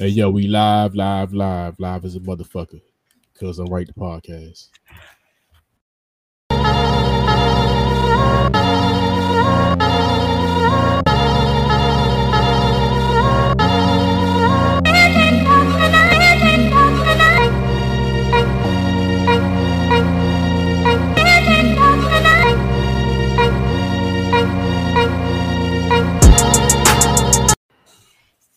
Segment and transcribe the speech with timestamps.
[0.00, 2.80] Hey, yo, we live, live, live, live as a motherfucker.
[3.38, 4.70] Cause I write the podcast.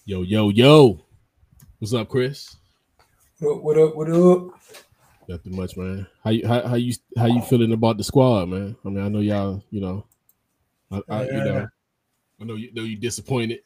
[0.05, 1.03] Yo, yo, yo.
[1.83, 2.55] What's up, Chris?
[3.39, 3.93] What, what up?
[3.93, 4.57] What up?
[5.27, 6.07] Nothing much, man.
[6.23, 8.77] How you how, how you how you feeling about the squad, man?
[8.85, 10.05] I mean, I know y'all, you know,
[10.89, 11.67] I, I you know,
[12.39, 13.63] I know you know you disappointed,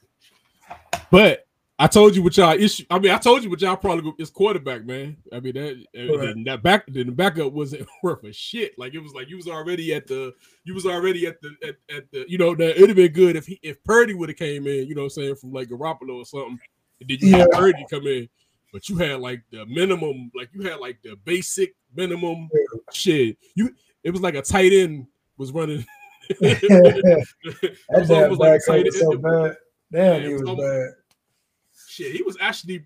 [1.11, 1.45] but
[1.77, 2.85] I told you what y'all issue.
[2.89, 5.17] I mean, I told you what y'all probably is quarterback, man.
[5.31, 6.45] I mean that right.
[6.45, 8.79] that back then the backup wasn't worth a shit.
[8.79, 11.75] Like it was like you was already at the you was already at the at,
[11.95, 14.39] at the you know that it'd have been good if he if Purdy would have
[14.39, 16.59] came in, you know, what I'm saying from like Garoppolo or something.
[16.99, 17.37] And then you yeah.
[17.37, 18.29] had Purdy come in,
[18.73, 22.79] but you had like the minimum, like you had like the basic minimum yeah.
[22.91, 23.37] shit.
[23.55, 23.73] You
[24.03, 25.85] it was like a tight end was running.
[26.41, 27.37] that
[27.89, 28.93] was, like tight end.
[28.93, 29.57] So bad.
[29.91, 30.89] Damn, yeah, he was, was almost, bad
[31.97, 32.85] shit, he was actually.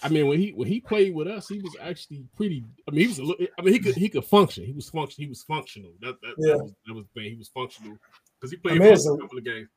[0.00, 2.64] I mean, when he when he played with us, he was actually pretty.
[2.86, 3.18] I mean, he was.
[3.18, 4.64] A little, I mean, he could he could function.
[4.64, 5.24] He was function.
[5.24, 5.92] He was functional.
[6.00, 6.52] That that, yeah.
[6.52, 7.30] that was that was the thing.
[7.30, 7.98] He was functional
[8.38, 9.68] because he played I mean, a, couple of games.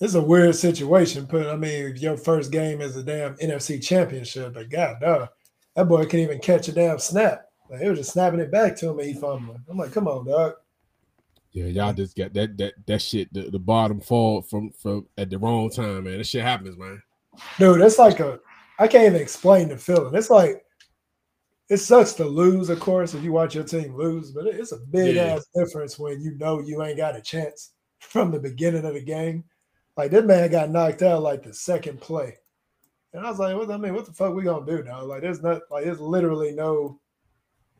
[0.00, 4.54] It's a weird situation, but I mean, your first game is a damn NFC championship,
[4.54, 5.26] but god duh,
[5.74, 7.46] that boy can't even catch a damn snap.
[7.70, 9.64] Like, he was just snapping it back to him and he fumbling.
[9.68, 10.54] I'm like, come on, dog.
[11.52, 15.30] Yeah, y'all just got that that that shit the, the bottom fall from from at
[15.30, 16.18] the wrong time, man.
[16.18, 17.02] That shit happens, man.
[17.58, 18.38] Dude, it's like a
[18.78, 20.14] I can't even explain the feeling.
[20.14, 20.62] It's like
[21.70, 24.78] it sucks to lose, of course, if you watch your team lose, but it's a
[24.90, 25.34] big yeah.
[25.34, 29.00] ass difference when you know you ain't got a chance from the beginning of the
[29.00, 29.42] game.
[29.96, 32.36] Like this man got knocked out like the second play.
[33.12, 35.02] And I was like, what I mean, what the fuck we gonna do now?
[35.04, 37.00] Like there's not like there's literally no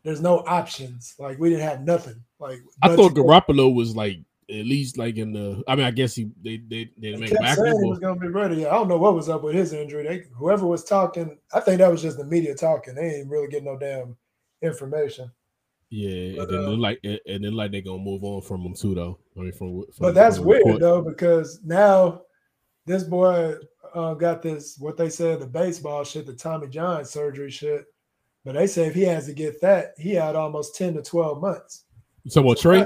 [0.03, 1.15] there's no options.
[1.19, 2.23] Like we didn't have nothing.
[2.39, 4.19] Like I thought Garoppolo was like
[4.49, 5.63] at least like in the.
[5.67, 7.57] I mean, I guess he they they they make back.
[7.57, 8.67] Saying he was gonna be ready.
[8.67, 10.07] I don't know what was up with his injury.
[10.07, 12.95] They whoever was talking, I think that was just the media talking.
[12.95, 14.17] They ain't really getting no damn
[14.63, 15.31] information.
[15.91, 18.75] Yeah, but, and then uh, like and then like they gonna move on from him
[18.75, 19.19] too, though.
[19.37, 20.81] I mean, from, from but that's from weird report.
[20.81, 22.23] though because now
[22.87, 23.55] this boy
[23.95, 27.85] uh, got this what they said the baseball shit, the Tommy John surgery shit.
[28.45, 31.41] But they say if he has to get that, he had almost ten to twelve
[31.41, 31.85] months.
[32.29, 32.81] So what Trey?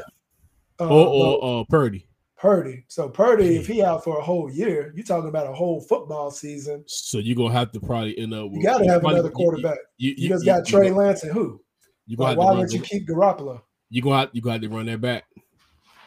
[0.78, 2.06] Uh, or, or uh, Purdy.
[2.36, 2.84] Purdy.
[2.88, 6.30] So Purdy, if he out for a whole year, you're talking about a whole football
[6.30, 6.84] season.
[6.86, 8.50] So you're gonna have to probably end up.
[8.50, 9.78] With, you got to have another quarterback.
[9.98, 11.60] You, you, you just got Trey Lance and who?
[12.10, 13.62] You like, why would you keep Garoppolo?
[13.88, 14.34] You go out.
[14.34, 15.26] You got to run that back.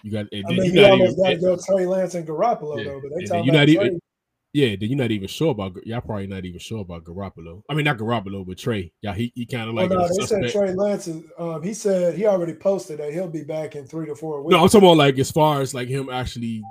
[0.02, 0.26] You got.
[0.34, 3.02] I mean, you almost got to go Trey Lance and Garoppolo yeah, though.
[3.02, 4.02] But they talking about even,
[4.52, 6.02] yeah, then you're not even sure about y'all.
[6.02, 7.62] Probably not even sure about Garoppolo.
[7.70, 8.92] I mean, not Garoppolo, but Trey.
[9.02, 9.92] Yeah, he, he kind of like.
[9.92, 11.08] Oh, no, they said Trey Lance.
[11.08, 14.42] Is, um, he said he already posted that he'll be back in three to four
[14.42, 14.52] weeks.
[14.52, 16.62] No, I'm talking about like as far as like him actually,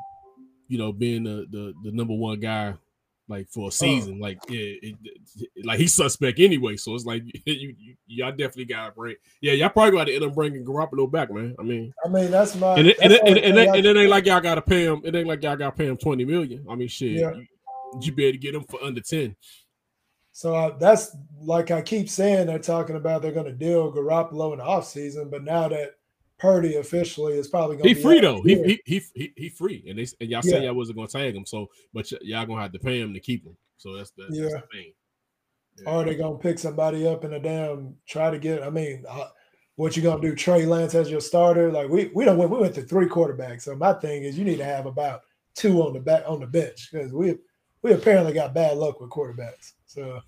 [0.68, 2.74] you know, being the the, the number one guy
[3.32, 3.70] like for a oh.
[3.70, 4.20] season.
[4.20, 6.76] Like yeah, it, it, like he's suspect anyway.
[6.76, 9.16] So it's like you, you y'all definitely got to bring.
[9.40, 11.54] Yeah, y'all probably got to end up bringing Garoppolo back, man.
[11.58, 12.74] I mean, I mean that's my.
[12.76, 15.02] And it, and, it, and, and, and it ain't like y'all got to pay him.
[15.04, 16.64] It ain't like y'all got to pay him twenty million.
[16.68, 17.12] I mean, shit.
[17.12, 17.32] Yeah.
[17.34, 17.46] You,
[18.00, 19.36] you be able to get him for under 10.
[20.32, 24.52] So uh, that's like I keep saying, they're talking about they're going to deal Garoppolo
[24.52, 25.96] in the offseason, but now that
[26.42, 28.42] Purdy officially is probably going to he free though.
[28.42, 30.50] He, he, he he he free, and they and y'all yeah.
[30.50, 33.00] said y'all wasn't going to tag him, so but y- y'all gonna have to pay
[33.00, 33.56] him to keep him.
[33.76, 34.42] So that's the, yeah.
[34.42, 34.92] That's the thing.
[35.78, 35.90] Yeah.
[35.90, 38.60] Or they gonna pick somebody up in a damn try to get.
[38.64, 39.28] I mean, uh,
[39.76, 40.34] what you gonna do?
[40.34, 41.70] Trey Lance as your starter?
[41.70, 43.62] Like we we don't we went to three quarterbacks.
[43.62, 45.20] So my thing is you need to have about
[45.54, 47.38] two on the back on the bench because we
[47.82, 49.74] we apparently got bad luck with quarterbacks.
[49.86, 50.20] So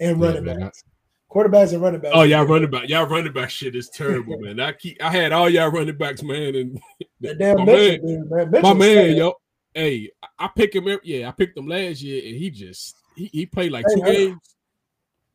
[0.00, 0.84] and running yeah, backs.
[1.30, 2.12] Quarterbacks and running backs.
[2.14, 2.88] Oh, y'all running back.
[2.88, 4.58] Y'all running back shit is terrible, man.
[4.58, 6.80] I keep I had all y'all running backs, man, and
[7.20, 8.62] that damn my Mitchell, man, dude, man.
[8.62, 9.34] my man, yo.
[9.72, 10.98] Hey, I pick him.
[11.04, 14.40] Yeah, I picked him last year, and he just he, he played like two games.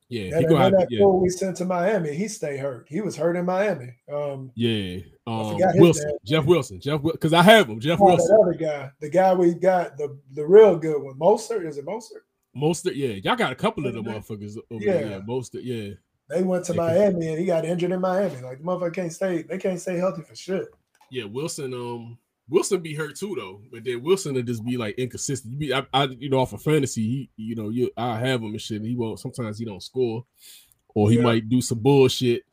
[0.08, 1.04] Yeah, that, he go that yeah.
[1.06, 2.86] we sent to Miami, he stayed hurt.
[2.90, 3.96] He was hurt in Miami.
[4.12, 6.18] Um, yeah, um, Wilson, name.
[6.24, 8.36] Jeff Wilson, Jeff because I have him, Jeff oh, Wilson.
[8.36, 11.68] That other guy, the guy we got, the the real good one, Moser.
[11.68, 11.86] Is it
[12.56, 12.92] Mostert?
[12.92, 13.20] Mostert, yeah.
[13.24, 14.94] Y'all got a couple of the motherfuckers over yeah.
[14.94, 15.10] there.
[15.10, 15.94] Yeah, Mostert, yeah.
[16.30, 18.42] They went to yeah, Miami and he got injured in Miami.
[18.42, 20.66] Like the motherfucker can't stay, they can't stay healthy for shit.
[21.12, 21.74] Yeah, Wilson.
[21.74, 22.18] Um,
[22.50, 25.54] Wilson be hurt too though, but then Wilson will just be like inconsistent.
[25.54, 28.42] You be, I, I you know, off of fantasy, he, you know, you I have
[28.42, 28.78] him and shit.
[28.78, 29.20] And he won't.
[29.20, 30.26] Sometimes he don't score
[30.96, 31.24] or he yeah.
[31.24, 32.44] might do some bullshit,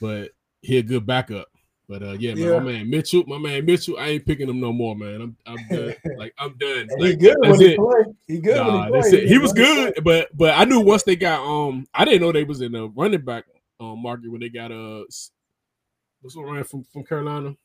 [0.00, 0.30] but
[0.62, 1.48] he a good backup.
[1.90, 2.58] But uh, yeah, man, yeah.
[2.60, 5.20] my man Mitchell, my man Mitchell, I ain't picking him no more, man.
[5.22, 5.94] I'm, I'm done.
[6.18, 6.88] like I'm done.
[6.96, 8.04] Like, he good when he play.
[8.28, 9.20] He good nah, when he play.
[9.22, 12.30] He, he was good, but but I knew once they got um, I didn't know
[12.30, 13.44] they was in the running back
[13.80, 15.02] um market when they got uh,
[16.20, 17.56] what's one ran from from Carolina.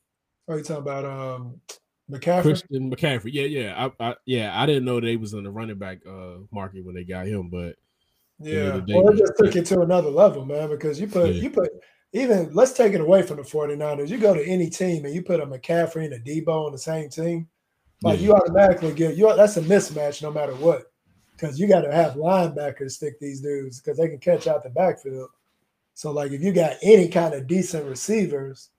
[0.48, 1.62] Are you talking about um
[2.10, 2.42] McCaffrey?
[2.42, 3.30] Christian McCaffrey.
[3.32, 6.38] Yeah, yeah, I, I yeah, I didn't know they was in the running back uh
[6.52, 7.76] market when they got him, but
[8.40, 10.68] yeah, well, it just took it to another level, man.
[10.70, 11.42] Because you put yeah.
[11.44, 11.70] you put
[12.16, 14.08] even let's take it away from the 49ers.
[14.08, 16.78] You go to any team and you put a McCaffrey and a Deebo on the
[16.78, 17.48] same team,
[18.04, 18.28] like yeah.
[18.28, 19.36] you automatically get you.
[19.36, 20.94] That's a mismatch no matter what,
[21.34, 24.70] because you got to have linebackers stick these dudes because they can catch out the
[24.70, 25.30] backfield.
[25.94, 28.70] So like if you got any kind of decent receivers,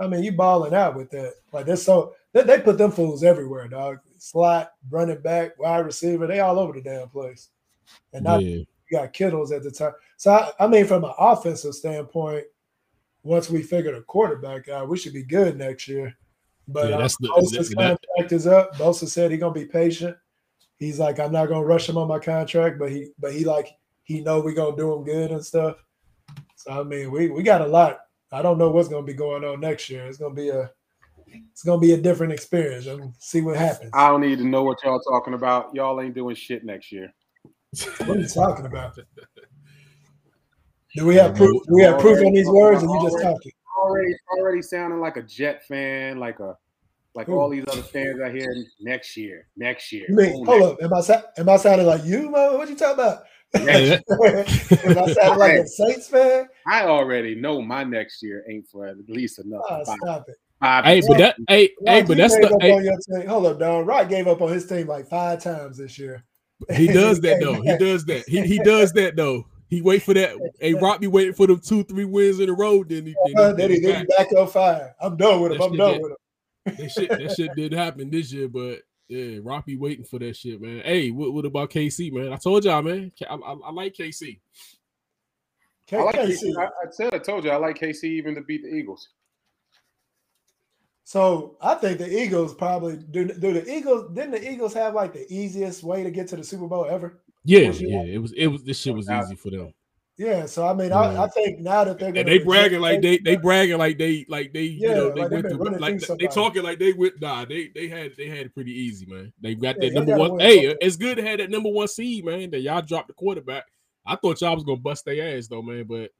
[0.00, 1.34] I mean you balling out with that.
[1.52, 3.98] Like that's so they, they put them fools everywhere, dog.
[4.18, 7.50] Slot, running back, wide receiver, they all over the damn place.
[8.12, 8.56] And not yeah.
[8.56, 9.92] you got Kittles at the time.
[10.16, 12.46] So I, I mean, from an offensive standpoint,
[13.22, 16.16] once we figure a quarterback out, we should be good next year.
[16.68, 18.76] But yeah, that's uh, the, Bosa's that, contract that, is up.
[18.76, 20.16] Bosa said he's gonna be patient.
[20.78, 23.68] He's like, I'm not gonna rush him on my contract, but he but he like
[24.04, 25.76] he know we're gonna do him good and stuff.
[26.56, 28.00] So I mean, we we got a lot.
[28.32, 30.06] I don't know what's gonna be going on next year.
[30.06, 30.70] It's gonna be a
[31.52, 32.86] it's gonna be a different experience.
[32.86, 33.90] And see what happens.
[33.94, 35.74] I don't need to know what y'all talking about.
[35.74, 37.12] Y'all ain't doing shit next year.
[37.98, 38.98] what are you talking about?
[40.96, 41.62] Do we have proof?
[41.66, 43.52] Do we have proof on these words, or you just talking?
[43.78, 46.56] Already, already sounding like a Jet fan, like a
[47.14, 47.38] like Ooh.
[47.38, 50.06] all these other fans out here next year, next year.
[50.08, 52.54] You mean, hold up, am I am I sounding like you, man?
[52.58, 53.22] What you talking about?
[53.54, 56.48] am I sounding like a Saints fan?
[56.66, 59.62] I already know my next year ain't for at least enough.
[59.68, 60.36] Ah, oh, stop it.
[60.60, 63.26] Five hey, but that hey, hey, but that's the hey.
[63.26, 63.86] hold up, Don.
[63.86, 66.22] Rock gave up on his team like five times this year.
[66.74, 67.62] He does that though.
[67.62, 68.28] He does that.
[68.28, 69.46] He he does that though.
[69.70, 70.36] He wait for that.
[70.60, 72.84] Hey, Rock be waiting for them two, three wins in a row.
[72.84, 74.28] Then he, then, uh, then he, then back.
[74.28, 74.90] back up five.
[75.00, 75.62] I'm done with him.
[75.62, 76.76] I'm done with him.
[76.76, 80.36] That shit, that shit did happen this year, but yeah, Rock be waiting for that
[80.36, 80.82] shit, man.
[80.84, 82.32] Hey, what, what about KC, man?
[82.32, 83.10] I told y'all, man.
[83.28, 84.38] I, I, I like KC.
[85.86, 86.52] K- I like KC.
[86.58, 89.08] I, I said I told you I like KC even to beat the Eagles.
[91.04, 93.26] So I think the Eagles probably do.
[93.26, 94.14] Do the Eagles?
[94.14, 97.20] Didn't the Eagles have like the easiest way to get to the Super Bowl ever?
[97.44, 98.02] Yeah, yeah.
[98.02, 98.32] It was.
[98.32, 98.62] It was.
[98.62, 99.72] This shit was easy for them.
[100.20, 100.92] Yeah, so I mean.
[100.92, 104.26] I, I, think now that they're gonna they bragging like they they bragging like they
[104.28, 107.18] like they yeah, you know they like went through like they talking like they went
[107.22, 110.18] nah they they had they had it pretty easy man they got yeah, that number
[110.18, 110.76] one hey something.
[110.82, 113.64] it's good to have that number one seed man that y'all dropped the quarterback
[114.04, 116.10] I thought y'all was gonna bust their ass though man but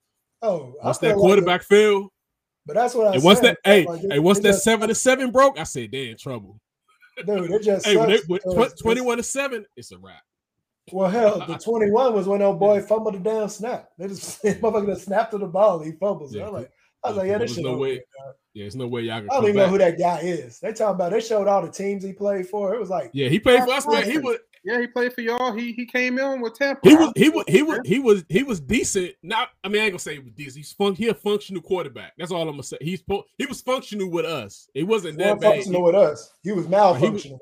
[0.41, 2.11] oh once that quarterback like fell
[2.65, 5.31] but that's what I and once that hey like, hey once that seven to seven
[5.31, 6.59] broke I said they in trouble
[7.27, 10.23] dude it just hey when they, with 21 to seven it's a wrap
[10.93, 13.91] well, hell, the 21 was when old boy fumbled the damn snap.
[13.99, 15.81] They just motherfucker just snapped to the ball.
[15.81, 16.35] He fumbles.
[16.35, 16.71] Yeah, I'm like,
[17.05, 17.65] I was like, yeah, this shit.
[17.65, 18.03] No way.
[18.55, 19.17] yeah, there's no way y'all.
[19.17, 19.67] I don't even back.
[19.67, 20.61] know who that guy is.
[20.61, 21.13] They talking about.
[21.13, 22.75] They showed all the teams he played for.
[22.75, 24.11] It was like, yeah, he played for us, man.
[24.11, 24.39] He was.
[24.63, 25.53] Yeah, he played for y'all.
[25.53, 26.87] He he came in with Tampa.
[26.87, 29.15] He was he was he was he was he was decent.
[29.23, 30.57] Not I mean I ain't gonna say he was decent.
[30.57, 30.95] He's fun.
[30.95, 32.13] He a functional quarterback.
[32.19, 32.77] That's all I'm gonna say.
[32.83, 33.03] He's
[33.39, 34.69] he was functional with us.
[34.75, 35.55] It wasn't that bad.
[35.55, 36.35] Functional with us.
[36.43, 37.23] He was malfunctional.
[37.23, 37.39] he,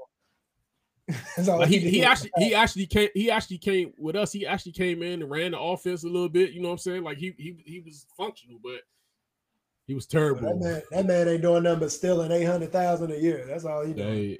[1.66, 4.32] he, he actually he actually came he actually came with us.
[4.32, 6.52] He actually came in and ran the offense a little bit.
[6.52, 7.02] You know what I'm saying?
[7.02, 8.80] Like he he he was functional, but
[9.86, 10.42] he was terrible.
[10.42, 13.44] Well, that man that man ain't doing nothing but stealing eight hundred thousand a year.
[13.46, 14.36] That's all he doing.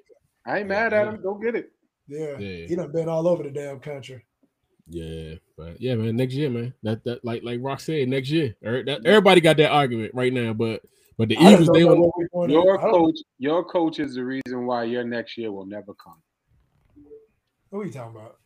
[0.47, 1.23] I ain't mad at him.
[1.23, 1.73] Go get it.
[2.07, 2.67] Yeah, yeah.
[2.67, 4.25] he done been all over the damn country.
[4.89, 6.17] Yeah, but yeah, man.
[6.17, 6.75] Next year, man.
[6.83, 8.57] That that like like Rock said, next year.
[8.65, 10.83] Er, everybody got that argument right now, but
[11.17, 12.11] but the Eagles, they will.
[12.49, 16.23] Your coach, your coach is the reason why your next year will never come.
[17.71, 18.37] Who are you talking about?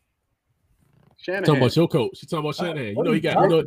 [1.17, 1.45] Shanahan.
[1.45, 2.21] Talking about your coach.
[2.21, 2.95] You talking about Shanahan.
[2.97, 3.63] You know he got you know,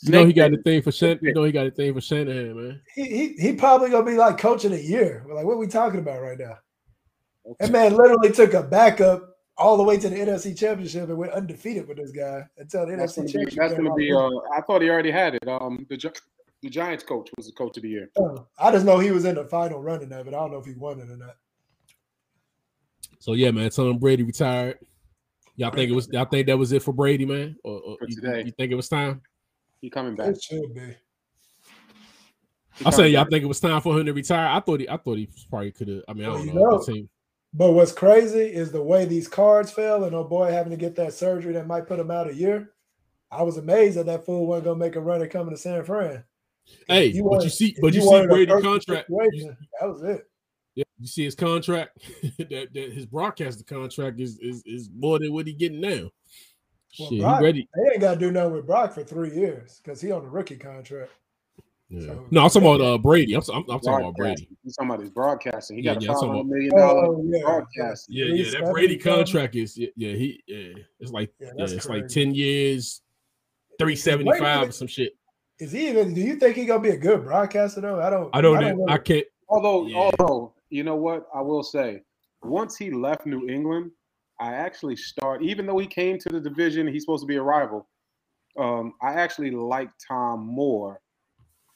[0.00, 1.18] you know he got the thing for Shan.
[1.20, 2.80] You know he got the thing for Shanahan, man.
[2.94, 5.24] He he he probably gonna be like coaching a year.
[5.28, 6.58] Like what are we talking about right now?
[7.60, 11.32] That man literally took a backup all the way to the NFC Championship and went
[11.32, 13.50] undefeated with this guy until the that's NFC Championship.
[13.50, 14.12] Be, that's going to be.
[14.12, 15.48] Uh, I thought he already had it.
[15.48, 15.96] Um, the
[16.62, 18.10] the Giants coach was the coach of the year.
[18.16, 20.34] Uh, I just know he was in the final running of it.
[20.34, 21.36] I don't know if he won it or not.
[23.18, 24.78] So yeah, man, Tom Brady retired.
[25.56, 26.08] Y'all think it was?
[26.12, 27.56] Y'all think that was it for Brady, man?
[27.64, 28.44] Or, or you, today.
[28.44, 29.22] you think it was time?
[29.80, 30.28] He coming back.
[30.28, 30.94] It should be.
[32.84, 34.48] I'm saying y'all think it was time for him to retire.
[34.48, 36.02] I thought he, I thought he probably could have.
[36.08, 36.84] I mean, I don't well, know.
[36.86, 37.08] know
[37.54, 40.94] but what's crazy is the way these cards fell, and oh boy, having to get
[40.96, 42.72] that surgery that might put him out a year.
[43.30, 45.82] I was amazed that that fool wasn't gonna make a run and coming to San
[45.82, 46.22] Fran.
[46.86, 49.08] Hey, you but you see, but you, you see Brady contract.
[49.08, 50.28] that was it.
[50.76, 51.98] Yeah, you see his contract.
[52.38, 56.10] that, that his broadcaster contract is, is is more than what he getting now.
[56.98, 57.68] Well, Shit, Brock, he ready.
[57.74, 60.28] They ain't got to do nothing with Brock for three years because he on the
[60.28, 61.10] rookie contract.
[61.88, 62.00] Yeah.
[62.00, 63.34] So, no, I'm talking about uh, Brady.
[63.34, 64.48] I'm, I'm, I'm talking about Brady.
[64.64, 65.78] He's talking about his broadcasting.
[65.78, 67.40] He yeah, got a yeah, $500 million oh, yeah.
[67.42, 68.06] broadcast.
[68.08, 68.60] Yeah, yeah.
[68.60, 70.14] That Brady contract is yeah, yeah.
[70.14, 70.82] He yeah.
[70.98, 71.88] It's like yeah, yeah it's crazy.
[71.88, 73.02] like ten years,
[73.78, 75.12] three seventy five or some shit.
[75.58, 76.12] Is he even?
[76.12, 78.00] Do you think he gonna be a good broadcaster though?
[78.00, 78.30] I don't.
[78.34, 78.56] I don't.
[78.56, 79.26] I, don't I can't.
[79.48, 79.96] Although, yeah.
[79.96, 82.02] although you know what, I will say,
[82.42, 83.90] once he left New England,
[84.40, 85.42] I actually start.
[85.42, 87.88] Even though he came to the division, he's supposed to be a rival.
[88.58, 91.00] Um, I actually like Tom more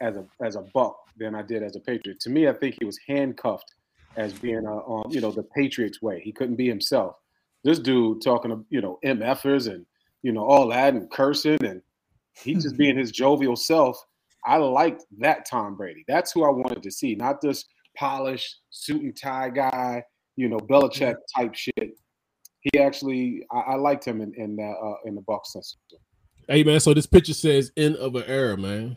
[0.00, 2.20] as a as a Buck than I did as a Patriot.
[2.20, 3.74] To me, I think he was handcuffed
[4.16, 6.20] as being a um, you know the Patriots way.
[6.20, 7.16] He couldn't be himself.
[7.64, 9.86] This dude talking to you know MFers and
[10.22, 11.82] you know all that and cursing and
[12.32, 13.98] he just being his jovial self.
[14.44, 16.04] I liked that Tom Brady.
[16.08, 17.66] That's who I wanted to see, not this
[18.00, 20.02] polished suit and tie guy,
[20.36, 21.98] you know, Belichick type shit.
[22.62, 26.00] He actually, I, I liked him in in, uh, in the Bucks system.
[26.48, 28.96] Hey man, so this picture says end of an era, man.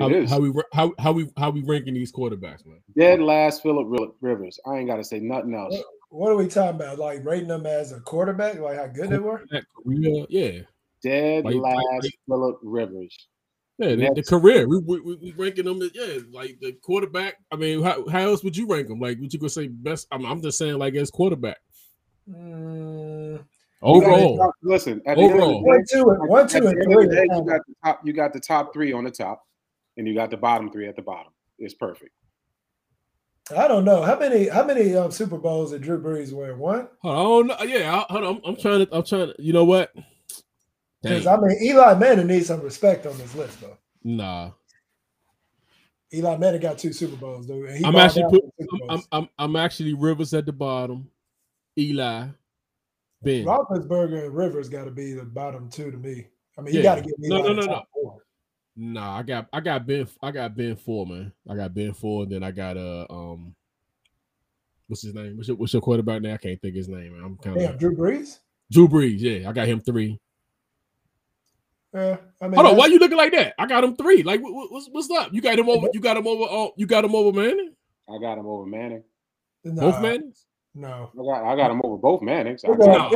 [0.00, 2.80] How, how, we how how we how we ranking these quarterbacks, man?
[2.98, 4.58] Dead last, Philip Rivers.
[4.66, 5.72] I ain't got to say nothing else.
[5.74, 6.98] What, what, are we talking about?
[6.98, 9.44] Like rating them as a quarterback, like how good they were?
[9.84, 10.60] Career, yeah.
[11.00, 13.28] Dead like, last, like, Philip Rivers.
[13.78, 14.68] Yeah, the, the, career.
[14.68, 15.80] We, we, we ranking them.
[15.94, 17.34] Yeah, like the quarterback.
[17.50, 19.00] I mean, how, how else would you rank them?
[19.00, 20.06] Like, would you go say best?
[20.12, 21.56] I'm, I'm just saying, like as quarterback.
[22.30, 23.44] Mm,
[23.82, 25.02] overall, listen.
[25.06, 27.08] overall, one, two, and, one, two, and three.
[27.08, 28.00] Day, you got the top.
[28.04, 29.42] You got the top three on the top,
[29.96, 31.32] and you got the bottom three at the bottom.
[31.58, 32.12] It's perfect.
[33.54, 36.58] I don't know how many how many um, Super Bowls did Drew Brees win?
[36.58, 36.88] One.
[37.02, 38.04] Oh no, yeah.
[38.08, 38.36] hold on.
[38.36, 38.96] I'm, I'm trying to.
[38.96, 39.34] I'm trying to.
[39.38, 39.92] You know what?
[41.04, 43.76] Because I mean, Eli Manning needs some respect on this list, though.
[44.02, 44.50] Nah.
[46.12, 47.84] Eli Manning got two Super Bowls, dude.
[47.84, 48.44] I'm actually put,
[48.88, 51.10] I'm, I'm, I'm actually Rivers at the bottom.
[51.78, 52.26] Eli,
[53.22, 53.44] Ben.
[53.44, 56.26] Roethlisberger and Rivers got to be the bottom two to me.
[56.56, 56.78] I mean, yeah.
[56.78, 57.28] you got to get me.
[57.28, 57.82] No, no, no, no.
[57.92, 58.18] Four.
[58.76, 61.32] Nah, I got I got Ben I got Ben four, man.
[61.48, 63.54] I got Ben four, and then I got uh um
[64.88, 65.36] what's his name?
[65.36, 66.34] What's your, what's your quarterback now?
[66.34, 67.12] I can't think his name.
[67.12, 67.24] Man.
[67.24, 68.38] I'm kind of yeah, Drew Brees.
[68.72, 70.18] Drew Brees, yeah, I got him three.
[71.94, 72.76] Yeah, I mean, hold on.
[72.76, 73.54] Why you looking like that?
[73.56, 74.24] I got him three.
[74.24, 75.32] Like, what, what's what's up?
[75.32, 75.88] You got him over.
[75.92, 76.44] You got him over.
[76.44, 77.72] Oh, you got him over Manning.
[78.08, 79.04] I got him over Manning.
[79.64, 80.46] Nah, both Mannings.
[80.74, 82.62] No, I got I got him over both Mannings.
[82.66, 83.10] hold on,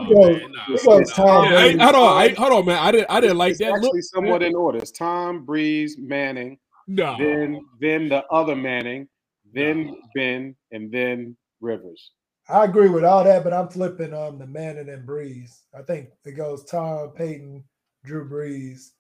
[2.37, 2.79] hold on, man.
[2.79, 3.73] I didn't I didn't like it's that.
[3.75, 4.51] Actually, look, somewhat man.
[4.51, 4.79] in order.
[4.79, 6.59] It's Tom Brees, Manning.
[6.87, 7.17] No.
[7.19, 9.09] Then then the other Manning,
[9.53, 9.97] then no.
[10.15, 12.13] Ben, and then Rivers.
[12.49, 15.63] I agree with all that, but I'm flipping um the Manning and Brees.
[15.77, 17.65] I think it goes Tom Peyton,
[18.05, 18.91] Drew Brees,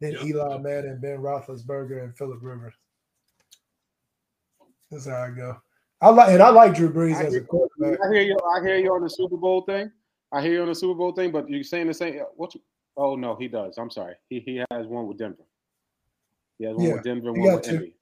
[0.00, 0.24] then yep.
[0.24, 2.74] Eli Manning, Ben Roethlisberger, and Philip Rivers.
[4.90, 5.56] That's how I go.
[6.00, 7.98] I like and I like Drew Brees I as hear, a quarterback.
[8.04, 8.38] I hear you.
[8.56, 9.90] I hear you on the Super Bowl thing.
[10.30, 12.20] I hear you on the Super Bowl thing, but you're saying the same.
[12.36, 12.54] What?
[12.96, 13.78] oh no, he does.
[13.78, 14.14] I'm sorry.
[14.28, 15.46] He he has one with Denver.
[16.58, 17.94] He has one yeah, with Denver, one with Indy.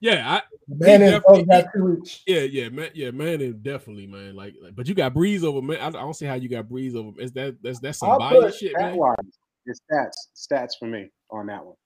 [0.00, 4.36] Yeah, I man, yeah, yeah, man, yeah, man, definitely, man.
[4.36, 5.80] Like, like, but you got Brees over man.
[5.80, 7.20] I, don't see how you got Brees over.
[7.20, 8.96] Is that that's that's some bias shit, man?
[8.96, 9.16] Wise,
[9.68, 11.76] it's stats, stats for me on that one.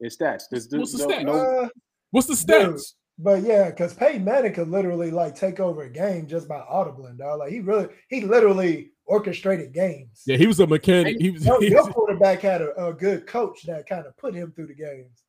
[0.00, 0.44] It's stats.
[0.50, 1.24] There's, What's the no, stats?
[1.24, 1.68] No, uh,
[2.10, 2.66] What's the stats?
[2.66, 2.80] Dude,
[3.18, 7.18] but yeah, because Peyton Manning could literally like take over a game just by audibling,
[7.18, 7.40] dog.
[7.40, 10.22] Like he really, he literally orchestrated games.
[10.26, 11.18] Yeah, he was a mechanic.
[11.20, 11.44] He was.
[11.44, 14.74] Your, your quarterback had a, a, good coach that kind of put him through the
[14.74, 15.24] games.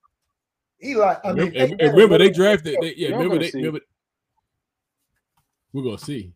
[0.84, 2.78] Eli, I mean, and, and remember they drafted.
[2.82, 3.52] They, yeah, remember they.
[3.54, 3.80] Remember,
[5.72, 6.34] we're gonna see.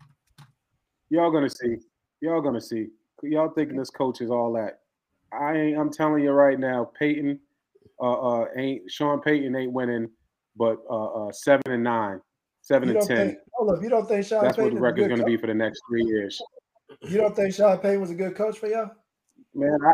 [1.09, 1.77] Y'all gonna see.
[2.21, 2.87] Y'all gonna see.
[3.23, 4.79] Y'all thinking this coach is all that?
[5.31, 5.77] I ain't.
[5.77, 7.39] I'm telling you right now, Peyton,
[8.01, 10.09] uh, uh ain't Sean Payton ain't winning
[10.57, 12.19] but uh, uh, seven and nine,
[12.61, 13.27] seven and ten.
[13.29, 15.37] Think, hold up, you don't think Sean That's Payton what the record's going to be
[15.37, 16.41] for the next three years.
[17.01, 18.89] You don't think Sean Payton was a good coach for y'all?
[19.53, 19.93] Man, I,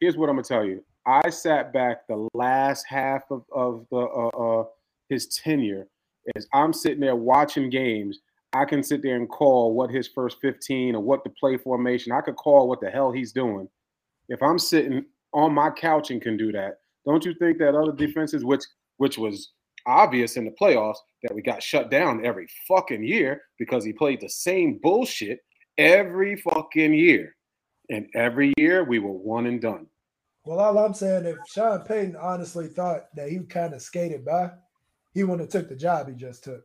[0.00, 0.82] here's what I'm gonna tell you.
[1.06, 4.64] I sat back the last half of, of the uh, uh,
[5.08, 5.88] his tenure
[6.36, 8.20] as I'm sitting there watching games.
[8.52, 12.12] I can sit there and call what his first 15 or what the play formation.
[12.12, 13.68] I could call what the hell he's doing.
[14.28, 17.92] If I'm sitting on my couch and can do that, don't you think that other
[17.92, 18.62] defenses, which
[18.98, 19.52] which was
[19.86, 24.20] obvious in the playoffs that we got shut down every fucking year because he played
[24.20, 25.40] the same bullshit
[25.78, 27.34] every fucking year.
[27.90, 29.86] And every year we were one and done.
[30.44, 34.50] Well, all I'm saying, if Sean Payton honestly thought that he kind of skated by,
[35.14, 36.62] he wouldn't have took the job he just took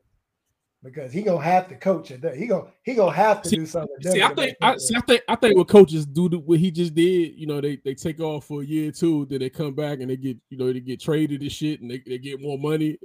[0.83, 2.23] because he gonna have to coach it.
[2.35, 3.95] He gonna he gonna have to see, do something.
[4.01, 6.93] See, I think I, see, I think I think what coaches do what he just
[6.93, 7.35] did.
[7.35, 9.99] You know, they they take off for a year or two, then they come back
[9.99, 12.57] and they get you know they get traded and shit, and they, they get more
[12.57, 12.97] money.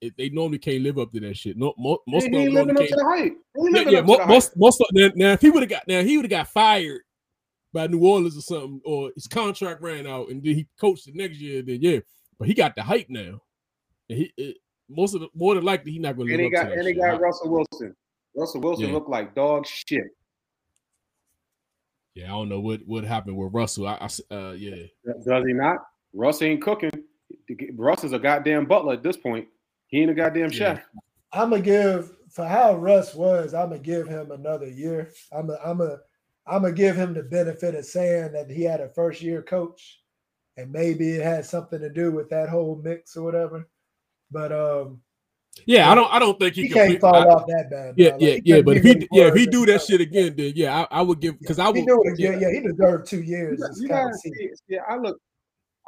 [0.00, 1.58] It, they normally can't live up to that shit.
[1.58, 3.36] No, most, most he, of them living up to the hype.
[3.54, 6.16] Yeah, yeah most, most, most of, now, now if he would have got now he
[6.16, 7.02] would have got fired
[7.72, 11.12] by New Orleans or something, or his contract ran out and then he coached the
[11.12, 11.62] next year.
[11.62, 12.00] Then yeah,
[12.38, 13.42] but he got the hype now.
[14.08, 14.56] And he it,
[14.90, 16.34] most of the more than likely he's not going to.
[16.34, 17.96] And live he got and he got I- Russell Wilson.
[18.36, 18.92] Russell Wilson Yeah.
[18.94, 20.04] looked like dog shit.
[22.14, 23.86] yeah, I don't know what what happened with Russell.
[23.86, 24.86] I, I s- uh, yeah,
[25.24, 25.78] Does he not?
[26.12, 26.90] Russ ain't cooking.
[27.74, 29.46] Russ is a goddamn butler at this point.
[29.88, 30.74] He ain't a goddamn Yeah.
[30.76, 30.84] chef.
[31.32, 33.54] I'm gonna give for how Russ was.
[33.54, 35.12] I'm gonna give him another year.
[35.32, 35.98] I'm a, I'm a,
[36.46, 40.02] I'm gonna give him the benefit of saying that he had a first year coach,
[40.56, 43.68] and maybe it had something to do with that whole mix or whatever.
[44.30, 45.00] But um,
[45.66, 45.90] yeah.
[45.90, 47.94] I don't I don't think he, he can can't fall I- off that bad.
[47.96, 48.22] Yeah, dog.
[48.22, 48.62] yeah, yeah.
[48.62, 51.20] But if he yeah if he do that shit again, then yeah, I, I would
[51.20, 51.86] give because I would.
[51.86, 52.30] do it yeah.
[52.30, 52.40] again.
[52.40, 53.58] Yeah, he deserved two years.
[53.60, 55.20] You This you gotta see, yeah, I look,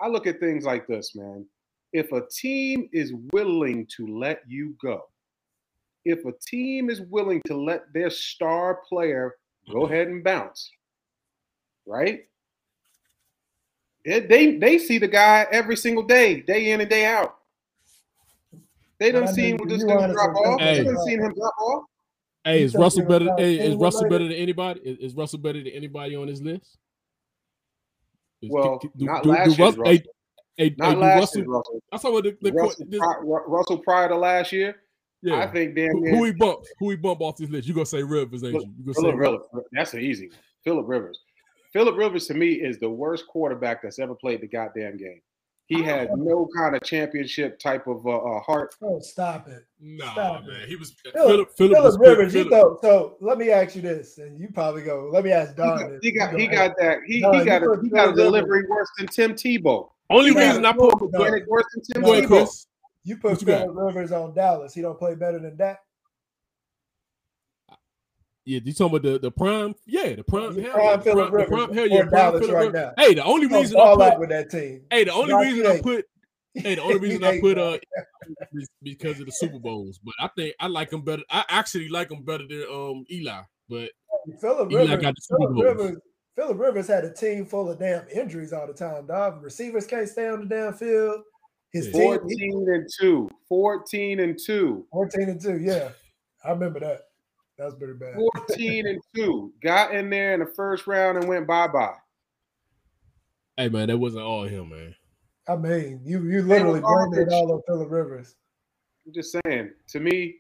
[0.01, 1.47] I look at things like this, man.
[1.93, 5.03] If a team is willing to let you go,
[6.05, 9.37] if a team is willing to let their star player
[9.71, 10.71] go ahead and bounce,
[11.87, 12.27] right?
[14.05, 17.37] They, they they see the guy every single day, day in and day out.
[19.03, 20.61] They But done I seen mean, what this you dude drop off.
[20.61, 20.79] Hey.
[20.79, 21.85] They done seen him drop off.
[22.45, 23.35] Hey, is Russell better?
[23.37, 24.79] Hey, is Russell better than anybody?
[24.85, 26.79] Is, is Russell better than anybody on his list?
[28.43, 29.85] Is- Well, do- not do- do last year's Hey, Russell.
[29.87, 30.03] hey,
[30.57, 31.83] hey, Not do last Russell, year, Russell.
[31.91, 34.77] I saw what the, the Russell, this, pri- Russell prior to last year,
[35.21, 35.41] yeah.
[35.41, 36.61] I think damn who, who he bump?
[36.79, 37.67] Who he bump off this list?
[37.67, 38.61] You gonna say Rivers, ain't you?
[38.79, 39.41] You gonna say Philip Rivers?
[39.53, 39.69] Rivers.
[39.73, 40.39] That's an easy one.
[40.63, 41.19] Philip Rivers.
[41.73, 45.21] Philip Rivers to me is the worst quarterback that's ever played the goddamn game.
[45.77, 48.75] He had no kind of championship type of uh, uh, heart.
[48.83, 49.65] Oh, stop it.
[49.81, 50.61] Nah, Stop man.
[50.63, 50.69] it.
[50.69, 51.49] He was Philip, Philip.
[51.57, 52.79] Philip, Philip was Rivers, you Philip- know.
[52.83, 55.09] So let me ask you this, and you probably go.
[55.13, 55.79] Let me ask He Don.
[55.79, 55.99] got, this.
[56.03, 56.99] he got, he got that.
[57.07, 59.33] He, No, he you got a, he got a Philip Rivers- delivery worse than Tim
[59.35, 59.89] Tebow.
[60.11, 61.13] Only He reason I got- put.
[61.13, 61.19] No.
[61.21, 62.29] Organic worse than Tim Go ahead, Tebow.
[62.29, 62.67] Chris.
[63.05, 63.61] You put What you got?
[63.63, 64.75] Philip Rivers on Dallas.
[64.75, 65.79] He don't play better than that.
[68.45, 69.75] Yeah, you talking about the, the prime?
[69.87, 70.57] Yeah, the prime.
[70.57, 72.93] You hell prime the prime, the prime, hell yeah, prime Philip right now.
[72.99, 74.21] Hey, the only He reason I ball out put.
[74.21, 74.83] with that team.
[74.91, 76.05] Hey, the only Josh reason I put.
[76.55, 77.79] Hey, the only reason I put uh
[78.55, 79.99] is because of the Super Bowls.
[80.03, 81.23] But I think I like him better.
[81.31, 83.43] I actually like him better than um Eli.
[83.69, 83.91] But
[84.41, 85.65] Philip Rivers, got the Super Philip Bowls.
[85.65, 86.01] Rivers,
[86.35, 89.07] Philip Rivers had a team full of damn injuries all the time.
[89.07, 91.21] Dog receivers can't stay on the damn field.
[91.73, 91.93] His Yeah.
[91.93, 93.31] team, 14 and 2.
[93.49, 94.87] 14 and 2.
[94.91, 95.59] 14 and 2.
[95.61, 95.91] Yeah.
[96.45, 97.03] I remember that.
[97.63, 98.17] That was pretty bad.
[98.49, 99.53] 14 and 2.
[99.63, 101.95] Got in there in the first round and went bye-bye.
[103.57, 104.97] hey, man, that wasn't all him, man.
[105.49, 108.35] I mean, you you literally blamed it all on Philip Rivers.
[109.07, 109.71] I'm just saying.
[109.91, 110.39] To me,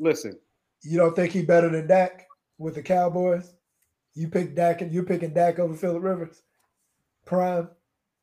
[0.00, 0.36] listen,
[0.82, 2.26] You don't think he better than Dak
[2.58, 3.54] with the Cowboys?
[4.14, 6.42] You pick Dak and you're picking Dak over Philip Rivers?
[7.26, 7.68] Prime.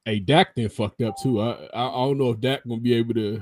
[0.03, 1.39] Hey, Dak then fucked up too.
[1.39, 3.41] I I, I don't know if Dak gonna be able to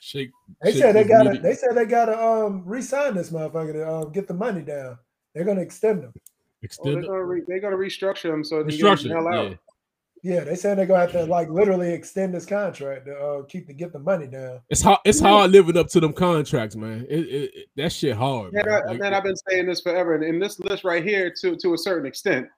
[0.00, 0.30] shake.
[0.62, 3.88] They shake said they gotta media- they said they gotta um re-sign this motherfucker to
[3.90, 4.98] um, get the money down.
[5.34, 6.12] They're gonna extend him.
[6.14, 6.20] oh,
[6.62, 9.28] extend they're gonna re- they're gonna restructure them so they can get him the hell
[9.28, 9.50] out.
[9.50, 9.56] Yeah.
[10.22, 13.66] Yeah, they said they're gonna have to like literally extend this contract to uh, keep
[13.68, 14.60] to get the money down.
[14.68, 14.98] It's hard.
[15.06, 17.06] It's hard living up to them contracts, man.
[17.08, 18.52] It, it, it- that shit hard.
[18.52, 18.74] Man, man.
[18.82, 21.56] I, Like, man, I've been saying this forever, and, and this list right here, to
[21.56, 22.48] to a certain extent,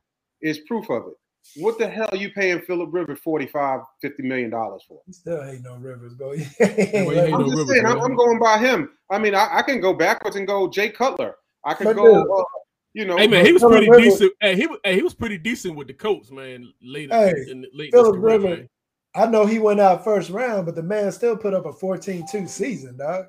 [0.41, 1.15] is proof of it.
[1.57, 5.01] What the hell are you paying Philip Rivers 45 50 million dollars for?
[5.07, 6.29] He still ain't no Rivers, bro.
[6.31, 8.01] Well, ain't I'm no just Rivers, saying, I'm.
[8.01, 8.91] I'm going by him.
[9.11, 11.35] I mean, I, I can go backwards and go Jay Cutler.
[11.65, 12.45] I can But go, uh,
[12.95, 14.33] you know, Hey man, he was Philip pretty Rivers- decent.
[14.41, 16.73] Hey, he hey, he was pretty decent with the Colts, man.
[16.83, 18.69] Later Hey, in late in his Philip career, Rivers, man.
[19.15, 22.49] I know he went out first round, but the man still put up a 14-2
[22.49, 23.27] season, dog.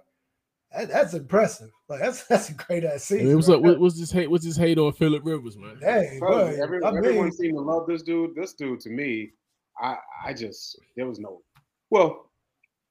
[0.74, 1.70] That, that's impressive.
[1.88, 3.36] Like that's that's a great ass Hey, season.
[3.36, 3.62] what's right up?
[3.62, 4.30] What, what's this hate?
[4.30, 5.78] What's this hate on Philip Rivers, man?
[5.80, 6.04] there.
[6.10, 8.36] Hey, Bro, boy, every- I everyone mean, seemed to love this dude.
[8.36, 9.32] This dude, to me,
[9.80, 11.42] I I just there was no.
[11.90, 12.30] Well,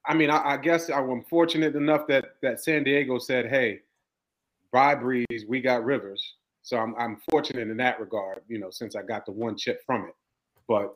[0.06, 3.80] I mean, I, I guess I'm fortunate enough that that San Diego said, "Hey,
[4.72, 8.94] by Brees, we got Rivers." So I'm I'm fortunate in that regard, you know, since
[8.94, 10.14] I got the one chip from it.
[10.68, 10.94] But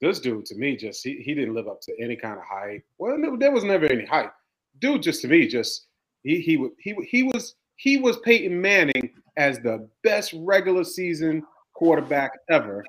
[0.00, 2.84] this dude, to me, just he, he didn't live up to any kind of hype.
[2.98, 4.34] Well, there was never any hype.
[4.80, 5.86] Dude, just to me, just
[6.24, 11.42] he he wa- he he was he was Peyton Manning as the best regular season
[11.74, 12.84] quarterback ever.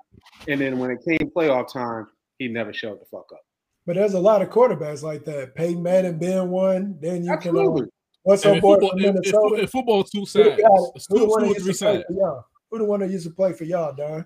[0.47, 2.07] And then when it came playoff time,
[2.39, 3.41] he never showed the fuck up.
[3.87, 5.53] but there's a lot of quarterbacks like that.
[5.55, 6.97] Peyton Manning being one.
[7.01, 7.83] Then you can Absolutely.
[7.83, 7.89] uh,
[8.23, 9.55] what's And her in boy football, from in, in, Minnesota?
[9.61, 10.61] in football, two Who the sides.
[10.61, 12.45] guy- It's who the one that used to play for y'all?
[12.71, 14.25] Who the one that used to play for y'all, Don?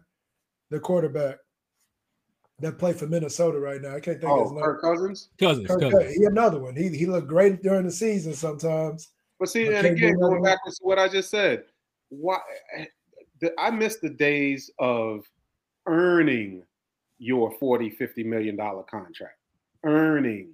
[0.71, 1.37] The quarterback
[2.61, 3.95] that play for Minnesota right now.
[3.95, 4.63] I can't think of his Oh, name.
[4.63, 5.29] Kirk Cousins.
[5.39, 5.93] Cousins, Kirk cousins.
[6.03, 6.15] Cousins.
[6.17, 6.75] He another one.
[6.75, 9.09] He he looked great during the season sometimes.
[9.39, 10.41] But see, But and again, going one?
[10.41, 11.63] back to what I just said,
[12.09, 12.39] why
[13.41, 15.25] the, I miss the days of
[15.87, 16.63] earning
[17.17, 19.37] your 40, 50 million dollar contract.
[19.85, 20.53] Earning.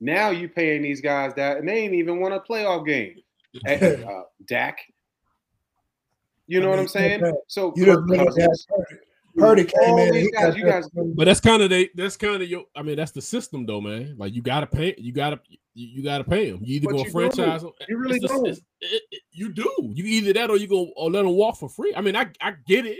[0.00, 3.16] Now you paying these guys that and they ain't even won a playoff game.
[3.66, 4.78] Uh, Dak.
[6.46, 7.22] You know I what I'm saying?
[7.48, 8.66] So You Kirk didn't look at Cousins,
[9.36, 9.64] Purdy.
[9.64, 10.12] Purdy came in.
[10.14, 11.90] these guys, you guys, But that's kind of they.
[11.94, 12.64] That's kind of your.
[12.76, 14.14] I mean, that's the system, though, man.
[14.18, 14.94] Like you gotta pay.
[14.98, 15.40] You gotta.
[15.48, 16.60] you, you got to pay him.
[16.62, 17.74] You either But gonna you franchise don't.
[17.80, 17.86] him.
[17.88, 18.46] You really It's don't.
[18.46, 19.70] it- it- you do.
[19.94, 21.94] You either that or you go or let him walk for free.
[21.96, 22.98] I mean, I I get it,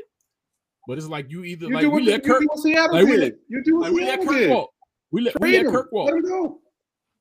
[0.88, 2.46] but it's like you either You like do we what, you, let you Kirk do
[2.50, 3.20] what Seattle like we did.
[3.20, 4.50] let- you do what like we let Kirk did.
[4.50, 4.70] walk.
[5.10, 5.66] We let we let.
[5.72, 6.06] Kirk walk.
[6.06, 6.60] Let him go.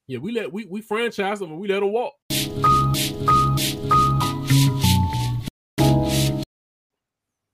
[0.08, 2.14] Yeah, we let we we franchise him and we let him walk.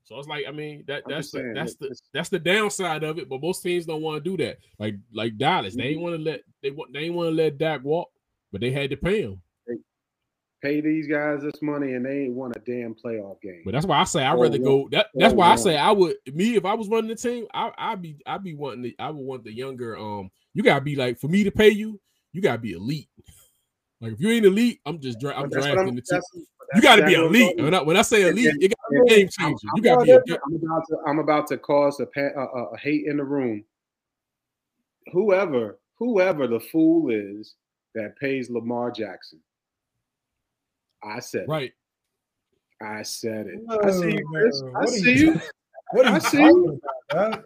[0.08, 3.04] So it's like I mean that I'm that's the, saying, that's the that's the downside
[3.04, 3.28] of it.
[3.28, 4.60] But most teams don't want to do that.
[4.80, 5.89] Like like Dallas, they Mm-hmm.
[5.91, 8.10] ain't want to let they want they want to let Dak walk,
[8.54, 9.41] but they had to pay him.
[10.63, 13.63] Pay these guys this money and they ain't won a damn playoff game.
[13.65, 14.88] But that's why I say I'd rather go.
[14.91, 17.72] That that's why I say I would me if I was running the team, I
[17.78, 19.98] I'd be I'd be wanting the I would want the younger.
[19.98, 22.00] Um, you gotta be like for me to pay you,
[22.32, 23.10] you gotta be elite.
[24.00, 26.22] Like if you ain't elite, I'm just dra- I'm But that's what drafting the team.
[26.73, 27.62] That's- You got to be that's what I'm elite.
[27.63, 29.67] When I, when I say elite, and- it got to be a game I'm, changer.
[29.69, 30.12] I'm You got to be.
[30.12, 33.17] about I'm about to I'm about to cause a, pa- a, a- a hate in
[33.17, 33.63] the room.
[35.12, 37.56] Whoever whoever the fool is
[37.95, 39.39] that pays Lamar Jackson,
[41.03, 41.49] I said it.
[41.49, 41.73] right.
[42.82, 43.60] I said it.
[43.84, 44.62] I see you, Chris.
[44.62, 45.41] I what see you you.
[45.91, 47.45] What are I you see talking about, dog?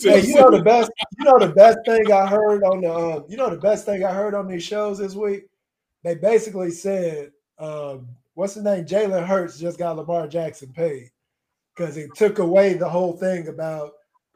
[0.00, 0.90] Hey, you know the best.
[1.18, 2.94] You know the best thing I heard on the.
[2.94, 5.46] Um, you know the best thing I heard on these shows this week.
[6.04, 8.08] They basically said, um,
[8.40, 8.86] "What's his name?
[8.86, 11.10] Jalen Hurts just got Lamar Jackson paid
[11.76, 13.92] because he took away the whole thing about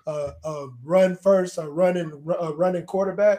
[0.07, 3.39] uh, a run first, a running, a running quarterback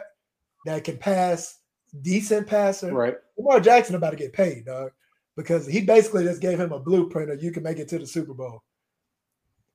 [0.64, 1.60] that can pass,
[2.02, 2.92] decent passer.
[2.92, 3.14] Right.
[3.38, 4.90] Lamar Jackson about to get paid, dog,
[5.36, 8.06] because he basically just gave him a blueprint of you can make it to the
[8.06, 8.64] Super Bowl.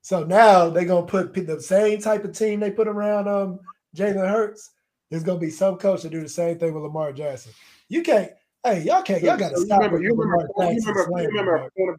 [0.01, 3.61] So now they're gonna put the same type of team they put around um
[3.95, 4.71] Jalen Hurts.
[5.09, 7.53] There's gonna be some coach to do the same thing with Lamar Jackson.
[7.87, 8.31] You can't.
[8.63, 9.23] Hey, y'all can't.
[9.23, 9.79] Y'all got to stop.
[9.79, 11.97] remember, you remember, you remember, you remember a cornerback.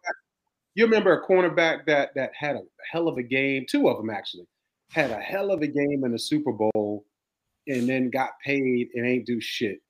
[0.74, 3.66] You remember a cornerback that that had a hell of a game.
[3.68, 4.46] Two of them actually
[4.90, 7.04] had a hell of a game in the Super Bowl,
[7.66, 9.80] and then got paid and ain't do shit.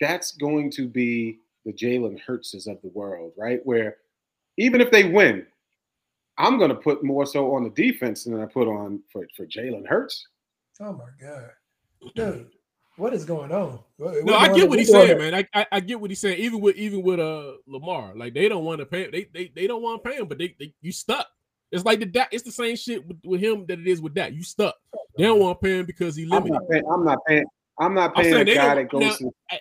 [0.00, 3.60] That's going to be the Jalen Hurtses of the world, right?
[3.64, 3.96] Where
[4.58, 5.46] even if they win,
[6.38, 9.46] I'm going to put more so on the defense than I put on for for
[9.46, 10.28] Jalen Hurts.
[10.78, 11.50] Oh my god,
[12.14, 12.50] dude,
[12.96, 13.78] what is going on?
[13.96, 15.18] What- No, we're I get what he's saying, it.
[15.18, 15.34] man.
[15.34, 16.38] I, I I get what he's saying.
[16.38, 19.10] Even with even with uh Lamar, like they don't want to pay.
[19.10, 21.26] They they they don't want to pay him, but they, they you stuck.
[21.72, 22.28] It's like the Dak.
[22.32, 24.32] It's the same shit with, with him that it is with that.
[24.32, 24.76] You stuck.
[25.18, 26.52] They don't want to pay him because he I'm limited.
[26.52, 26.84] not paying.
[26.90, 27.44] I'm not paying.
[27.80, 29.60] I'm not I'm paying saying a they guy don't- that goes now, to I-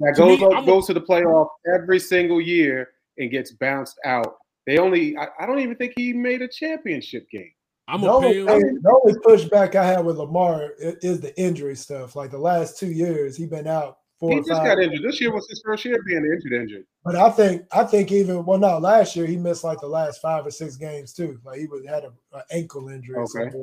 [0.00, 3.50] that to goes me, up, I'm a- to the playoff every single year and gets
[3.52, 4.36] bounced out.
[4.66, 5.16] They only.
[5.16, 7.50] I, I don't even think he made a championship game.
[7.90, 11.74] I'm The only, thing- the only pushback I have with Lamar i- is the injury
[11.76, 12.14] stuff.
[12.16, 14.64] Like the last two years, he's been out four He or just five.
[14.66, 15.02] got injured.
[15.02, 16.52] This year was his first year being injured.
[16.52, 16.84] Injured.
[17.04, 20.20] But I think I think even well, no, last year he missed like the last
[20.20, 21.38] five or six games too.
[21.44, 22.12] Like he was had an
[22.50, 23.58] ankle injury or some Okay.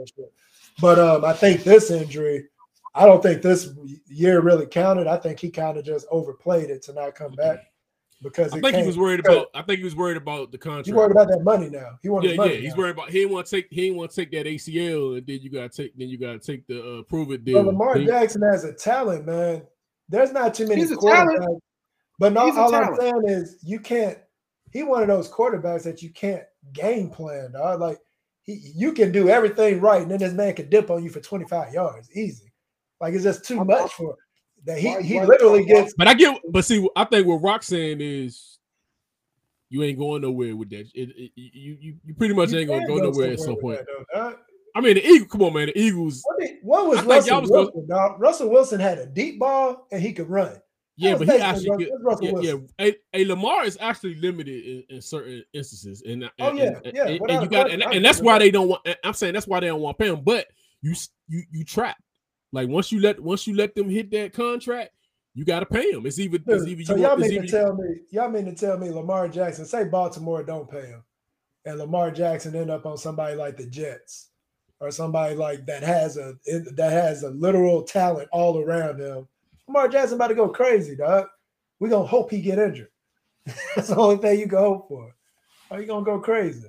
[0.82, 2.48] But um, I think this injury,
[2.96, 3.70] I don't think this
[4.08, 5.08] year really counted.
[5.08, 7.60] I think he kind of just overplayed it to not come back
[8.22, 9.48] because I it think he was worried about.
[9.54, 10.88] I think he was worried about the contract.
[10.88, 12.00] He worried about that money now.
[12.02, 12.54] He wanted yeah, money.
[12.56, 12.60] yeah.
[12.62, 12.78] He's now.
[12.80, 13.10] worried about.
[13.10, 13.68] He didn't want to take.
[13.70, 15.98] He didn't want to take that ACL, and then you got to take.
[15.98, 17.60] Then you got to take the uh, prove it deal.
[17.64, 19.64] But Lamar He- Jackson has a talent, man.
[20.10, 21.38] There's not too many He's a quarterbacks.
[21.38, 21.64] talent.
[22.20, 24.18] But no, He's a all I'm saying is you can't.
[24.72, 27.80] He one of those quarterbacks that you can't game plan, dog.
[27.80, 28.00] Like
[28.44, 31.20] he, you can do everything right, and then this man can dip on you for
[31.20, 32.52] 25 yards, easy.
[33.00, 34.16] Like it's just too I'm- much for
[34.65, 34.78] that.
[34.80, 35.93] He Why- he why- literally why- gets.
[35.98, 38.60] But I get, but see, I think what Rock's saying is,
[39.70, 40.88] you ain't going nowhere with that.
[40.93, 43.58] It, it- you, you, you pretty much you ain't gonna can go nowhere at some
[43.58, 43.80] point.
[43.80, 44.36] that, though.
[44.76, 45.32] I mean, the Eagles.
[45.32, 45.67] Come on, man.
[45.67, 46.22] The Eagles.
[46.24, 48.22] What, did- what was I Russell was gonna- Wilson, dog?
[48.22, 50.62] Russell Wilson had a deep ball and he could run.
[51.00, 51.89] Yeah, but he actually.
[52.02, 52.93] Russell- Get, yeah, yeah.
[53.13, 56.80] A, a Lamar is actually limited in, in certain instances, and oh, and- Oh, yeah,
[56.84, 58.88] and- yeah, and, and you got, and, and that's why they don't want.
[59.04, 60.22] I'm saying that's why they don't want to pay him.
[60.24, 60.48] But
[60.82, 60.93] you,
[61.28, 61.98] you, you trap.
[62.52, 64.92] Like once you let once you let them hit that contract,
[65.34, 66.06] you got to pay them.
[66.06, 68.78] It's either it's either so you it's mean to tell me y'all mean to tell
[68.78, 71.04] me Lamar Jackson say Baltimore don't pay him,
[71.66, 74.30] and Lamar Jackson end up on somebody like the Jets
[74.80, 76.36] or somebody like that has a
[76.76, 79.28] that has a literal talent all around him.
[79.68, 81.28] Lamar Jackson about to go crazy, dog.
[81.80, 82.90] We gonna hope he get injured.
[83.76, 85.14] That's the only thing you can hope for.
[85.70, 86.68] Are you gonna go crazy?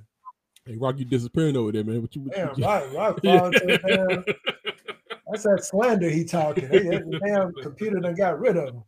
[0.65, 2.01] Hey, Rock, you disappearing over there, man.
[2.01, 2.21] What you?
[2.21, 4.35] What Damn, you right, Rock falling to the.
[5.29, 6.67] That's that slander he talking.
[6.67, 8.83] Hey, the damn computer done got rid of him.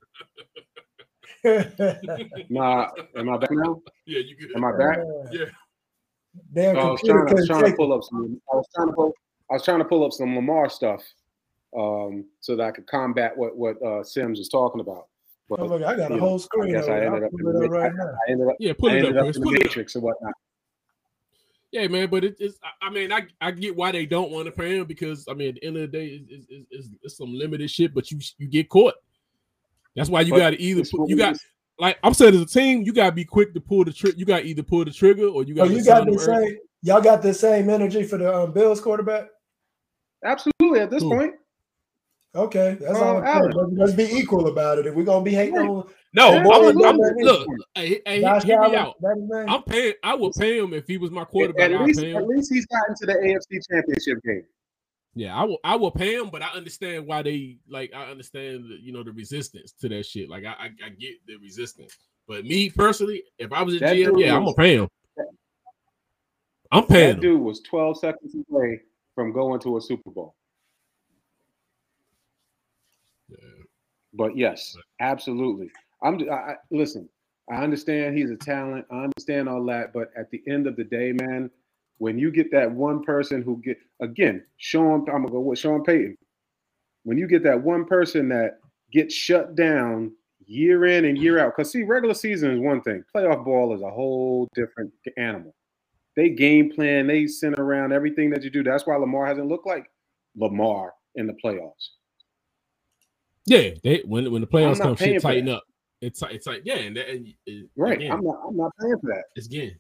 [2.49, 3.81] Nah, am I back now?
[4.05, 4.55] yeah, you good.
[4.55, 4.99] Am I back?
[5.31, 5.45] Yeah.
[6.53, 8.41] Damn I was computer trying, I was trying to pull up some.
[8.51, 9.13] I was trying to pull.
[9.49, 11.03] I was trying to pull up some Lamar stuff,
[11.77, 15.07] um, so that I could combat what what uh, Sims was talking about.
[15.49, 16.75] But Oh, look, I got a whole know, screen.
[16.75, 18.11] I guess I ended up in pull the, it up right I, now.
[18.27, 18.55] I ended up.
[18.59, 19.35] Yeah, put it up, up Chris.
[19.35, 19.63] in the Pull it up.
[19.63, 20.33] matrix and whatnot.
[21.71, 24.45] Yeah, man, but it, it's I- I mean, I, I get why they don't want
[24.45, 26.89] to pay him because I mean, at the end of the day, it's, it's, it's,
[27.01, 28.95] it's some limited shit, but you you get caught.
[29.95, 31.37] That's why you got to either put, you got
[31.79, 34.17] like I'm saying as a team, you gotta be quick to pull the trigger.
[34.17, 35.67] You got either pull the trigger or you got.
[35.67, 36.57] Oh, you got the same.
[36.83, 39.27] Y'all got the same energy for the um, Bills quarterback.
[40.23, 41.09] Absolutely, at this Ooh.
[41.09, 41.33] point.
[42.33, 43.23] Okay, that's uh, all.
[43.23, 44.85] I'm Let's be equal about it.
[44.85, 48.95] If we're gonna be hating on, no, I'm, I'm, look, hey, hey, hear me out.
[49.47, 49.93] I'm paying.
[50.03, 51.71] I would pay him if he was my quarterback.
[51.71, 54.43] At least, at least he's gotten to the AFC Championship game.
[55.13, 55.57] Yeah, I will.
[55.63, 57.93] I will pay him, but I understand why they like.
[57.93, 60.29] I understand, the, you know, the resistance to that shit.
[60.29, 61.97] Like, I, I, I get the resistance.
[62.27, 64.87] But me personally, if I was a that GM, yeah, was, I'm gonna pay him.
[66.71, 67.15] I'm paying.
[67.15, 68.81] That dude was 12 seconds away
[69.15, 70.35] from going to a Super Bowl.
[73.29, 73.37] Yeah.
[74.13, 75.69] But yes, absolutely.
[76.03, 76.19] I'm.
[76.29, 77.09] I, I, listen.
[77.49, 78.85] I understand he's a talent.
[78.91, 81.49] I understand all that, but at the end of the day, man,
[81.97, 85.83] when you get that one person who get again, Sean, I'm gonna go with Sean
[85.83, 86.15] Payton.
[87.03, 88.59] When you get that one person that
[88.91, 90.11] gets shut down
[90.45, 93.81] year in and year out, because see, regular season is one thing, playoff ball is
[93.81, 95.53] a whole different animal.
[96.15, 98.63] They game plan, they send around everything that you do.
[98.63, 99.85] That's why Lamar hasn't looked like
[100.35, 101.89] Lamar in the playoffs.
[103.45, 105.63] Yeah, they when when the playoffs come, shit tighten up.
[106.01, 107.97] It's it's like yeah, and, and, and right.
[107.97, 109.23] Again, I'm not I'm not paying for that.
[109.35, 109.75] It's again.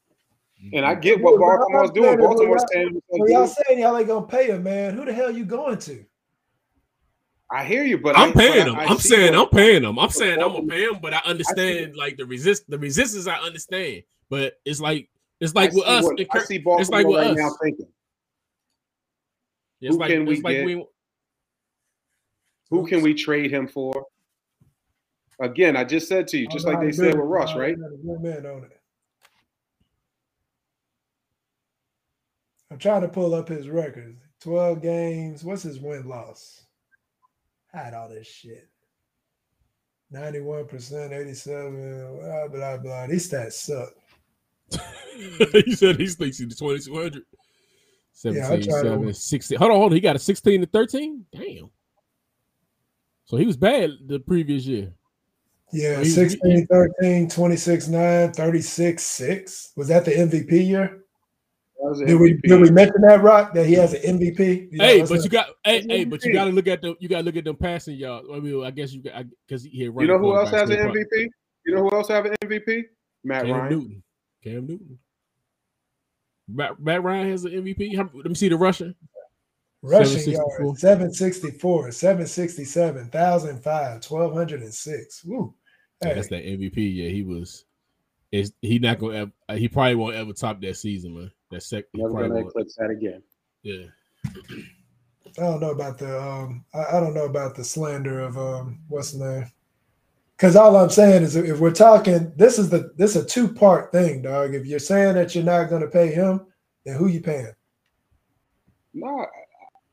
[0.73, 1.01] And I mm-hmm.
[1.01, 2.19] get what Baltimore's doing.
[2.19, 4.93] Baltimore's saying, well, y'all saying y'all ain't gonna pay him, man.
[4.93, 6.05] Who the hell you going to?
[7.49, 8.75] I hear you, but I'm I, paying them.
[8.77, 9.97] I'm saying I'm paying them.
[9.97, 13.27] I'm saying I'm gonna pay them, but I understand I like the resist the resistance.
[13.27, 16.03] I understand, but it's like it's like with us.
[16.03, 17.37] What, I see Baltimore it's like with right us.
[17.37, 17.87] now thinking.
[19.81, 20.65] It's who like, can we like get?
[20.65, 20.85] We,
[22.69, 24.05] who can we trade him for?
[25.41, 27.75] Again, I just said to you, just like they said with Russ, right?
[32.69, 34.21] I'm trying to pull up his records.
[34.41, 35.43] 12 games.
[35.43, 36.63] What's his win loss?
[37.73, 38.69] Had all this shit.
[40.13, 43.07] 91%, 87, blah, blah, blah.
[43.07, 43.89] These stats suck.
[45.65, 47.23] he said he thinks he's 2200.
[48.13, 49.57] 17, yeah, 7, 16.
[49.57, 49.95] Hold on, hold on.
[49.95, 51.25] He got a 16 to 13?
[51.31, 51.71] Damn.
[53.25, 54.93] So he was bad the previous year.
[55.73, 59.71] Yeah, so 16, 13, 26, 9, 36, 6.
[59.75, 61.01] Was that the MVP year?
[62.05, 64.71] Did we did we mention that Rock that he has an MVP?
[64.71, 66.95] You know, hey, but you got hey, hey, but you got to look at them.
[66.99, 68.23] You got to look at them passing y'all.
[68.35, 71.27] I mean, I guess you got because he You know who else has an MVP?
[71.65, 72.83] You know who else have an MVP?
[73.23, 73.69] Matt Cam Ryan.
[73.69, 74.03] Newton.
[74.43, 74.99] Cam Newton.
[76.47, 77.97] Matt, Matt Ryan has an MVP.
[77.97, 78.95] let me see the Russian.
[79.83, 85.23] Rushing yards 764, 767, 1005, 1206.
[85.25, 85.55] Woo.
[86.01, 86.15] Hey.
[86.15, 86.95] That's that MVP.
[86.95, 87.65] Yeah, he was.
[88.31, 89.31] Is he not gonna?
[89.49, 91.31] Ever, he probably won't ever top that season, man.
[91.51, 91.89] That second.
[91.93, 93.21] Never gonna eclipse that again.
[93.61, 93.85] Yeah.
[95.37, 96.65] I don't know about the um.
[96.73, 98.79] I, I don't know about the slander of um.
[98.87, 99.51] What's the name?
[100.35, 103.47] Because all I'm saying is, if we're talking, this is the this is a two
[103.47, 104.55] part thing, dog.
[104.55, 106.47] If you're saying that you're not going to pay him,
[106.83, 107.53] then who you paying?
[108.93, 109.27] No,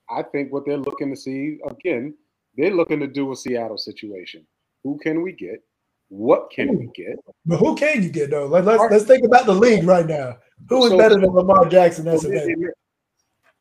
[0.08, 2.14] I think what they're looking to see again,
[2.56, 4.46] they're looking to do a Seattle situation.
[4.84, 5.62] Who can we get?
[6.08, 7.16] What can we get?
[7.44, 8.46] But who can you get though?
[8.46, 10.38] Let, us let's, let's think about the league right now.
[10.68, 12.06] Who is so, better than Lamar Jackson?
[12.06, 12.54] That's so, a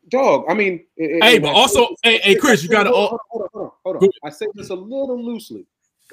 [0.10, 0.45] dog.
[0.49, 2.91] I mean, hey, but also, hey, hey, Chris, you got to.
[2.91, 4.10] Hold, hold on, hold on, hold on.
[4.23, 5.65] I say this a little loosely.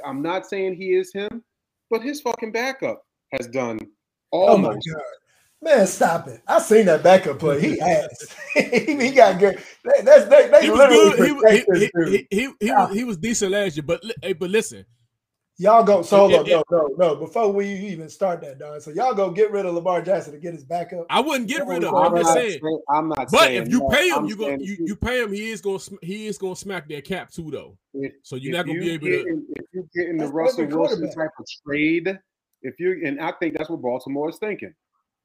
[0.05, 1.43] I'm not saying he is him,
[1.89, 3.79] but his fucking backup has done
[4.31, 4.59] almost.
[4.59, 5.05] Oh my god.
[5.63, 6.43] Man, stop it!
[6.47, 7.59] I seen that backup play.
[7.59, 8.35] He asked.
[8.55, 9.63] he, he got good.
[10.03, 13.77] That's they, they he literally he, he, he, he, he, was, he was decent last
[13.77, 14.85] year, but hey, but listen,
[15.57, 16.41] Y'all go solo.
[16.41, 17.17] It, it, no, no, no.
[17.17, 18.81] Before we even start that, Don.
[18.81, 21.07] So y'all go get rid of Lamar Jackson to get his backup.
[21.09, 21.95] I wouldn't get rid of him.
[21.95, 22.61] I'm, just saying.
[22.89, 23.31] I'm not.
[23.31, 24.49] But if you pay him, you go.
[24.49, 25.33] You, you pay him.
[25.33, 25.81] He is going.
[26.03, 27.79] He is going to smack that cap too, though.
[27.93, 29.45] If, so you're not going to be able to.
[29.55, 32.19] If you get in the Russell Wilson type of trade,
[32.63, 34.75] if you and I think that's what Baltimore is thinking.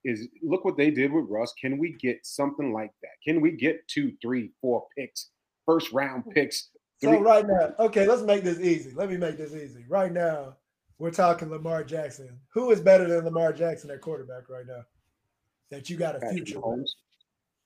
[0.06, 1.54] Is look what they did with Russ.
[1.60, 3.10] Can we get something like that?
[3.26, 5.32] Can we get two, three, four picks,
[5.66, 6.32] first round hmm.
[6.32, 6.70] picks?
[7.02, 8.92] So right now, okay, let's make this easy.
[8.94, 9.86] Let me make this easy.
[9.88, 10.58] Right now,
[10.98, 12.38] we're talking Lamar Jackson.
[12.54, 14.84] Who is better than Lamar Jackson at quarterback right now?
[15.72, 16.60] That you got a Patrick future.
[16.60, 16.90] Mahomes.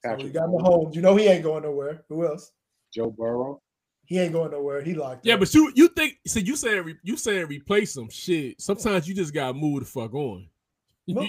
[0.05, 0.93] So you got Mahomes.
[0.93, 2.03] You know he ain't going nowhere.
[2.09, 2.51] Who else?
[2.93, 3.61] Joe Burrow.
[4.05, 4.81] He ain't going nowhere.
[4.81, 5.25] He locked.
[5.25, 5.39] Yeah, up.
[5.39, 8.61] but you you think see you saying you saying replace some shit.
[8.61, 10.47] Sometimes you just gotta move the fuck on.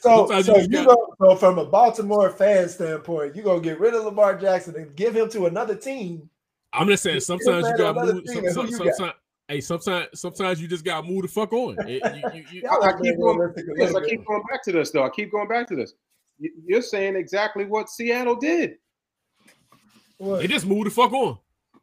[0.00, 3.94] so so you, you go so from a Baltimore fan standpoint, you gonna get rid
[3.94, 6.28] of Lamar Jackson and give him to another team.
[6.74, 8.22] I'm just saying sometimes you gotta move.
[8.26, 9.14] Some, some, sometimes
[9.48, 11.76] Hey, sometimes sometimes you just gotta move the fuck on.
[11.86, 12.02] It,
[12.34, 15.04] you, you, I, keep going, yes, I keep going back to this though.
[15.04, 15.92] I keep going back to this.
[16.38, 18.78] You're saying exactly what Seattle did.
[20.16, 20.40] What?
[20.40, 21.38] They just moved the fuck on.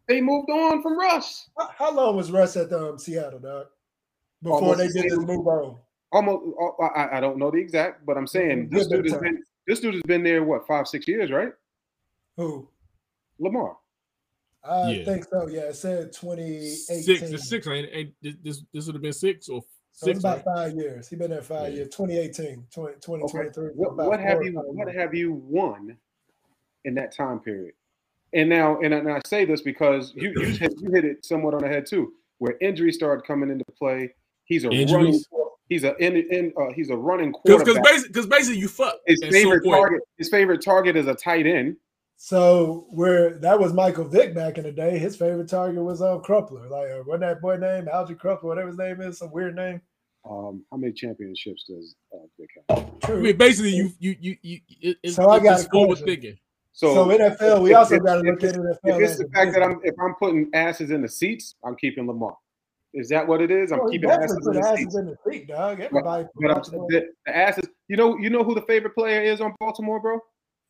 [0.08, 1.50] they moved on from Russ.
[1.58, 3.68] How, how long was Russ at um, Seattle, dog?
[4.42, 5.78] Before Almost they the did this move on.
[6.12, 9.44] Almost, uh, I, I don't know the exact, but I'm saying this dude has been
[9.68, 11.54] this dude has been there what five six years, right?
[12.38, 12.68] Who?
[13.40, 13.78] Lamar.
[14.64, 15.06] I Yeah.
[15.06, 15.48] think so.
[15.48, 17.02] Yeah, it said 2018.
[17.04, 18.64] Six, it's six, ain't, ain't this- this?
[18.74, 19.62] This would have been six or
[19.94, 20.20] So it's six.
[20.20, 20.56] about right?
[20.56, 21.08] five years.
[21.10, 21.78] He been there five Yeah.
[21.80, 21.90] years.
[21.90, 23.70] 2018, 20, 2023.
[23.76, 25.98] What, what have you what have you won
[26.86, 27.74] in that time period?
[28.34, 31.26] And now, and I, and I say this because you you hit, you hit it
[31.26, 34.14] somewhat on the head too, where injuries started coming into play.
[34.46, 35.20] He's a running.
[35.70, 37.84] He's a in, in uh, he's a running Because quarterback.
[37.84, 38.96] basically, because basically, you fuck.
[39.08, 39.76] his favorite point.
[39.78, 40.02] target.
[40.18, 41.78] His favorite target is a tight end.
[42.24, 46.22] So where that was Michael Vick back in the day, his favorite target was um
[46.22, 46.70] Crumpler.
[46.70, 49.82] Like uh, what that boy name, Alge Crumpler, whatever his name is, some weird name.
[50.30, 53.10] Um, how many championships does uh, Vick have?
[53.10, 54.60] I mean, basically, you you you you.
[54.84, 56.06] It, it's, So I it's got just a forward question.
[56.06, 56.38] thinking.
[56.74, 58.78] So, So, NFL, we if- also got to look at NFL.
[58.84, 59.64] if it's the fact that.
[59.64, 62.38] I'm if I'm putting asses in the seats, I'm keeping Lamar.
[62.94, 63.72] Is that what it is?
[63.72, 64.96] I'm Oh, keeping asses put in the asses seats.
[64.96, 65.80] in the seat, dog.
[65.80, 66.28] Everybody.
[66.40, 67.68] But I'm, the, the asses.
[67.88, 70.20] You know, you know who the favorite player is on Baltimore, bro.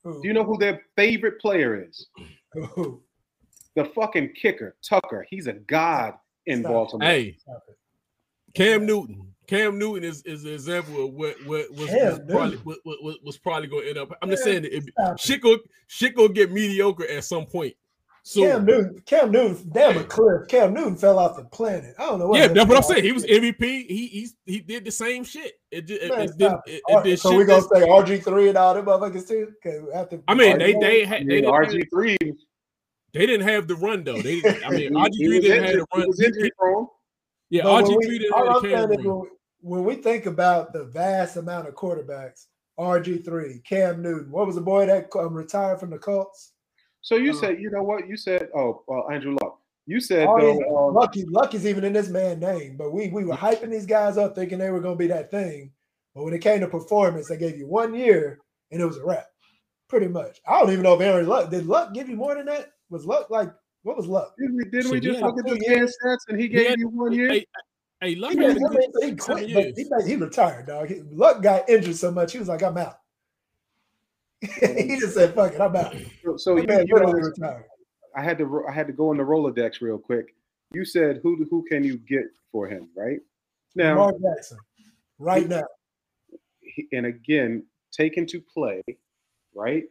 [0.03, 2.07] Do you know who their favorite player is?
[2.53, 3.01] Who?
[3.75, 5.25] The fucking kicker, Tucker.
[5.29, 6.71] He's a god in Stop.
[6.71, 7.07] Baltimore.
[7.07, 7.37] Hey,
[8.53, 9.27] Cam Newton.
[9.47, 13.23] Cam Newton is, is an example of what what was, was probably what, what, what
[13.23, 14.17] was probably going to end up.
[14.21, 15.19] I'm just saying that it, it.
[15.19, 17.75] shit go shit go get mediocre at some point.
[18.23, 20.47] So Cam Newton, Cam Newton, damn a cliff.
[20.47, 21.95] Cam Newton fell off the planet.
[21.97, 22.39] I don't know what.
[22.39, 23.03] yeah, that's what I'm saying.
[23.03, 23.61] He was MVP.
[23.87, 25.53] He he's, he did the same shit.
[25.71, 26.81] It did it, Man, it did it, it.
[26.87, 27.37] it did so shit.
[27.39, 29.51] we gonna say RG three and all them motherfuckers too.
[29.65, 30.81] Okay, after I mean, they RG3?
[30.81, 32.17] they had, they didn't have, RG three.
[33.13, 34.21] they didn't have the run though.
[34.21, 35.79] They I mean, RG three didn't have injured.
[35.79, 36.07] the He run.
[36.07, 36.87] was injury prone.
[37.49, 39.17] Yeah, RG three didn't all have I'm the saying is run.
[39.19, 39.29] when,
[39.61, 42.45] when we think about the vast amount of quarterbacks,
[42.79, 46.51] RG three, Cam Newton, what was the boy that um, retired from the Colts?
[47.01, 48.07] So you Uh, said, you know what?
[48.07, 49.57] You said, oh, well, Andrew Luck.
[49.87, 53.25] You said All though, um, Lucky, Lucky's even in this man's name, but we we
[53.25, 55.71] were hyping these guys up thinking they were gonna be that thing.
[56.13, 58.39] But when it came to performance, they gave you one year
[58.71, 59.25] and it was a wrap.
[59.89, 60.39] Pretty much.
[60.47, 62.71] I don't even know if Aaron Luck did Luck give you more than that?
[62.89, 63.51] Was Luck like
[63.83, 64.35] what was Luck?
[64.37, 65.25] didn't we, didn't we just yeah.
[65.25, 67.29] look at the Two man's stats and he He gave had- you one year?
[67.31, 67.45] Hey,
[68.01, 70.87] hey, Luck He, had a I good mean, he quit, but he, he retired, dog.
[70.89, 72.97] He, Luck got injured so much, he was like, I'm out.
[74.59, 75.95] he just said, fuck it, I'm out.
[76.25, 77.61] So, so you, man you know.
[78.15, 80.35] I had to I had to go in the Rolodex real quick.
[80.73, 83.19] You said who who can you get for him, right?
[83.75, 84.57] Now, Lamar Jackson,
[85.19, 85.63] right now.
[86.59, 88.81] he- and again, take to play,
[89.55, 89.83] right?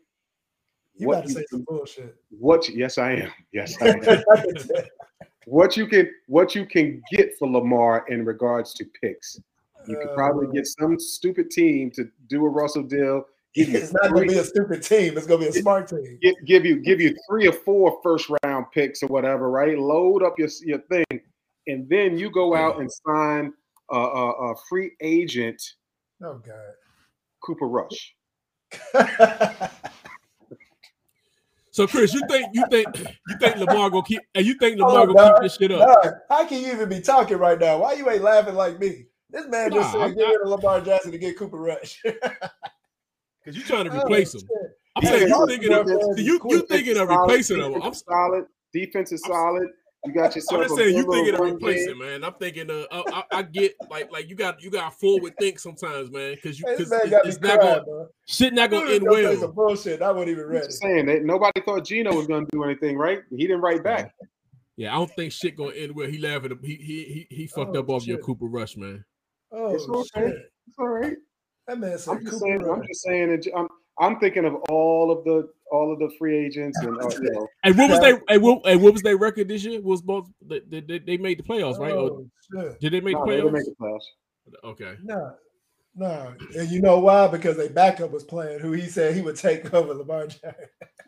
[0.96, 2.14] You got to you say some bullshit.
[2.30, 2.68] what?
[2.68, 3.30] Yes, I am.
[3.52, 4.22] Yes, I am.
[5.46, 9.40] what you can what you can get for Lamar in regards to picks.
[9.86, 13.24] You could probably Uh, get some stupid team to do a Russell deal.
[13.54, 15.16] Give you it's not going to be a stupid team.
[15.16, 16.18] It's going to be a smart team.
[16.20, 19.78] give, give you give you three or four first round picks or whatever, right?
[19.78, 21.20] Load up your your thing,
[21.66, 23.52] and then you go out and sign
[23.90, 25.62] a, a, a free agent,
[26.22, 26.74] Oh, God,
[27.42, 28.14] Cooper Rush.
[31.72, 35.02] So Chris, you think you think you think Lamar gonna keep and you think Lamar
[35.02, 36.02] Oh, gonna keep this shit up?
[36.02, 37.78] Dog, how can you even be talking right now?
[37.78, 39.06] Why you ain't laughing like me?
[39.30, 42.02] This man just Nah, said I'm get rid of Lamar Jackson to get Cooper Rush.
[43.50, 44.42] Because you trying to Oh, replace him.
[44.96, 46.68] I'm Yeah, saying you Baltimore thinking of you you quick.
[46.68, 47.74] thinking of replacing him.
[47.82, 48.44] I'm, solid.
[48.72, 49.68] Defense is I'm- solid.
[50.06, 50.62] You got yourself.
[50.62, 51.98] I'm just saying you good thinking of replacing, game.
[51.98, 52.24] man.
[52.24, 55.58] I'm thinking of I, I, I get like like you got you got forward think
[55.58, 56.36] sometimes, man.
[56.36, 58.06] Because you because man got it's not crying, gonna bro.
[58.26, 59.36] shit not gonna end well.
[59.36, 60.00] some bullshit.
[60.00, 60.66] I wasn't even I'm ready.
[60.66, 63.18] just saying that nobody thought Gino was going to do anything, right?
[63.30, 64.14] He didn't write back.
[64.78, 66.08] Yeah, I don't think shit gonna end well.
[66.08, 66.58] He laughing.
[66.62, 68.18] He he he, he fucked Oh, up off your.
[68.20, 69.04] Cooper Rush, man.
[69.52, 70.28] Oh It's okay.
[70.30, 70.36] shit!
[70.66, 71.16] It's all right.
[71.68, 72.70] That man said I'm just Cooper saying.
[72.70, 73.28] I'm just saying.
[73.30, 73.68] That I'm,
[73.98, 77.46] I'm thinking of all of the all of the free agents and uh, you know.
[77.64, 78.18] And what was they?
[78.28, 79.80] And what, and what was their record this year?
[79.80, 81.92] Was both they, they, they- they made the playoffs, right?
[81.92, 82.80] Or Oh shit!
[82.80, 83.54] did they make No, the they didn't playoffs?
[83.54, 84.64] make the playoffs.
[84.64, 84.94] Okay.
[85.04, 85.34] No,
[85.94, 86.34] no.
[86.58, 87.28] And you know why?
[87.28, 90.52] Because they backup was playing who he said he would take over Lamar Jackson.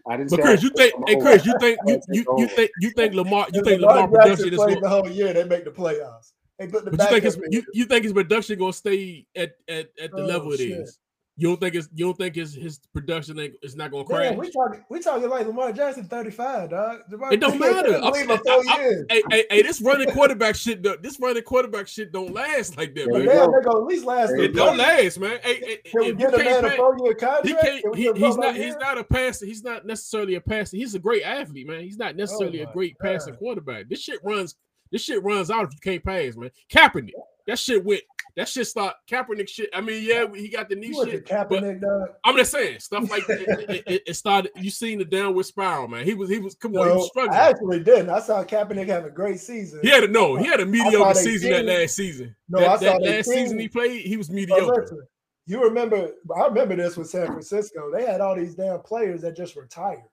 [0.09, 0.31] I didn't.
[0.31, 0.95] But say Chris, I- you think?
[0.97, 1.21] I'm Hey.
[1.21, 2.41] Chris, you think you you, old.
[2.41, 4.83] you think you think Lamar you think Lamar Lamar Jackson production is played going?
[4.83, 6.33] the whole year, they make the playoffs.
[6.67, 7.53] They put the But you think backup it's in.
[7.53, 10.91] you, you think his production gonna stay at at, at the Oh, level it is?
[10.91, 10.97] shit.
[11.39, 14.29] You don't think it's you don't think his his production is not gonna crash?
[14.29, 17.01] Damn, we talking we talking like Lamar Jackson, thirty five, dog.
[17.11, 17.95] Lamar- It don't matter.
[17.97, 19.07] I'm leave saying- I- I- years.
[19.11, 20.83] hey, hey, hey, this running quarterback shit.
[20.83, 23.27] don't- This running quarterback shit don't last like that, But man.
[23.27, 23.59] There you damn, go.
[23.59, 24.29] they gonna at least last.
[24.29, 24.87] There a you It don't year.
[24.87, 25.39] last, man.
[25.43, 27.97] Hey, hey, Can we get a man a pass- four year he can't.
[27.97, 28.55] He, he's not.
[28.55, 29.47] a He's not a passer.
[29.47, 30.77] He's not necessarily a passer.
[30.77, 31.81] He's a great athlete, man.
[31.81, 33.89] He's not oh necessarily a my great passing quarterback.
[33.89, 34.55] This shit runs.
[34.93, 36.51] This shit runs out if you can't pass, man.
[36.71, 37.13] Kaepernick.
[37.47, 38.03] That shit went
[38.37, 39.69] that shit start Kaepernick shit.
[39.75, 41.27] I mean, yeah, he got the knee You went to shit.
[41.27, 42.09] Kaepernick, dog.
[42.25, 43.41] I'm just saying stuff like that.
[43.71, 44.53] it, it, it started.
[44.57, 46.05] You seen the downward spiral, man.
[46.05, 47.39] He was he was come on, he was struggling.
[47.39, 48.11] I actually didn't.
[48.11, 49.81] I saw Kaepernick have a great season.
[49.83, 50.37] He had a no.
[50.37, 52.35] He had a mediocre season that last season.
[52.49, 55.09] No, that, I saw that last team- season he played, he was mediocre.
[55.47, 56.11] you remember?
[56.35, 57.91] I remember this with San Francisco.
[57.91, 60.05] They had all these damn players that just retired.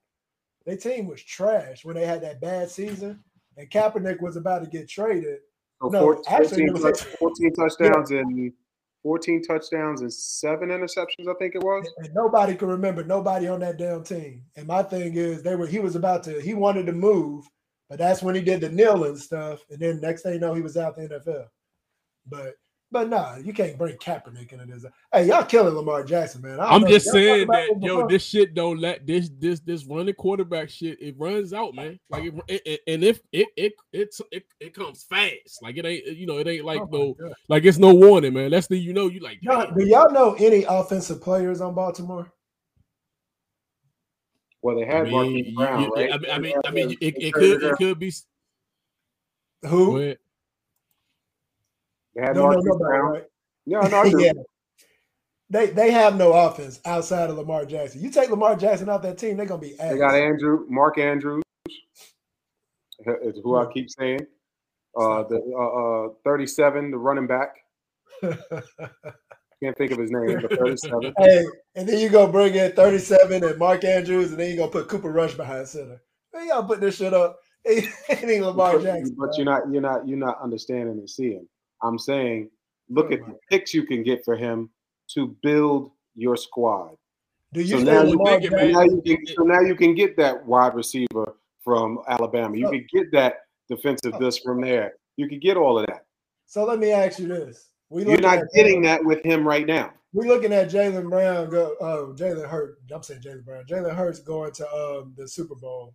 [0.65, 3.23] Their team was trash when they had that bad season,
[3.59, 5.39] and Kaepernick was about to get traded.
[5.81, 8.51] So No, 14, actually, 14, was- touch- 14 touchdowns and
[9.03, 11.87] 14 touchdowns and seven interceptions, I think it was.
[11.97, 14.43] and nobody can remember nobody on that damn team.
[14.57, 17.45] And my thing is, they were he was about to he wanted to move,
[17.89, 20.61] but that's when he did the kneeling stuff, and then next thing you know, he
[20.61, 21.45] was out the NFL.
[22.27, 22.55] But
[22.91, 24.83] but nah, you can't bring Kaepernick into this.
[25.13, 26.59] Hey, y'all killing Lamar Jackson, man.
[26.59, 26.87] I don't I'm know.
[26.87, 28.07] just Y'all saying that yo, before?
[28.09, 31.99] this shit don't let this this this running quarterback shit it runs out, man.
[32.09, 35.85] Like it, it- it- and if it it it's it, it comes fast, like it
[35.85, 37.33] ain't you know it ain't like Oh no God.
[37.47, 38.49] like it's no warning, man.
[38.51, 42.31] That's the you know you like Y'all, do y'all know any offensive players on Baltimore?
[44.61, 46.11] Well, they I had mean, Marquise Brown, you- right?
[46.11, 48.11] I mean, I mean, I mean, it, it could it could be.
[49.63, 50.15] Go Who?
[52.19, 53.11] They had Marquise nobody, Brown.
[53.11, 53.23] right?
[53.65, 54.21] No, no, I do.
[54.21, 54.31] yeah.
[55.51, 58.01] They they have no offense outside of Lamar Jackson.
[58.01, 59.93] You take Lamar Jackson off that team, they're gonna be ass.
[59.93, 61.41] They got Andrew, Mark Andrews,
[62.99, 64.19] is who I keep saying.
[64.99, 67.55] Uh, the uh, uh, 37, the running back.
[68.21, 71.13] Can't think of his name, but 37.
[71.17, 71.45] hey,
[71.75, 74.87] and then you go bring in 37 and Mark Andrews, and then you gonna put
[74.87, 76.01] Cooper Rush behind center.
[76.33, 77.39] Man, y'all put this shit up.
[77.65, 79.15] It ain't Lamar but, Jackson.
[79.17, 79.33] but man.
[79.37, 81.47] you're not, you're not, you're not understanding and seeing.
[81.83, 82.49] I'm saying,
[82.89, 84.69] look Oh at the picks you can get for him
[85.15, 86.95] to build your squad.
[87.53, 88.67] Do So you now you Lamar think it, So Jackson?
[88.67, 88.71] man.
[88.73, 92.55] now you can, so now you can get that wide receiver from Alabama.
[92.57, 94.93] You So- can get that defensive this from there.
[95.17, 96.05] You can get all of that.
[96.45, 99.65] So let me ask you this: We You're not at getting that with him right
[99.67, 99.93] now.
[100.13, 101.75] We're looking at Jalen Brown go.
[101.79, 102.81] Uh, Jalen Hurts.
[102.91, 103.63] I'm saying Jalen Brown.
[103.65, 105.93] Jalen Hurts going to um, the Super Bowl.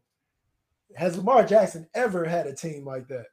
[0.95, 3.27] Has Lamar Jackson ever had a team like that?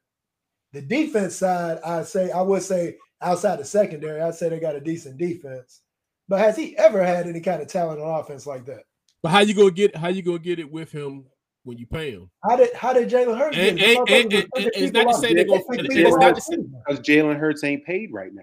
[0.74, 4.76] The defense side, I say, I would say outside the secondary, I'd say they got
[4.76, 5.82] a decent defense.
[6.30, 8.84] But has he ever had any kind of talent on offense like that?
[9.22, 11.26] But how you gonna get how you gonna get it with him
[11.64, 12.30] when you pay him?
[12.44, 13.98] How did how did Jalen Hurts And- get it?
[13.98, 15.90] and- Motherfuckers and- and- and it's not to off- say they they gonna- pick and
[15.90, 16.84] people it's not off to say- the season.
[16.88, 18.42] Because Jalen Hurts ain't paid right now.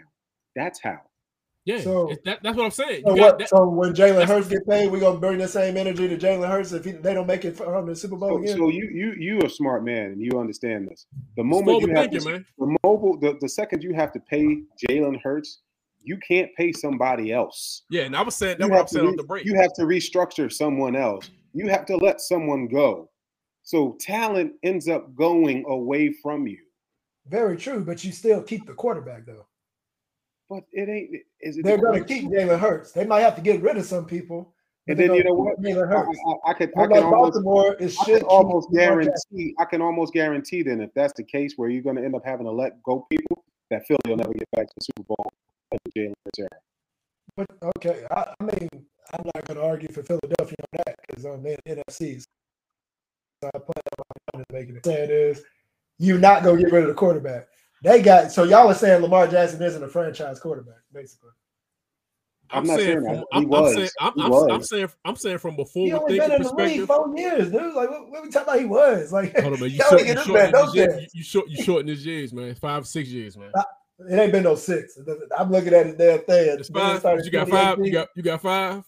[0.54, 1.00] That's how.
[1.68, 3.02] Yeah, So- that, that's what I'm saying.
[3.06, 3.38] So what?
[3.38, 6.16] that- So when Jalen that's- Hurts get paid, we're gonna bring the same energy to
[6.16, 8.56] Jalen Hurts if he, they don't make it from um, the Super Bowl So, again.
[8.56, 11.04] so you you you a smart man and you understand this.
[11.36, 14.20] The moment you forward have thinking, to, the mobile the, the second you have to
[14.20, 15.60] pay Jalen Hurts,
[16.02, 17.82] you can't pay somebody else.
[17.90, 19.44] Yeah, and I was saying You that's what I'm saying re- off the break.
[19.44, 21.28] you have to restructure someone else.
[21.52, 23.10] You have to let someone go.
[23.62, 26.56] So talent ends up going away from you.
[27.26, 29.44] Very true, but you still keep the quarterback though.
[30.48, 31.10] But it ain't.
[31.40, 32.92] Is it They're the going to keep Jalen Hurts.
[32.92, 34.54] They might have to get rid of some people.
[34.86, 36.18] And then you know keep Jalen Hurts.
[36.26, 37.76] I, I could I What can about almost Baltimore?
[37.78, 39.54] It I almost guarantee.
[39.58, 42.24] I can almost guarantee then if that's the case, where you're going to end up
[42.24, 45.32] having to let go people, that Philly will never get back to the Super Bowl
[45.96, 46.48] Jalen Hurts era.
[47.36, 47.46] But
[47.76, 48.68] okay, I, I mean,
[49.12, 52.24] I'm not going to argue for Philadelphia on that because I'm in NFCs.
[53.42, 53.82] So I plan
[54.34, 54.84] on making it.
[54.84, 55.42] Saying is,
[55.98, 57.48] you're not going to get rid of the quarterback.
[57.82, 61.30] They got so y'all are saying Lamar Jackson isn't a franchise quarterback, basically.
[62.50, 63.04] I'm not saying that.
[63.04, 63.74] from, He I'm, I'm was.
[63.74, 64.32] saying I'm, I'm.
[64.32, 65.86] I'm saying I'm saying from before.
[65.86, 66.86] He only been in the league perspective.
[66.86, 67.74] four years, dude.
[67.74, 68.60] Like, what, what we talking about?
[68.60, 69.70] He was like, Hold on, man.
[69.70, 71.88] You y'all short, you get this short, man no you, short, you short, you shorten
[71.88, 72.54] his years, man.
[72.54, 73.52] Five, six years, man.
[74.10, 74.98] It ain't been no six.
[75.36, 76.58] I'm looking at it damn thing.
[76.58, 77.02] It's five.
[77.22, 77.78] You got five.
[77.82, 78.84] You got you got five.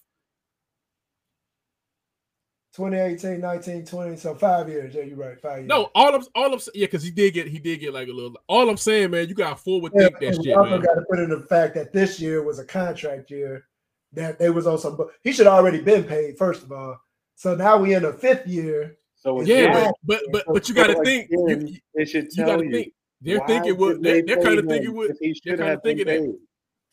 [2.74, 4.16] 2018, 19, 20.
[4.16, 4.94] So five years.
[4.94, 5.40] Yeah, you're right.
[5.40, 5.68] Five years.
[5.68, 8.12] No, all I'm all I'm yeah, because he did get he did get like a
[8.12, 8.36] little.
[8.46, 10.80] All I'm saying, man, you got to forward Yeah, think that shit, we also man.
[10.80, 13.66] got to put in the fact that this year was a contract year.
[14.12, 14.98] That they was on some.
[15.22, 17.00] He should already been paid first of all.
[17.36, 18.98] So now we in the fifth year.
[19.16, 19.72] So Yeah, Yeah, Yeah.
[19.72, 21.30] but but but, but you got to so think.
[21.30, 22.70] You, again, you, it should you tell got to you.
[22.72, 22.92] think.
[23.22, 25.10] They're why thinking what did they're, they they're kind of thinking what
[25.44, 26.38] they're kind of thinking been that.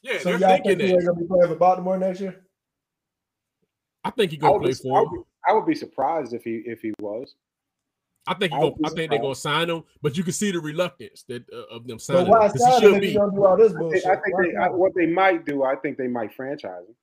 [0.02, 0.94] Yeah, So they're y'all thinking think he that.
[0.94, 2.46] ain't gonna be playing for Baltimore next year?
[4.04, 6.82] I think he's gonna would, play be, for I, would, be surprised if he if
[6.82, 7.36] he was.
[8.28, 10.52] I think he I gonna, I think they're gonna sign him, but you can see
[10.52, 13.10] the reluctance that uh, of them signing him why because sign him should if you
[13.10, 13.16] be.
[13.16, 14.06] gonna do all this I think.
[14.06, 16.96] I think they, I, what they might do, I think they might franchise him.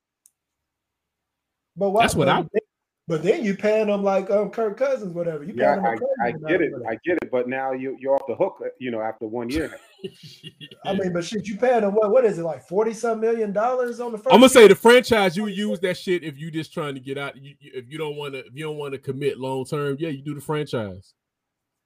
[1.76, 2.02] But why?
[2.02, 2.60] That's what but, I- then-
[3.06, 5.44] But then you paying them like um, Kirk Cousins, whatever.
[5.44, 6.84] You paying Yeah, them I, a crazy I amount get it, money.
[6.88, 7.30] I get it.
[7.30, 9.78] But now you you're off the hook, you know, after one year.
[10.86, 12.10] I mean, but shit, you paying them what?
[12.10, 12.66] What is it like?
[12.66, 14.32] Forty some million dollars on the first?
[14.32, 17.18] I'm gonna say the franchise you use that shit if you just trying to get
[17.18, 17.36] out.
[17.36, 19.96] You, you- if you don't want to, if you don't want to commit long term,
[19.98, 21.12] yeah, you do the franchise.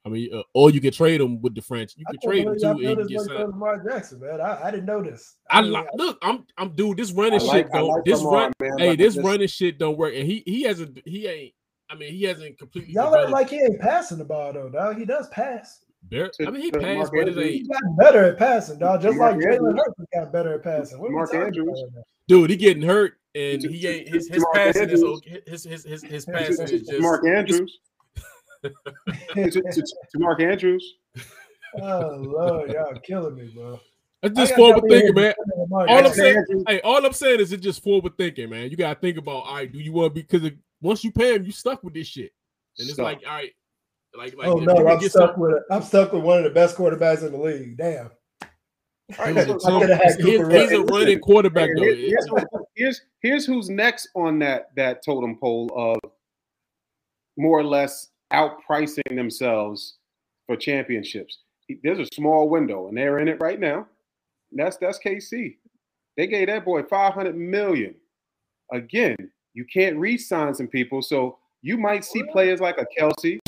[0.07, 1.94] I mean, uh, or you can trade him with the French.
[1.96, 3.38] You I can trade him too and get way for signed.
[3.51, 4.40] Lamar Jackson, man.
[4.40, 5.36] I, I didn't know this.
[5.51, 6.96] I mean, li- look, I'm I'm dude.
[6.96, 7.88] This running like, shit don't.
[7.88, 8.78] like this Lamar, run, man.
[8.78, 11.53] hey, but this just- running shit don't work, and he he hasn't he ain't.
[11.90, 12.92] I mean, he hasn't completely.
[12.94, 14.99] y'all act like he ain't passing the ball though, dog.
[14.99, 15.80] He does pass.
[16.11, 17.44] Bar- I mean, he to passed, Mark but it Andrews.
[17.44, 17.55] ain't.
[17.55, 17.68] He's
[17.99, 19.03] better at passing, dog.
[19.03, 19.74] Just Mark like Jalen Andrews.
[19.84, 21.01] Hurts has got better at passing.
[21.01, 21.66] What Mark Andrews.
[21.68, 22.03] about right now?
[22.28, 25.40] Dude, he getting hurt, and he ain't his to his Mark passing is okay.
[25.46, 27.78] His his his, his passing is just Mark Andrews.
[28.63, 28.71] To,
[29.51, 30.95] to- to- to Mark Andrews.
[31.81, 33.79] Oh Lord, y'all killing me, bro.
[34.23, 35.33] It's I just forward thinking, man.
[35.33, 38.51] say about Lamar All I'm saying, hey, all I'm saying is it's just forward thinking,
[38.51, 38.71] man.
[38.71, 40.51] You gotta think about, all right, do you want to be because
[40.81, 42.33] once you pay him, you stuck with this shit,
[42.79, 43.05] and it's Stuck.
[43.05, 43.53] like, all right,
[44.17, 46.77] like, like Oh no, I'm stuck some- with I'm stuck with one of the best
[46.77, 47.77] quarterbacks in the league.
[47.77, 48.11] Damn.
[48.43, 51.83] All right, so- the so- I coulda had he's, he's a running quarterback though.
[51.83, 52.27] Here- here's,
[52.75, 56.11] here's here's who's next on that that totem pole of
[57.37, 59.97] more or less outpricing themselves
[60.47, 61.39] for championships.
[61.83, 63.87] There's a small window, and they're in it right now.
[64.53, 65.57] That's that's KC.
[66.16, 67.95] They gave that boy 500 million.
[68.72, 69.16] Again,
[69.55, 73.39] you can't re-sign some people, so you might see players like a Kelce.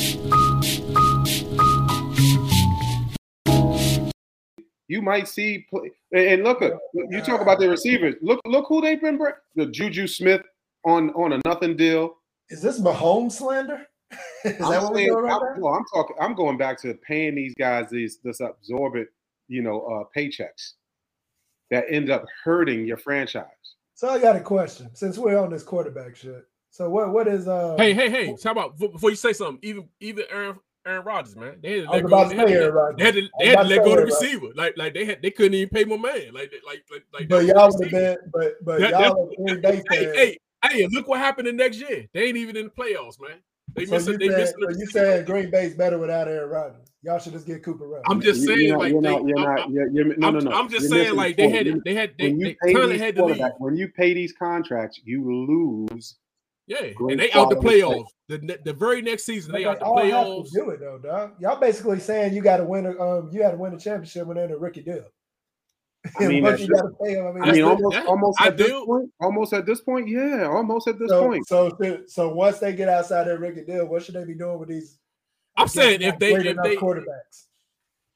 [4.88, 8.16] You might see, play, and look at you talk about the receivers.
[8.20, 9.18] Look, look who they've been.
[9.54, 10.42] The Juju Smith
[10.84, 12.16] on on a nothing deal.
[12.48, 13.86] Is this Mahomes slander?
[14.44, 15.54] Is I'm what we're doing right I'm, now?
[15.58, 16.16] no, I'm talking.
[16.20, 19.08] I'm going back to paying these guys these this absorbent,
[19.48, 20.72] you know, uh, paychecks
[21.70, 23.44] that end up hurting your franchise.
[23.94, 24.88] So I got a question.
[24.94, 27.76] Since we're on this quarterback shit, so what what is uh?
[27.78, 28.34] Hey, hey, hey!
[28.42, 29.58] How about before you say something?
[29.62, 32.22] Even even Aaron Aaron Rodgers, man, they had to let go.
[32.22, 33.84] about They had to, let- they had to, they had to to let say go
[33.84, 34.20] the Aaron Rodgers.
[34.22, 34.46] receiver.
[34.54, 36.32] Like like they had they couldn't even pay my man.
[36.32, 37.28] Like like like like.
[37.28, 40.16] But y'all the would have been, but but That- y'all are Green Bay Hey, fans.
[40.16, 40.38] hey,
[40.70, 40.86] hey!
[40.90, 42.06] Look what happened the next year.
[42.14, 43.38] They ain't even in the playoffs, man.
[43.74, 44.08] They so missed.
[44.08, 46.90] you They said, so you saying Green Bay's better without Aaron Rodgers?
[47.02, 48.02] Y'all should just get Cooper Rush.
[48.08, 49.08] I'm just saying, like you're they.
[49.08, 50.50] I'm- not, you're, you're, no, I'm, no, no.
[50.52, 52.84] I'm just You're saying, missing like they had, they had, they, you they pay kind
[52.84, 53.42] of these had to leave.
[53.58, 56.16] when you pay these contracts, you lose.
[56.66, 58.06] Yeah, Great and they out the quality playoffs.
[58.28, 60.52] The ne- the very next season, they they out the all have playoffs.
[60.52, 61.32] to do it though, dog.
[61.40, 64.26] Y'all basically saying you got to win a um you got to win a championship
[64.26, 65.06] when they're in a rookie deal.
[66.18, 67.26] I mean, Once you got to pay them.
[67.26, 68.86] I mean, I mean, almost, that- almost I at this do.
[68.86, 71.46] point, almost at this point, yeah, almost at this so, point.
[71.46, 74.70] so so once they get outside their rookie deal, what should they be doing with
[74.70, 74.98] these?
[75.56, 77.46] I'm saying if they, great if they, quarterbacks.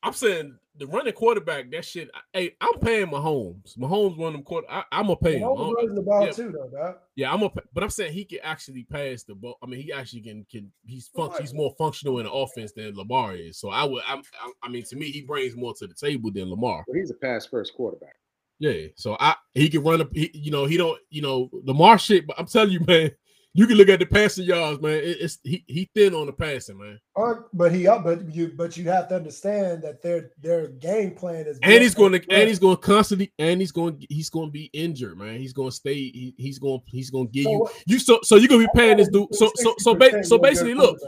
[0.02, 2.10] I'm saying the running quarterback, that shit.
[2.32, 3.78] Hey, I'm paying Mahomes.
[3.78, 4.66] Mahomes one of them quarter.
[4.68, 5.42] I, I'm gonna pay him.
[5.42, 6.32] Mahomes I'm- runs the ball yeah.
[6.32, 6.96] too, though, dog.
[7.16, 9.56] Yeah, I'm a, but I'm saying he can actually pass the ball.
[9.62, 11.40] I mean, he actually can can he's func- Right.
[11.42, 13.58] he's more functional in the offense than Lamar is.
[13.58, 16.30] So I would, I'm, I, I mean, to me, he brings more to the table
[16.32, 16.84] than Lamar.
[16.88, 18.16] Well, he's a pass first quarterback.
[18.58, 21.98] Yeah, so I he can run a, he, you know, he don't, you know, Lamar
[21.98, 22.26] shit.
[22.26, 23.10] But I'm telling you, man,
[23.56, 24.94] you can look at the passing yards, man.
[24.94, 27.00] It, it's he he thin on the passing, man.
[27.14, 31.12] Or, but he up, but you but you have to understand that their their game
[31.12, 31.60] plan is.
[31.62, 34.52] And he's going to, and he's going to constantly, and he's going, he's going to
[34.52, 35.38] be injured, man.
[35.38, 35.94] He's going to stay.
[35.94, 37.98] He, he's going, he's going to give So you, you.
[38.00, 39.32] So, so you're going to be paying this dude.
[39.34, 40.98] So, so, so, ba- so basically, look.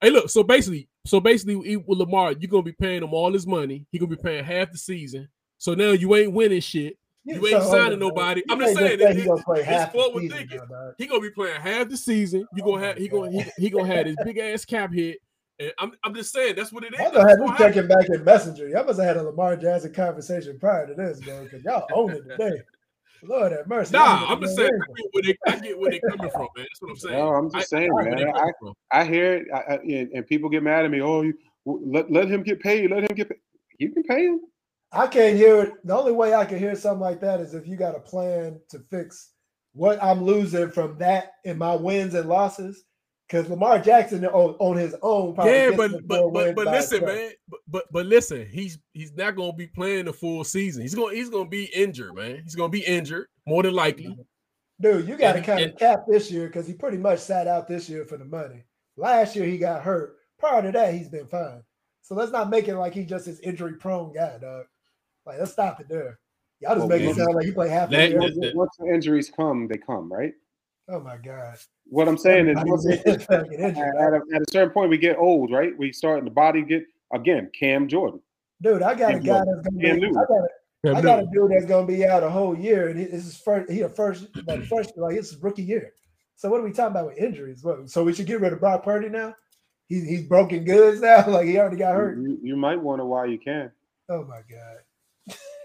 [0.00, 0.30] Hey, look.
[0.30, 3.86] So basically, so basically, with Lamar, you're gonna be paying him all his money.
[3.92, 5.28] He's gonna be paying half the season.
[5.58, 6.98] So now you ain't winning shit.
[7.24, 8.42] Yeah, You ain't so, signing nobody.
[8.50, 10.60] I'm just saying, say it- he gonna play it's half the forward season thinking.
[10.68, 10.92] now.
[10.98, 12.46] He gonna be playing half the season.
[12.54, 14.92] You Oh gonna have my he gonna he, he gonna have his big ass cap
[14.92, 15.18] hit.
[15.60, 16.98] And I'm I'm just saying that's what it is.
[17.00, 18.68] Y'all That's gonna have what me checking back in Messenger.
[18.68, 22.12] Y'all must have had a Lamar Jackson conversation prior to this, bro, because y'all own
[22.14, 22.62] it today.
[23.22, 23.92] Lord have mercy.
[23.92, 26.48] Nah, I'm just saying ain't I get where they I get where they coming from,
[26.56, 26.66] man.
[26.68, 27.18] That's what I'm saying.
[27.18, 28.32] No, I'm just I- saying, I get where they man.
[28.32, 29.00] coming I.
[29.00, 31.00] I hear it, I, I, and, and people get mad at me.
[31.00, 32.90] Oh, you let, let him get paid.
[32.90, 33.38] Let him get paid.
[33.78, 34.40] You can pay him.
[34.92, 35.86] I can't hear it.
[35.86, 38.60] The only way I can hear something like that is if you got a plan
[38.68, 39.30] to fix
[39.72, 42.84] what I'm losing from that in my wins and losses.
[43.28, 47.30] Because Lamar Jackson on, on his own, probably Yeah, but but but, but listen, man.
[47.48, 50.82] But, but but listen, he's he's not gonna be playing the full season.
[50.82, 52.42] He's gonna he's gonna be injured, man.
[52.44, 54.08] He's gonna be injured more than likely.
[54.08, 54.22] Mm-hmm.
[54.82, 57.68] Dude, you got to kind of cap this year because he pretty much sat out
[57.68, 58.64] this year for the money.
[58.96, 60.16] Last year he got hurt.
[60.38, 61.62] Prior to that, he's been fine.
[62.02, 64.64] So let's not make it like he's just this injury prone guy, dog.
[65.26, 66.18] Like let's stop it there.
[66.60, 68.20] Y'all just Well, make it sound like he played half the year.
[68.20, 70.32] that- Once, once the injuries come, they come, right?
[70.88, 71.56] Oh my god.
[71.86, 74.98] What I'm saying is, Everybody's once, in- at, at a, at a certain point, we
[74.98, 75.76] get old, right?
[75.78, 77.50] We start in the body get again.
[77.58, 78.20] Cam Jordan.
[78.60, 79.54] Dude, I got a guy Newton.
[79.54, 79.90] that's gonna Cam be.
[79.90, 80.12] I Newton.
[80.14, 83.26] got a, I got a dude that's gonna be out a whole year, and this
[83.26, 83.70] is first.
[83.70, 85.92] He a first, like first, like it's his rookie year.
[86.36, 87.62] So what are we talking about with injuries?
[87.62, 89.34] What, so we should get rid of Brock Purdy now?
[89.88, 91.24] He's he's broken goods now.
[91.28, 92.18] Like he already got hurt.
[92.18, 93.70] You, you might wonder why you can.
[94.08, 94.78] Oh my god.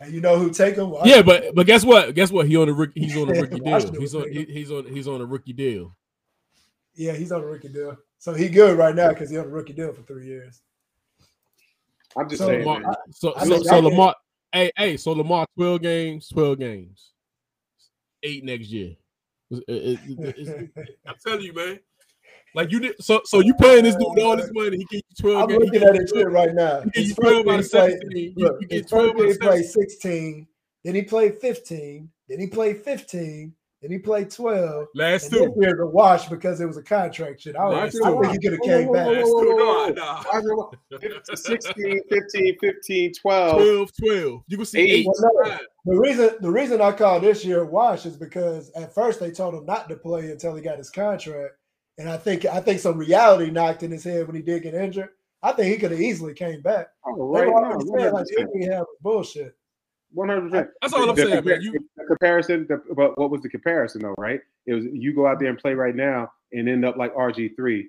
[0.00, 0.94] and you know who take him?
[1.04, 2.14] Yeah, but but guess what?
[2.14, 2.46] Guess what?
[2.46, 3.00] He on a rookie.
[3.00, 3.92] He's on a rookie deal.
[4.00, 5.94] He's on he, he's on he's on a rookie deal.
[6.94, 7.96] yeah, he's on a rookie deal.
[8.18, 10.62] So he good right now because he on a rookie deal for three years.
[12.16, 12.60] I'm just So saying.
[12.60, 12.94] Lamar, man.
[13.10, 14.14] so, I so, mean, so I can- Lamar,
[14.52, 17.10] hey, hey, so Lamar, twelve games, twelve games,
[18.22, 18.94] eight next year.
[19.50, 21.80] It- it- it- it's- I'm telling you, man.
[22.54, 25.16] Like you did, so so you paying this dude all this money, he get you
[25.32, 25.50] twelve.
[25.50, 26.82] I'm looking at you his 12 shit right now.
[26.82, 28.34] He get you 12 year out he of 17.
[28.36, 29.64] look, you get 12 out of he played 17.
[29.90, 30.46] 16,
[30.84, 34.86] then he played 15, then he played 15, then he played 12.
[34.94, 35.54] Last And this two.
[35.60, 37.56] year's a wash because it was a contract shit.
[37.56, 38.20] I, Last I two.
[38.22, 39.06] think he could have came back.
[39.08, 39.56] Last two.
[39.58, 40.22] No, nah.
[40.22, 40.46] Why is
[41.02, 43.52] it- 16, 15, 15, 12.
[43.56, 44.42] 12, 12.
[44.46, 44.90] You can see Eight.
[44.90, 45.06] eight.
[45.06, 49.18] Well, no, the reason the reason I call this year wash is because at first
[49.20, 51.54] they told him not to play until he got his contract,
[51.98, 54.74] and I think I think some reality knocked in his head when he did get
[54.74, 55.10] injured.
[55.42, 56.86] I think he could have easily came back.
[57.06, 57.48] Oh, right.
[57.48, 58.84] already No, said like 100%.
[59.02, 59.54] Bullshit.
[60.16, 60.68] 100%.
[60.80, 61.60] That's all I'm The saying, man.
[61.60, 64.40] You the comparison, the, but what was the comparison though, right?
[64.66, 67.84] It was you go out there and play right now and end up like RG3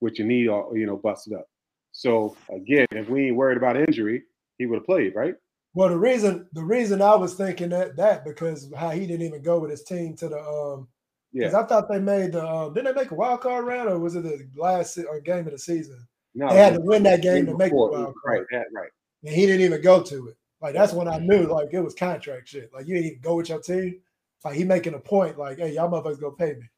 [0.00, 1.46] with your knee all you know busted up.
[1.92, 4.22] So again, if we ain't worried about injury,
[4.58, 5.34] he would have played, right?
[5.74, 9.42] Well, the reason the reason I was thinking that that because how he didn't even
[9.42, 10.88] go with his team to the um
[11.36, 11.60] because Yeah.
[11.60, 14.16] I thought they made the um didn't they make a wild card round or was
[14.16, 16.06] it the last or game of the season?
[16.34, 18.14] No, They had to win that game to make the wild card.
[18.24, 18.90] Right, that, right.
[19.24, 20.36] and he didn't even go to it.
[20.60, 22.70] Like that's when I knew like it was contract shit.
[22.72, 24.00] Like you didn't even go with your team.
[24.44, 26.68] Like he making a point, like, hey, y'all motherfuckers gonna pay me.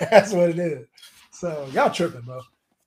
[0.10, 0.86] that's what it is.
[1.30, 2.40] So y'all tripping, bro.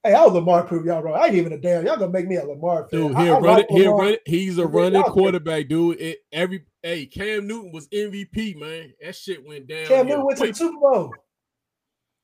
[0.04, 1.14] Hey, I was Lamar prove y'all wrong.
[1.20, 1.86] I ain't even a damn.
[1.86, 3.00] Y'all gonna make me a Lamar fan.
[3.10, 3.72] dude, I- he'll I run like it.
[3.72, 4.22] He'll run it.
[4.26, 6.00] He's a running y'all quarterback, dude.
[6.02, 8.94] It every hey, Cam Newton was MVP, man.
[9.02, 9.86] That shit went down.
[9.86, 10.54] Cam Newton went to the.
[10.54, 11.14] Super Bowl.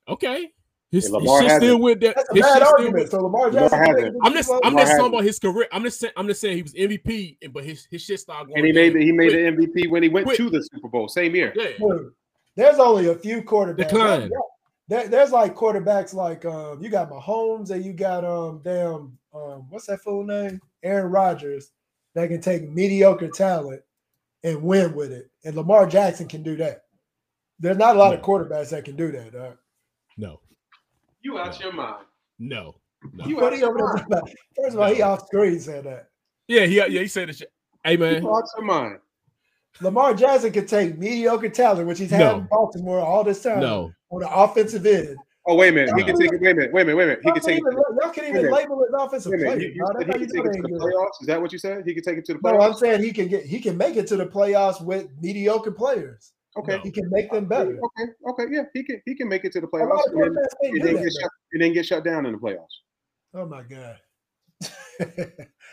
[0.09, 0.51] Okay.
[0.89, 2.13] His, And his shit still went down.
[2.15, 2.93] That's a bad argument.
[2.95, 3.11] went.
[3.11, 3.79] So Lamar Lamar Jackson.
[3.95, 4.15] hasn't.
[4.23, 5.67] I'm just Super I'm just talking about his career.
[5.73, 8.47] I'm just saying I'm just saying he was MVP, and but his his shit started
[8.47, 9.57] going And he made the, he made quick.
[9.69, 10.37] the MVP when he went Quick.
[10.37, 11.51] to the Super Bowl same year.
[11.57, 11.71] Yeah.
[11.77, 12.13] Dude,
[12.55, 13.89] there's only a few quarterbacks.
[13.89, 14.31] Decline.
[14.89, 19.65] There- there's like quarterbacks like um, you got Mahomes and you got um damn um
[19.69, 21.71] what's that full name Aaron Rodgers
[22.15, 23.81] that can take mediocre talent
[24.43, 26.83] and win with it, and Lamar Jackson can do that.
[27.59, 29.33] There's not a lot of quarterbacks that can do that.
[29.33, 29.57] Dog.
[30.15, 30.39] No.
[31.21, 32.05] You out your mind.
[32.39, 32.75] No.
[33.13, 33.25] No.
[33.25, 34.05] You What out he your mind.
[34.05, 34.29] about?
[34.55, 35.09] First of all, he No.
[35.09, 36.09] off screen said that.
[36.47, 37.35] Yeah, he yeah, he said it.
[37.37, 37.51] shit.
[37.83, 38.21] Hey man.
[38.23, 38.99] You out your mind.
[39.81, 42.37] Lamar Jackson can take mediocre talent, which he's had No.
[42.37, 43.91] in Baltimore all this time No.
[44.09, 45.17] On the offensive end.
[45.49, 45.95] Oh wait a minute.
[45.95, 46.41] He can take it.
[46.41, 46.73] Wait a minute.
[46.73, 46.97] Wait a minute.
[46.97, 47.19] Wait a minute.
[47.23, 47.63] He can can take it.
[47.63, 48.51] y'all can't even minute.
[48.51, 49.57] label it offensive Wait a minute.
[49.57, 49.67] player.
[49.69, 51.21] You, you That's he how can you take it to the playoffs.
[51.21, 51.83] Is that what you said?
[51.85, 52.59] He can take it to the playoffs.
[52.59, 55.71] No, I'm saying he can get he can make it to the playoffs with mediocre
[55.71, 56.33] players.
[56.57, 56.75] Okay.
[56.77, 56.81] No.
[56.83, 57.79] He can make them better.
[57.81, 58.11] Okay.
[58.29, 58.43] Okay.
[58.51, 58.63] Yeah.
[58.73, 59.01] He can.
[59.05, 61.03] He can make it to the playoffs of and then, quarterbacks can't and then that,
[61.03, 61.31] get shut.
[61.53, 62.65] And then get shut down in the playoffs.
[63.33, 63.99] Oh my god.
[64.99, 65.07] All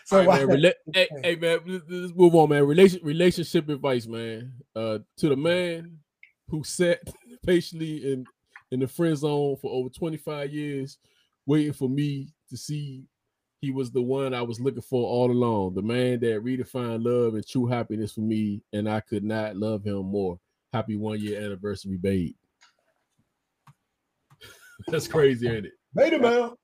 [0.04, 2.64] so right, man, rela- hey, hey man, let's- let's move on, man.
[2.66, 4.52] Relation relationship advice, man.
[4.76, 5.98] Uh, to the man
[6.48, 7.00] who sat
[7.46, 8.26] patiently in
[8.70, 10.98] in the friend zone for over 25 years,
[11.46, 13.04] waiting for me to see
[13.60, 15.74] he was the one I was looking for all along.
[15.74, 19.84] The man that redefined love and true happiness for me, and I could not love
[19.84, 20.38] him more.
[20.72, 22.34] Happy one year anniversary, babe.
[24.88, 25.72] That's crazy, ain't it?
[25.94, 26.58] beta male.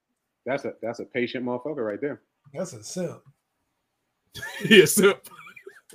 [0.47, 2.23] That's a that's a patient motherfucker right there.
[2.53, 3.21] That's a simp.
[4.69, 5.15] yes, sir.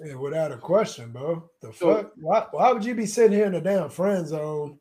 [0.03, 1.49] Yeah, without a question, bro.
[1.61, 2.11] The So- fuck?
[2.17, 4.79] Why, why would you be sitting here in the damn friend zone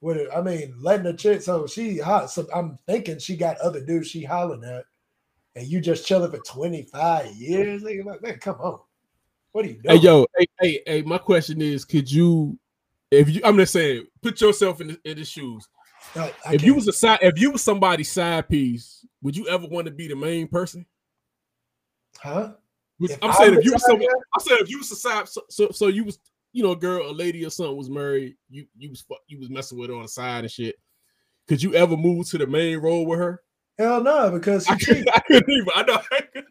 [0.00, 0.28] with it?
[0.34, 1.42] I mean, letting the chick.
[1.42, 2.30] So she hot.
[2.30, 4.84] So I'm thinking she got other dudes she hollering at,
[5.56, 7.82] and you just chilling for 25 years.
[7.82, 8.80] Nigga, like, man, come on.
[9.52, 9.96] What are you doing?
[9.96, 12.58] Hey yo, hey, hey, hey, my question is, could you
[13.10, 15.66] if you I'm just saying, put yourself in the, in the shoes.
[16.14, 19.36] I- I if you can't- was a side if you was somebody's side piece, would
[19.36, 20.84] you ever want to be the main person?
[22.18, 22.52] huh?
[23.00, 24.08] If I'm saying if you was someone.
[24.34, 26.18] I'm saying if you was a side so, so so you was
[26.52, 29.50] you know a girl, a lady or something was married, you you was you was
[29.50, 30.76] messing with her on the side and shit.
[31.48, 33.42] Could you ever move to the main role with her?
[33.78, 35.06] Hell no, because she I cheated.
[35.06, 35.68] couldn't, I couldn't even.
[35.74, 36.42] I know.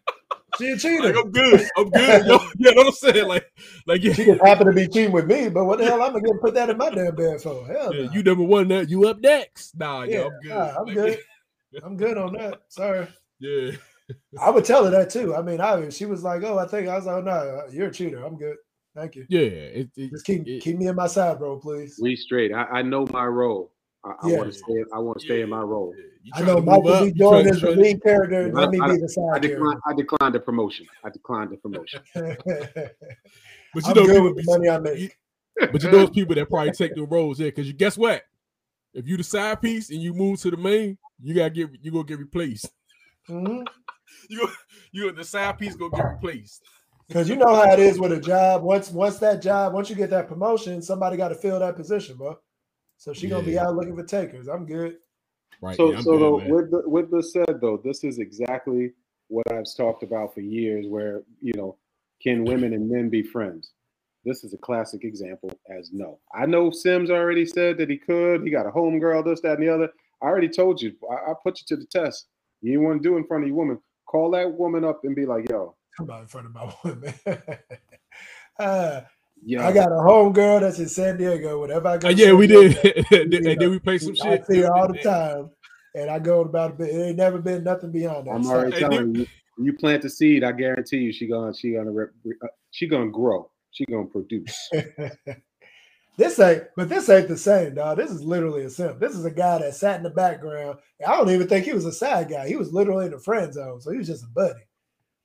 [0.58, 1.14] She a Like, cheater.
[1.18, 1.68] I'm good.
[1.78, 2.26] I'm good.
[2.26, 3.28] Yo, you know what I'm saying?
[3.28, 3.45] Like,
[3.86, 6.12] like yeah, She just happened to be cheating with me, but what the hell I'm
[6.12, 7.66] gonna get put that in my damn bed for?
[7.66, 8.12] Hell yeah, no.
[8.14, 8.68] you number one.
[8.70, 8.89] that.
[8.89, 9.78] you up next.
[9.78, 10.50] Nah, Yeah, yo, I'm good.
[10.52, 11.20] nah, I'm Like, good.
[11.84, 12.62] I'm good on that.
[12.68, 13.08] Sorry.
[13.39, 13.72] Yeah.
[14.41, 15.36] I would tell her that too.
[15.36, 17.88] I mean, I she was like, "Oh, I think I was like, oh, no, you're
[17.88, 18.24] a cheater.
[18.26, 18.57] I'm good.
[18.95, 19.26] Thank you.
[19.30, 22.51] Yeah, it, it, Just keep it- keep me in my side, bro, please." We straight.
[22.53, 23.72] I, I know my role.
[24.03, 24.84] I, I want to stay.
[24.93, 25.93] I want to stay in my role.
[26.34, 27.05] I know to move Michael up, B.
[27.07, 28.51] you Jordan is the trying to- lead character.
[28.55, 29.80] I- Let me I- be the I side declined.
[29.88, 30.86] I declined the promotion.
[31.03, 32.01] I declined the promotion.
[32.14, 35.18] But you I'm know, good people with be, the money I make.
[35.60, 37.47] but you know, those people that probably take the roles, yeah.
[37.47, 38.24] Because you guess what?
[38.93, 41.91] If you the side piece and you move to the main, you gotta get you
[41.91, 42.72] gonna get replaced.
[43.30, 43.66] Mhm.
[44.30, 44.51] You go,
[44.91, 46.63] you the side piece gonna get replaced.
[47.07, 48.61] Because you know how it is with a job.
[48.61, 52.15] Once once that job, once you get that promotion, somebody got to fill that position,
[52.15, 52.38] bro.
[52.97, 54.47] So she gonna be out looking for takers.
[54.47, 54.97] I'm good.
[55.61, 55.75] Right.
[55.75, 58.91] So, yeah, so good, though, with the, with this said though, this is exactly
[59.27, 60.86] what I've talked about for years.
[60.88, 61.77] Where you know,
[62.21, 63.71] can women and men be friends?
[64.25, 65.49] This is a classic example.
[65.75, 68.43] As no, I know Sims already said that he could.
[68.43, 69.89] He got a homegirl, this, that, and the other.
[70.21, 70.93] I already told you.
[71.09, 72.27] I, I put you to the test.
[72.61, 73.80] You didn't want to do it in front of your woman.
[74.10, 77.14] Call that woman up and be like, "Yo, Come out in front of my woman.
[78.60, 79.01] uh,
[79.45, 81.62] yo, I got a home girl that's in San Diego.
[81.62, 82.76] Whenever I go, Uh, yeah, we did.
[83.12, 84.45] and then we play some I shit.
[84.47, 85.51] see her all the time,
[85.93, 86.89] and I go about it.
[86.89, 88.32] It ain't never been nothing beyond that.
[88.32, 89.28] I'm already Hey, telling you.
[89.62, 92.10] You plant the seed, I guarantee you, she gonna she gonna rep,
[92.43, 93.51] uh, she gonna grow.
[93.72, 94.70] She gonna produce.
[96.20, 97.97] This ain't, but this ain't the same, dog.
[97.97, 98.99] This is literally a simp.
[98.99, 100.78] This is a guy that sat in the background.
[101.07, 102.45] I don't even think he was a side guy.
[102.45, 104.59] He was literally in the friend zone, so he was just a buddy.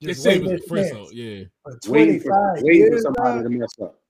[0.01, 1.09] They Just say it was a friend zone.
[1.12, 1.45] Yeah.
[1.64, 4.01] For waiting for, 25 waiting for years, somebody dog, to mess up.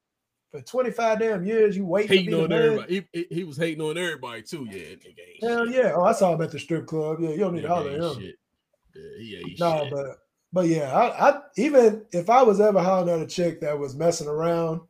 [0.52, 2.94] for 25 damn years, you wait to be Hating the on everybody.
[2.94, 4.68] He, he, he was hating on everybody too.
[4.70, 4.80] Yeah.
[4.82, 5.74] Nigga Hell shit.
[5.76, 5.92] yeah.
[5.96, 7.16] Oh, I saw him at the strip club.
[7.20, 8.20] Yeah, you don't need to holler at him.
[8.20, 8.34] shit.
[8.94, 9.90] Yeah, he No, shit.
[9.90, 10.18] but
[10.52, 13.96] but yeah, I, I even if I was ever hollering at a chick that was
[13.96, 14.82] messing around,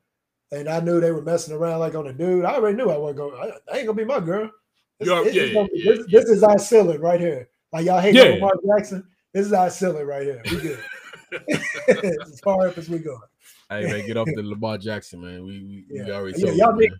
[0.54, 2.96] and I knew they were messing around like on a dude, I already knew I
[2.96, 3.52] wasn't going.
[3.72, 4.50] I ain't gonna be my girl.
[4.98, 7.48] This, Yeah, this- yeah, this gonna yeah, this, this is our ceiling right here.
[7.72, 8.34] Like y'all hate Yeah.
[8.34, 9.06] Lamar Jackson.
[9.32, 10.42] This is our ceiling right here.
[10.50, 10.78] We good.
[12.22, 13.18] as far up as we going.
[13.70, 15.44] Hey man, get off the Lamar Jackson, man.
[15.44, 16.98] We we, we already Yeah, y'all you, need- man.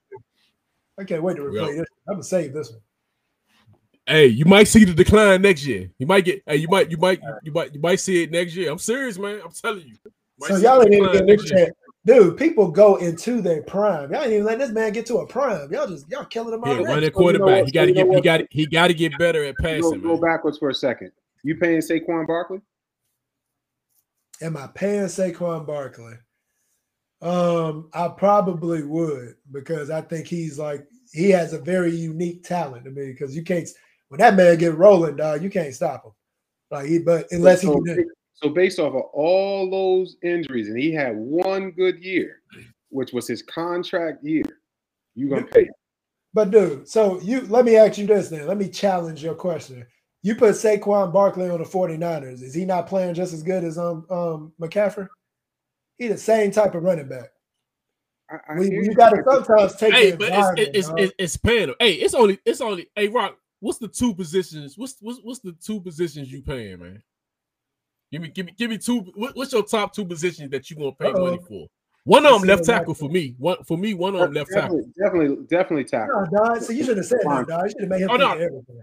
[0.98, 1.86] I can't wait to Well- replay this.
[2.09, 2.80] I'm gonna save this one.
[4.07, 5.90] Hey, you might see the decline next year.
[5.98, 6.42] You might get.
[6.46, 8.70] Hey, you might, you might, you might, you might see it next year.
[8.70, 9.40] I'm serious, man.
[9.42, 9.96] I'm telling you.
[10.38, 11.59] Might So y'all ain't even decline getting next year.
[11.66, 11.76] chance.
[12.07, 14.12] Dude, people go into their prime.
[14.12, 15.72] Y'all ain't even letting this man get to a prime.
[15.72, 16.84] Y'all just y'all killing him Yeah, already.
[16.84, 17.64] running So you know quarterback.
[17.64, 18.16] He got to so you know get.
[18.16, 18.40] He got.
[18.50, 20.20] He got to get better at Go, passing, go man.
[20.20, 21.12] backwards for a second.
[21.42, 22.61] You paying Saquon Barkley?
[24.42, 26.14] Am I paying Saquon Barkley?
[27.22, 32.84] Um, I probably would because I think he's like he has a very unique talent
[32.84, 33.66] to me because you can't
[34.09, 36.12] when that man get rolling, dog, you can't stop him.
[36.70, 40.93] Like he, but unless he can, so based off of all those injuries, and he
[40.93, 42.43] had one good year,
[42.91, 44.45] which was his contract year,
[45.14, 45.62] You're gonna pay?
[45.64, 45.72] him.
[46.32, 48.47] but dude, so you let me ask you this then.
[48.47, 49.87] Let me challenge your question.
[50.22, 52.43] You put Saquon Barkley on the 49ers.
[52.43, 55.09] Is he not playing just as good as um um McCaffrey?
[55.99, 57.30] He the same type of running back.
[58.30, 58.95] I, I We, you you.
[58.95, 61.74] got to sometimes take Hey, the but it's it's it's, it's paying him.
[61.78, 62.89] Hey, it's only it's only.
[62.97, 63.37] Hey, Rock.
[63.61, 64.76] What's the two positions?
[64.76, 67.03] What's what's what's the two positions you paying, man?
[68.14, 69.00] Give me give me give me two.
[69.16, 71.44] What, what's your top two positions that you gonna pay money Uh-oh.
[71.48, 71.66] for?
[72.04, 73.34] One of them left what Rock tackle for me.
[73.38, 73.92] One for me.
[73.94, 74.82] One of them left tackle.
[74.96, 76.26] definitely, definitely, definitely tackle.
[76.30, 76.62] No, dog.
[76.62, 77.64] So you should have said that, dog.
[77.64, 78.30] You should have made him Oh, no.
[78.34, 78.82] everything.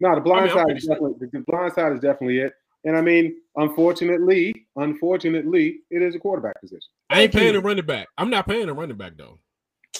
[0.00, 0.94] No, the blind I mean, side pretty is sure.
[0.94, 2.54] definitely the blind side is definitely it.
[2.84, 6.88] And I mean, unfortunately, unfortunately, it is a quarterback position.
[7.10, 8.08] I ain't paying a running back.
[8.16, 9.40] I'm not paying a running back though.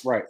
[0.06, 0.24] Right.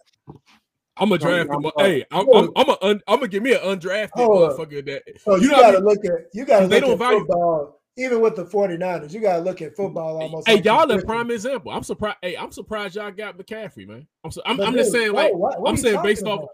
[0.97, 1.71] I'm gonna draft I'm him.
[1.79, 4.57] Hey, I'm, Hold I'm I'm, a un, I'm gonna give me an undrafted Hold up.
[4.59, 5.85] motherfucker that So You you, know what I got to mean?
[5.89, 7.80] look at you got to They look don't at value- football.
[7.97, 10.49] Even with the 49ers, you got to look at football almost.
[10.49, 11.73] Hey, like y'all a prime example.
[11.73, 12.17] I'm surprised.
[12.23, 14.07] Hey, I'm surprised y'all got McCaffrey, man.
[14.25, 16.49] I'm so, I'm, I'm just saying, like, what- what I'm saying based off.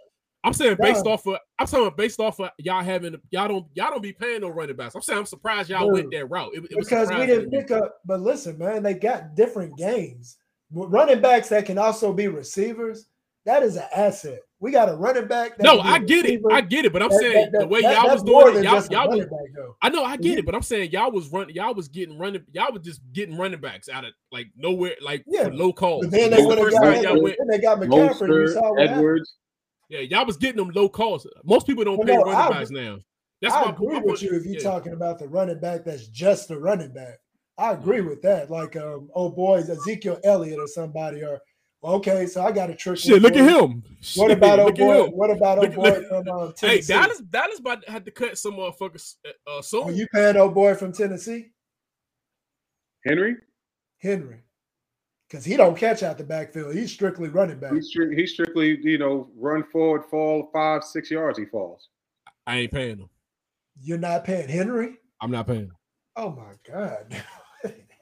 [0.44, 1.38] I'm saying based off of.
[1.58, 4.76] I'm saying based off of y'all having y'all don't y'all don't be paying no running
[4.76, 4.94] backs.
[4.94, 6.54] I'm saying I'm surprised y'all went that route.
[6.54, 7.96] It, it was because we didn't pick up.
[8.04, 10.36] But listen, man, they got different games.
[10.70, 13.06] Running backs that can also be receivers.
[13.44, 14.38] That is an asset.
[14.58, 15.58] We got a running back.
[15.60, 16.42] No, I be I a get it.
[16.50, 16.92] I get it.
[16.92, 19.26] But I'm That- saying that- the way that- y'all was doing it, y'all, y'all was,
[19.26, 19.38] back.
[19.82, 22.18] I know, I get You- it, but I'm saying y'all was running, y'all was getting
[22.18, 26.04] running, y'all was just getting running backs out of like nowhere, like Yeah, low cost.
[26.04, 27.36] But then they the went and first got, time Mostert, y'all went.
[27.38, 28.20] then they got McCaffrey.
[28.24, 28.96] and You saw what happened.
[28.98, 29.34] Edwards.
[29.90, 31.28] Yeah, y'all was getting them low cost.
[31.44, 32.98] Most people don't Well, pay no, running I backs now.
[33.42, 34.60] That's I my agree my with you if you're Yeah.
[34.62, 37.18] talking about the running back that's just a running back.
[37.58, 38.50] I agree with that.
[38.50, 41.40] Like um, oh boys, Ezekiel Elliott or somebody, or
[41.82, 42.98] okay, so I got a trick.
[42.98, 43.82] Shit, look at him.
[43.82, 45.04] What Shit, about look at boy?
[45.06, 45.10] him.
[45.12, 48.38] What about Look- boy look- from um, Hey, Dallas, Dallas about to have to cut
[48.38, 49.14] some motherfuckers
[49.46, 49.84] uh, soon.
[49.84, 51.50] Are you paying old boy from Tennessee,
[53.04, 53.36] Henry.
[53.98, 54.40] Henry?
[55.28, 56.74] Because he don't catch out the backfield.
[56.74, 57.72] He's strictly running back.
[57.72, 61.88] He's stri- he strictly, you know, run forward, fall five, six yards, he falls.
[62.46, 63.08] I ain't paying him.
[63.82, 64.98] You're not paying Henry.
[65.20, 65.66] I'm not paying.
[65.66, 65.76] Them.
[66.14, 67.16] Oh my god.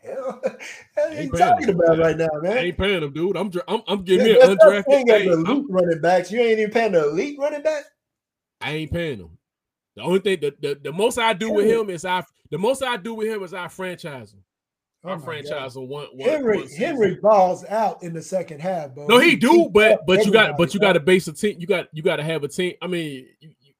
[0.04, 0.40] Hell,
[0.94, 1.80] what are you talking him.
[1.80, 2.58] about right now, I man?
[2.58, 3.36] ain't paying them, dude.
[3.36, 4.84] I'm I'm, I'm giving me an undrafted.
[4.84, 6.30] thing Hey, elite I'm- running backs.
[6.30, 7.84] You ain't even paying the elite running back.
[8.60, 9.30] I ain't paying him.
[9.96, 12.24] The only thing, the, the, the most I do with him is I.
[12.50, 14.42] The most I do with him is I franchise him.
[15.04, 15.24] Oh I my God.
[15.24, 16.06] franchise him one.
[16.12, 16.68] one Henry one.
[16.68, 19.06] Henry balls out in the second half, bro.
[19.06, 21.56] No, he do, but but you got but you got to base a team.
[21.58, 22.74] You got you got to have a team.
[22.82, 23.26] I mean,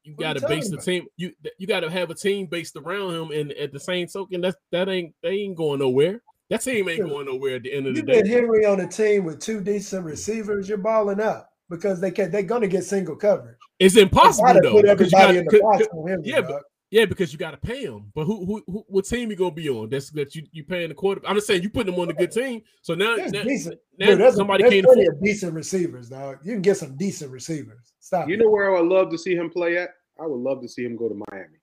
[0.04, 1.06] you, you, you got you to base the team.
[1.16, 3.30] You you got to have a team based around him.
[3.30, 6.22] And at the same token, that that ain't they ain't going nowhere.
[6.50, 8.22] That team ain't going nowhere at the end of the You day.
[8.22, 12.30] get Henry on a team with two decent receivers, you're balling up because they can
[12.30, 13.56] they're gonna get single coverage.
[13.78, 14.72] It's impossible though.
[14.72, 16.60] put you everybody in gotta- the box on yeah, dog.
[16.94, 18.12] Yeah, because you got to pay him.
[18.14, 19.90] But who, who, who, what team you gonna be on?
[19.90, 21.20] That's that you you paying the quarter.
[21.26, 22.62] I'm just saying you putting them on a good team.
[22.82, 23.80] So now, There's now, decent.
[23.98, 25.16] now Dude, there's, somebody there's can't plenty afford.
[25.16, 26.38] of decent receivers, dog.
[26.44, 27.94] You can get some decent receivers.
[27.98, 28.28] Stop.
[28.28, 28.38] You it.
[28.38, 29.88] know where I would love to see him play at?
[30.22, 31.58] I would love to see him go to Miami.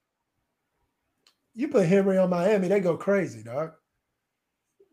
[1.54, 3.72] you put Henry on Miami, they go crazy, dog.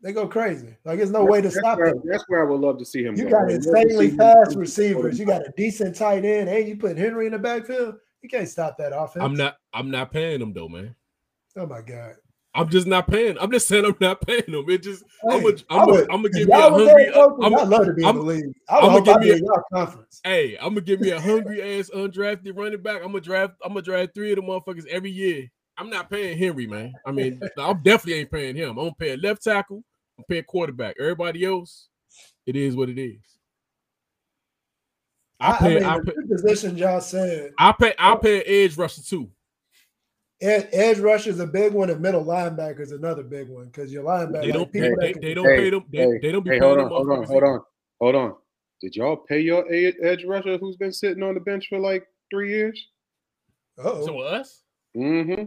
[0.01, 0.73] They go crazy.
[0.85, 2.01] Like there's no way to stop where, them.
[2.05, 3.17] that's where I would love to see him.
[3.17, 3.31] You go.
[3.31, 5.19] got I would love to insanely fast receivers.
[5.19, 7.95] You got a decent tight end, and you put Henry in the backfield.
[8.21, 9.23] You can't stop that offense.
[9.23, 9.57] I'm not.
[9.73, 10.95] I'm not paying them though, man.
[11.57, 12.15] Oh my god.
[12.55, 13.37] I'm just not paying.
[13.39, 14.65] I'm just saying I'm not paying them.
[14.69, 15.03] It just.
[15.29, 15.91] I'm Hey, I'm a.
[15.91, 17.13] would- I'm gonna give me a hungry.
[17.13, 18.53] I'm, love to be I'm- in the league.
[18.67, 20.19] I I'ma give me a- y'all conference.
[20.23, 22.97] Hey, I'm gonna give me a hungry ass undrafted running back.
[22.97, 23.53] I'm gonna draft.
[23.63, 25.47] I'm gonna draft three of the motherfuckers every year.
[25.77, 26.93] I'm not paying Henry, man.
[27.05, 28.71] I mean, I'm definitely ain't paying him.
[28.71, 29.83] I'm gonna pay a left tackle.
[30.17, 30.95] I'm paying quarterback.
[30.99, 31.87] Everybody else,
[32.45, 33.21] it is what it is.
[35.39, 35.75] I I, I pay.
[35.75, 36.11] mean, I the pay.
[36.13, 37.93] two positions y'all said, I pay.
[37.97, 39.29] I pay edge rusher too.
[40.41, 43.91] ed- edge rush is a big one, and middle linebacker is another big one because
[43.91, 44.73] your linebacker, They don't.
[44.73, 45.83] They, people they, can- they don't Hey, pay them.
[45.91, 47.61] They, hey, they don't be Hey, paying hold on, hold on, hold on,
[48.01, 48.35] hold on.
[48.81, 52.05] Did y'all pay your ed- edge rusher who's been sitting on the bench for like
[52.31, 52.81] three years?
[53.77, 54.05] Uh-oh.
[54.05, 54.63] So us.
[54.95, 55.43] Mm-hmm.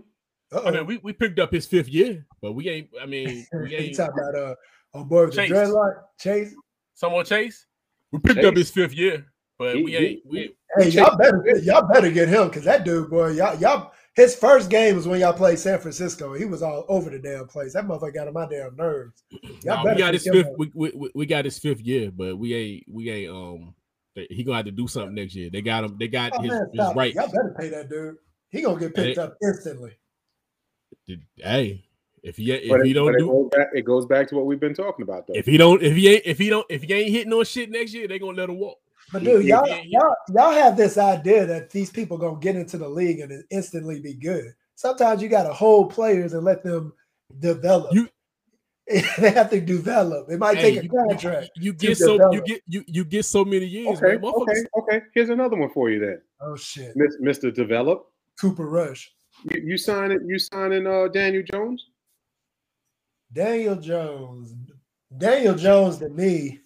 [0.54, 0.68] Uh-oh.
[0.68, 2.88] I mean, we, we picked up his fifth year, but we ain't.
[3.00, 3.96] I mean, we ain't.
[3.96, 4.54] talking about uh,
[4.94, 5.50] oh boy with the Chase.
[5.50, 6.54] dreadlock Chase?
[6.94, 7.66] Someone chase.
[8.10, 9.31] We picked up his fifth year,
[9.62, 10.26] but He- we he- ain't.
[10.26, 13.92] We Hey, Chase- y'all better y'all better get him because that dude, boy, y'all y'all
[14.14, 16.32] his first game was when y'all played San Francisco.
[16.34, 17.74] He was all over the damn place.
[17.74, 19.22] That motherfucker got on my damn nerves.
[19.64, 20.48] Y'all Nah, better we got pick his fifth.
[20.58, 22.84] We, we, we- we got his fifth year, but we ain't.
[22.88, 23.30] We ain't.
[23.30, 23.74] Um,
[24.14, 25.50] he gonna have to do something next year.
[25.50, 25.96] They got him.
[25.98, 26.98] They got Oh, his, man, his stop it.
[26.98, 27.16] rights.
[27.16, 28.16] Y'all better pay that dude.
[28.50, 29.22] He gonna get picked Hey.
[29.22, 29.92] up instantly.
[31.36, 31.84] Hey,
[32.22, 34.28] if he if But, he it, don't but it, do goes back, it goes back
[34.28, 35.34] to what we've been talking about, though.
[35.34, 37.70] if he don't if he ain't if he don't if he ain't hitting on shit
[37.70, 38.78] next year, they gonna let him walk.
[39.10, 42.88] But dude, y'all, y'all, y'all have this idea that these people gonna get into the
[42.88, 44.52] league and instantly be good.
[44.74, 46.92] Sometimes you gotta hold players and let them
[47.38, 47.94] develop.
[47.94, 48.08] You-
[49.18, 50.28] they have to develop.
[50.28, 51.50] It might Hey, take a you, contract.
[51.54, 54.24] you, you to get so you get you you get so many years, okay, man.
[54.24, 55.00] Okay, okay.
[55.14, 57.54] Here's another one for you then, Oh shit, Mr.
[57.54, 58.06] Develop.
[58.40, 59.12] Cooper Rush,
[59.50, 61.90] You, you signing you signing uh Daniel Jones?
[63.32, 64.54] Daniel Jones,
[65.16, 66.60] Daniel Jones to me.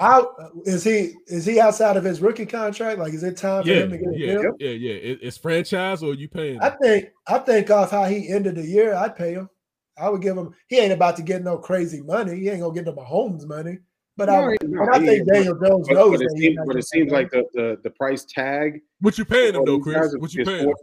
[0.00, 0.34] Out
[0.64, 1.14] is he?
[1.26, 2.98] Is he outside of his rookie contract?
[2.98, 4.52] Like, is it time for him to get a yeah, deal?
[4.58, 4.92] yeah, yeah.
[4.94, 6.58] It, it's franchise or you paying?
[6.62, 9.50] I think I think off how he ended the year, I'd pay him.
[9.98, 10.54] I would give him.
[10.68, 12.38] He ain't about to get no crazy money.
[12.40, 13.78] He ain't gonna get no Mahomes money.
[14.16, 15.28] But I, No, he- no, I think ain't.
[15.28, 16.38] Daniel Jones But, knows but it that.
[16.38, 18.80] seems, but it seems like the, the the price tag.
[19.00, 20.14] What you paying him though, Chris?
[20.18, 20.74] What you paying him?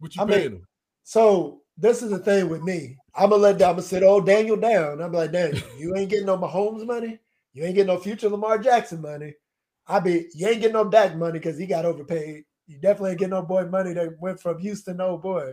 [0.00, 0.66] What you I mean- paying him?
[1.04, 2.98] So this is the thing with me.
[3.14, 5.00] I'm gonna let I'm gonna sit old Daniel down.
[5.00, 7.18] I'm like, Daniel, you ain't getting no Mahomes money.
[7.52, 9.34] You ain't getting no future Lamar Jackson money.
[9.86, 12.44] I be you ain't getting no Dak money because he got overpaid.
[12.66, 15.52] You definitely ain't getting no boy money that went from Houston to old boy.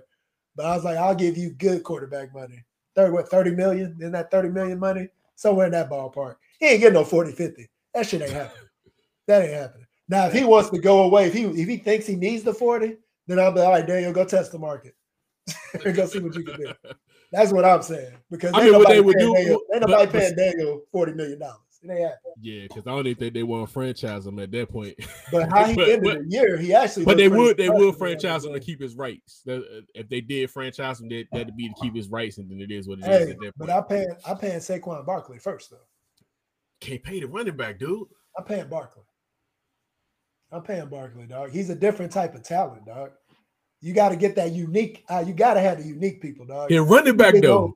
[0.56, 2.64] But I was like, I'll give you good quarterback money.
[2.95, 3.95] 30, what, 30 million?
[4.00, 5.08] Isn't that 30 million money?
[5.36, 6.36] Somewhere in that ballpark.
[6.60, 7.70] He ain't getting no 40, 50.
[7.93, 8.70] That shit ain't happening.
[9.28, 9.86] That ain't happening.
[10.10, 12.54] Now, if he wants to go away, if he if he thinks he needs the
[12.54, 14.95] 40, then I'll be all right, Daniel, go test the market.
[15.93, 16.74] go see what you can do.
[17.32, 18.14] That's what I'm saying.
[18.32, 21.41] Because I mean, what they would do- Daniel, ain't nobody but- paying Daniel $40 million.
[21.84, 22.34] It ain't happening.
[22.41, 24.95] Yeah, because I don't even think they want to franchise him at that point.
[25.32, 27.95] But how he But- ended but- the year, he actually But they would they would
[27.97, 29.43] franchise him to keep his rights.
[29.47, 29.59] Uh,
[29.93, 32.71] If they did franchise him, that that'd be to keep his rights, and then it
[32.71, 33.07] is what it is.
[33.07, 33.69] Hey, at that but.
[33.69, 35.78] I paying I paying Saquon Barkley first though.
[36.82, 38.07] can't pay the running back, dude.
[38.38, 39.03] I'm paying Barkley.
[40.51, 41.51] I'm paying Barkley, dog.
[41.51, 43.11] He's a different type of talent, dog.
[43.82, 45.03] You got to get that unique.
[45.09, 46.71] Uh, you got to have the unique people, dog.
[46.71, 47.73] In running back though,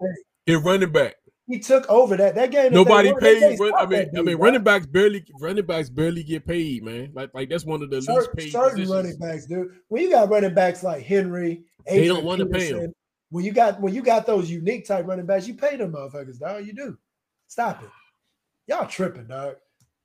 [0.49, 1.15] old running back,
[1.51, 2.71] He took over that that game.
[2.71, 3.59] nobody paid.
[3.61, 7.11] I mean, I mean, running backs barely running backs barely get paid, man.
[7.13, 8.89] Like like that's one of the least certain, paid certain positions.
[8.89, 9.67] running backs, dude.
[9.89, 12.73] When you got running backs like Henry, They don't wanna pay 'em.
[12.73, 12.93] Peterson,
[13.31, 16.39] When you got when you got those unique type running backs, you pay them motherfuckers,
[16.39, 16.65] dog.
[16.65, 16.97] You do.
[17.47, 17.89] Stop it.
[18.67, 19.55] Y'all tripping, dog.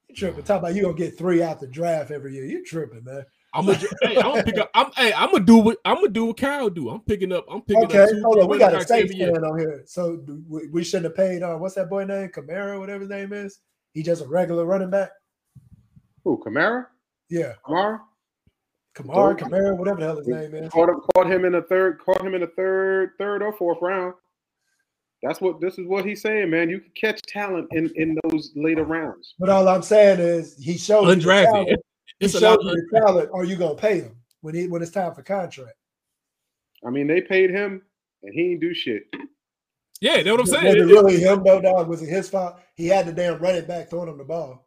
[0.08, 0.42] You tripping.
[0.42, 2.44] Talk about you gonna get three out the draft every year.
[2.44, 3.24] You tripping, man.
[3.56, 4.70] I'm gonna, hey, I'm gonna pick up.
[4.74, 6.90] I'm, hey, I'm gonna do what I'm gonna do what Kyle do.
[6.90, 7.46] I'm picking up.
[7.50, 8.48] I'm picking Okay, up two, hold on.
[8.48, 11.42] We got a backs Saints every on here, so we, we shouldn't have paid.
[11.42, 12.28] Uh, what's that boy name?
[12.28, 13.60] Camaro, whatever his name is.
[13.94, 15.10] He just a regular running back.
[16.24, 16.42] Who?
[16.44, 16.86] Kamara?
[17.30, 18.00] Yeah, Kamara?
[18.94, 20.70] Kamara, Camaro, whatever the hell his name is.
[20.70, 23.78] Caught him, caught him in the third, caught him in the third, third or fourth
[23.80, 24.14] round.
[25.22, 26.68] That's what this is what he's saying, man.
[26.68, 29.34] You can catch talent in in those later rounds.
[29.38, 31.76] But all I'm saying is he showed you the Undrafted.
[32.20, 32.20] Talent.
[32.20, 32.62] He It's a lot.
[32.62, 33.30] you the talent.
[33.32, 35.74] Are you gonna pay him when he when it's time for contract?
[36.84, 37.82] I mean, they paid him
[38.22, 39.04] and he didn't do shit.
[40.00, 40.64] Yeah, that's what I'm saying.
[40.64, 40.88] Was saying.
[40.88, 41.88] it really him though, dog?
[41.88, 42.60] Was it his fault?
[42.74, 44.66] He had the damn running back throwing him the ball.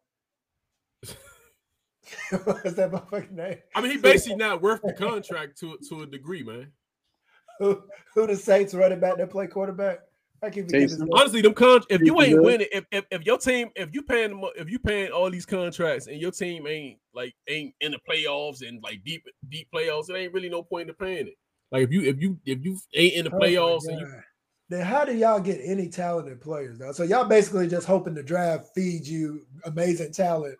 [2.43, 3.57] What's that motherfucking name?
[3.75, 6.71] I mean, he basically not worth the contract to to a degree, man.
[7.59, 7.83] Who,
[8.15, 9.99] who the Saints running back that play quarterback?
[10.41, 10.99] I keep forgetting his Taysom.
[10.99, 11.09] name.
[11.13, 14.29] Honestly, them con if you ain't winning, if, if if your team, if you paying
[14.29, 17.99] them, if you paying all these contracts and your team ain't like ain't in the
[18.09, 21.37] playoffs and like deep deep playoffs, it ain't really no point in paying it.
[21.71, 24.21] Like if you if you if you ain't in the Oh playoffs and you
[24.69, 26.91] Then how do y'all get any talented players though?
[26.91, 30.57] So y'all basically just hoping the draft feeds you amazing talent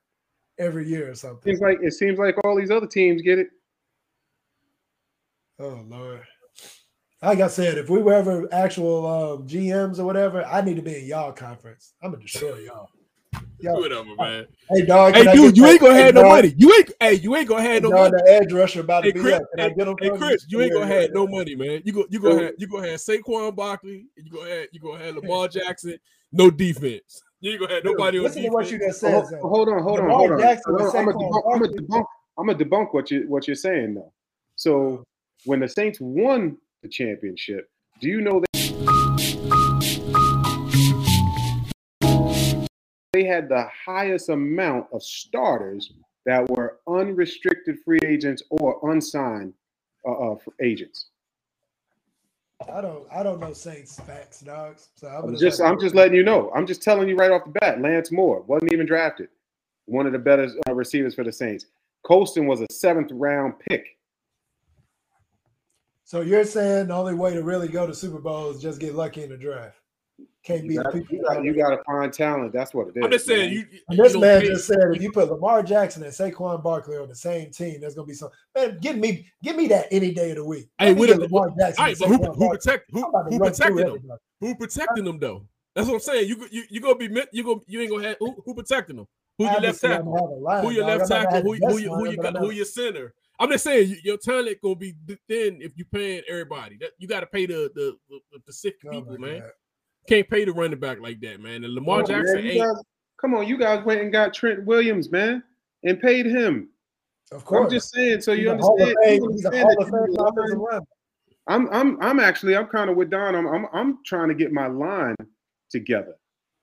[0.58, 1.52] every year or something.
[1.52, 3.48] Seems like it seems like all these other teams get it.
[5.60, 6.24] Oh lord.
[7.22, 10.82] Like I said, if we were ever actual um, GMs or whatever, I need to
[10.82, 11.94] be in y'all conference.
[12.02, 12.90] I'm gonna destroy y'all.
[13.62, 14.46] Y'all, whatever, man.
[14.74, 16.54] hey dog, Hey, dude, you that- ain't gonna hey, have no dog, money.
[16.58, 18.24] You ain't hey, you ain't gonna have no dog, money.
[18.26, 19.42] the edge rusher about to Hey be Chris, up.
[19.54, 21.38] Can I hey, get him hey, Chris, you ain't gonna yeah, have no yeah.
[21.38, 21.82] money, man.
[21.84, 24.80] You go you gonna have you gonna have Saquon Barkley, and you gonna have you
[24.80, 25.98] gonna have Lamar Jackson,
[26.32, 27.22] no defense.
[27.42, 29.30] You ain't gonna have Dude, nobody on Listen to what you just Hold, said.
[29.32, 29.42] Zach.
[29.42, 30.40] hold on, hold on, hold on.
[30.40, 32.06] Jackson with I'm gonna debunk, I'm debunk,
[32.38, 34.14] I'm gonna debunk what you what you're saying though.
[34.56, 35.04] So
[35.44, 37.70] when the Saints won the championship,
[38.00, 38.50] do you know that
[43.14, 45.92] they had the highest amount of starters
[46.26, 49.54] that were unrestricted free agents or unsigned
[50.08, 51.08] uh, uh, agents?
[52.74, 54.90] I don't I don't know Saints facts, dogs.
[54.96, 56.52] So I'm I'm just I'm just letting you know.
[56.54, 57.82] I'm just telling you right off the bat.
[57.82, 59.30] Lance Moore wasn't even drafted.
[59.86, 61.68] One of the better uh, receivers for the Saints.
[62.04, 63.98] Colston was a seventh round pick.
[66.10, 68.96] So you're saying the only way to really go to Super Bowl is just get
[68.96, 69.76] lucky in the draft.
[70.44, 71.16] Can't be You the got, people.
[71.16, 72.52] you, got, you got to find talent.
[72.52, 73.04] That's what it is.
[73.04, 73.68] I'm just saying you.
[73.92, 76.98] You this don't man pay- just said if you put Lamar Jackson and Saquon Barkley
[76.98, 78.80] on the same team, there's gonna be some man.
[78.82, 80.70] Give me, give me that any day of the week.
[80.80, 81.76] Hey, with Lamar Jackson.
[81.78, 83.88] All right, but who, who protect who, I'm about to who protecting them?
[83.90, 84.20] everybody.
[84.42, 85.46] Who protecting them though?
[85.76, 86.28] That's what I'm saying.
[86.28, 89.08] You you you gonna be you gonna you ain't gonna have who, who protecting them?
[89.38, 90.06] Who your left Obviously, tackle?
[90.06, 91.36] gonna have a line, Who your left I'm not gonna tackle?
[91.36, 93.14] have Who the who you who line, you got who your center?
[93.40, 96.78] I'm just saying your talent gonna be thin if you paying everybody.
[96.78, 99.40] That you got to pay the the, the, the Pacific Oh people, man.
[99.40, 99.52] God.
[100.08, 101.64] Can't pay the running back like that, man.
[101.64, 102.62] And Lamar Come on, Jackson man, you ain't.
[102.76, 102.84] guys-
[103.22, 105.44] come on, you guys went and got Trent Williams, man,
[105.84, 106.70] and paid him.
[107.32, 109.22] Of course, I'm just saying, so He's you a Hall understand.
[109.24, 110.88] You He's a understand that you Fame line- offensive lineman.
[111.48, 113.36] I'm I'm I'm actually I'm kind of with Don.
[113.36, 115.16] I'm I'm I'm trying to get my line
[115.70, 116.16] together.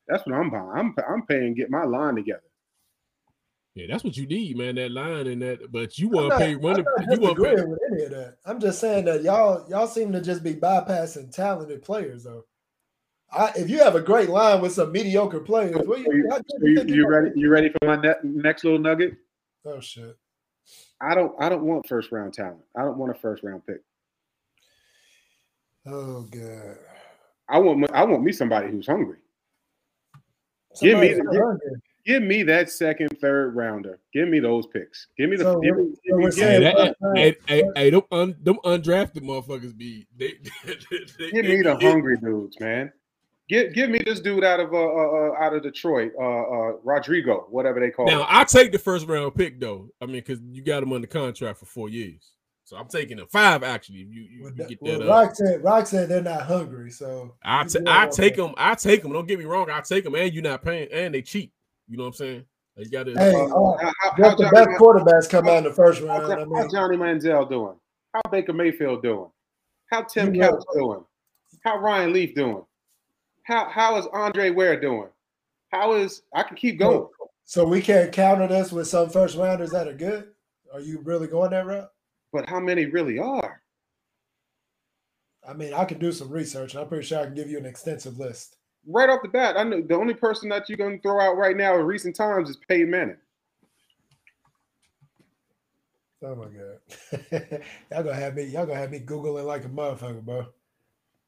[0.08, 0.70] That's what I'm buying.
[0.74, 2.42] I'm I'm paying get my line together.
[3.76, 4.76] Yeah, that's what you need, man.
[4.76, 5.70] That line and that.
[5.70, 6.84] But you I'm want to not, pay I'm running.
[6.96, 7.62] not You want to pay.
[7.62, 8.38] with any of that.
[8.46, 12.46] I'm just saying that y'all y'all seem to just be bypassing talented players though.
[13.30, 16.38] I, if you have a great line with some mediocre players, what So you, how
[16.60, 17.38] you you, you you're ready?
[17.38, 19.14] You ready for my ne- next little nugget?
[19.66, 20.16] Oh shit!
[21.02, 22.62] I don't I don't want first round talent.
[22.74, 23.82] I don't want a first round pick.
[25.86, 26.78] Oh god!
[27.48, 29.18] I want I want me somebody who's hungry.
[30.80, 31.70] Give me Somebody's the- hungry.
[32.06, 33.98] Give me that second, third rounder.
[34.12, 35.08] Give me those picks.
[35.18, 35.42] Give me the.
[35.44, 37.62] So give we're- me, so give me- Hey, saying me- that, first round- hey, hey,
[37.74, 40.34] hey, them, un, them undrafted motherfuckers be they.
[40.64, 40.74] they
[41.32, 42.92] give they me the be- hungry dudes, man.
[43.48, 46.72] Give give me this dude out of uh, uh, uh out of Detroit, uh, uh
[46.82, 48.26] Rodrigo, whatever they call Now him.
[48.28, 49.88] I take the first round pick though.
[50.00, 52.32] I mean, because you got him under contract for four years,
[52.64, 54.00] so I'm taking him five actually.
[54.00, 56.22] If you, you, Well, you that- get well, that up, Rock said Rock said they're
[56.22, 58.52] not hungry, so I you ta- do I take them.
[58.56, 59.12] I take them.
[59.12, 59.70] Don't get me wrong.
[59.70, 61.52] I take them, and you're not paying, and they cheap.
[61.88, 62.44] You know what I'm saying?
[62.76, 63.12] Like, you got to.
[63.14, 66.06] Hey, how, how, how the Johnny, best Man- quarterbacks come out in the first how,
[66.06, 66.32] round.
[66.32, 67.74] I how mean, Johnny Manziel doing?
[68.12, 69.30] How Baker Mayfield doing?
[69.90, 71.04] How Tim You know- Couch doing?
[71.64, 72.64] How Ryan Leaf doing?
[73.44, 75.08] How how is Andre Ware doing?
[75.70, 77.08] How is I can keep going.
[77.44, 80.28] so we can't counter this with some first rounders that are good.
[80.72, 81.90] Are you really going that route?
[82.32, 83.62] But how many really are?
[85.48, 87.58] I mean, I can do some research, and I'm pretty sure I can give you
[87.58, 88.56] an extensive list.
[88.86, 91.56] Right off the bat, I know the only person that you're gonna throw out right
[91.56, 93.16] now in recent times is Peyton Manning.
[96.22, 100.22] Oh my god, y'all gonna have me, y'all gonna have me googling like a motherfucker,
[100.22, 100.38] bro.
[100.38, 100.46] I'm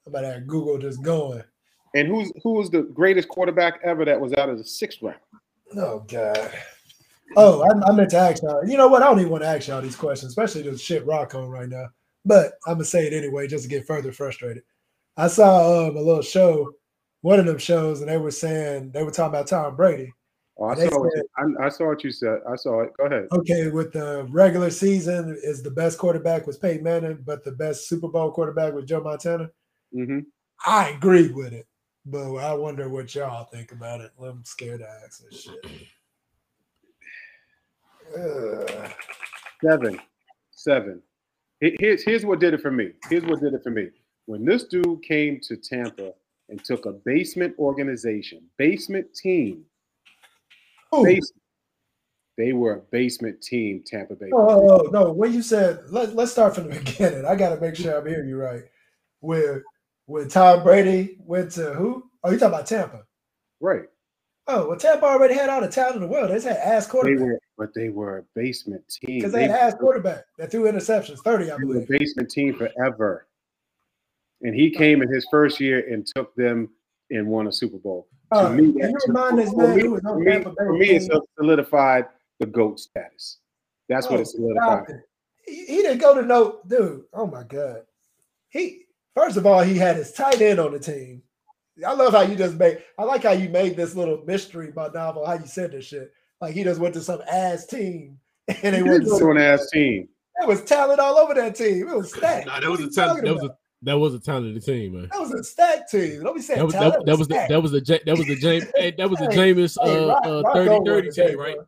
[0.06, 1.42] about to have Google just going.
[1.94, 5.18] And who's who was the greatest quarterback ever that was out of the sixth round?
[5.76, 6.52] Oh god.
[7.36, 8.66] Oh, I, I meant to ask y'all.
[8.66, 9.02] You know what?
[9.02, 11.68] I don't even want to ask y'all these questions, especially the shit rock on right
[11.68, 11.86] now.
[12.24, 14.62] But I'm gonna say it anyway, just to get further frustrated.
[15.16, 16.72] I saw um, a little show,
[17.22, 20.12] one of them shows, and they were saying they were talking about Tom Brady.
[20.60, 22.38] Oh, I saw what said- you, I, I saw what you said.
[22.50, 22.90] I saw it.
[22.98, 23.28] Go ahead.
[23.32, 27.88] Okay, with the regular season, is the best quarterback was Peyton Manning, but the best
[27.88, 29.50] Super Bowl quarterback was Joe Montana.
[29.92, 30.20] hmm
[30.66, 31.66] I agree with it,
[32.04, 34.10] but I wonder what y'all think about it.
[34.20, 35.88] I'm scared to ask this shit.
[38.18, 38.90] Ugh.
[39.62, 40.00] Seven,
[40.50, 41.02] seven.
[41.60, 42.92] Here's here's what did it for me.
[43.08, 43.88] Here's what did it for me.
[44.26, 46.12] When this dude came to Tampa
[46.48, 49.64] and took a basement organization, basement team,
[50.94, 51.42] Ooh, basement,
[52.36, 54.30] They were a basement team, Tampa Bay.
[54.32, 55.12] Oh, no.
[55.12, 57.24] When you said let, let's start from the beginning.
[57.26, 58.62] I got to make sure I'm hearing you right.
[59.20, 59.62] Where
[60.06, 62.04] when Tom Brady went to who?
[62.24, 63.04] Oh, you talking about Tampa?
[63.60, 63.84] Right.
[64.46, 66.30] Oh, well, Tampa already had all the talent in the world.
[66.30, 69.18] They just had ass They quarterback were, but they were a basement team.
[69.18, 71.88] because they had ass quarterback that threw interceptions, thirty, I They were a believe.
[71.88, 73.26] basement team forever.
[74.42, 76.68] And he came in his first year and took them
[77.10, 78.06] and won a Super Bowl.
[78.30, 78.98] All To uh, me, that- you
[79.56, 82.06] for me- for me, for me, it solidified
[82.38, 83.38] the GOAT status.
[83.88, 84.90] That's what Oh, it solidified.
[84.90, 85.00] it.
[85.46, 87.04] He, he didn't go to no dude.
[87.14, 87.82] Oh my god.
[88.50, 88.82] He
[89.16, 91.22] first of all, he had his tight end on the team.
[91.86, 92.82] I love how you just made.
[92.98, 95.24] I like how you made this little mystery about novel.
[95.24, 96.12] How you said this shit.
[96.40, 98.18] Like he just went to some ass team
[98.48, 100.08] and they He went was to an ass team.
[100.38, 101.88] There was talent all over that team.
[101.88, 102.46] It was stacked.
[102.46, 103.24] Nah, that was a are talent.
[103.24, 103.58] That was a about?
[103.82, 105.08] That was a talented team, man.
[105.12, 106.22] that was a stacked team.
[106.22, 106.94] Don't be saying That was talent.
[106.94, 107.48] that, that was the stacked.
[107.50, 108.64] that was the Ja- that was the James
[108.98, 111.28] that was the Hey, Jameis Hey, uh, Rock- uh Rock 30 on one 30 today,
[111.28, 111.54] team, right?
[111.56, 111.66] bro.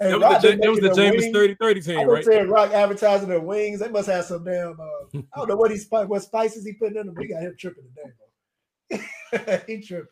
[0.00, 1.36] Hey, That was the been that was the making their Jameis wings.
[1.36, 2.24] 30 30 team, was right?
[2.24, 3.80] saying Rock advertising their wings.
[3.80, 4.76] They must have some damn.
[4.80, 7.14] Uh, I don't know what he's what spices he putting in them.
[7.16, 9.00] We got him tripping today,
[9.32, 9.58] bro.
[9.66, 10.08] he tripping.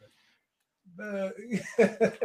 [0.99, 1.32] Man,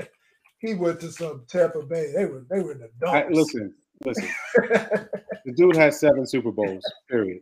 [0.59, 2.11] he went to some Tampa Bay.
[2.15, 3.36] They were they were in the I, dumps.
[3.36, 3.74] listen,
[4.05, 4.28] listen.
[4.55, 6.84] The dude has seven Super Bowls.
[7.09, 7.41] Period.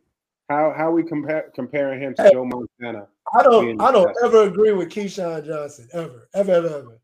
[0.49, 2.31] How how we compare comparing him to Hey.
[2.33, 3.07] Joe Montana?
[3.33, 7.01] I don't I don't ever agree with Keyshawn Johnson ever ever ever ever.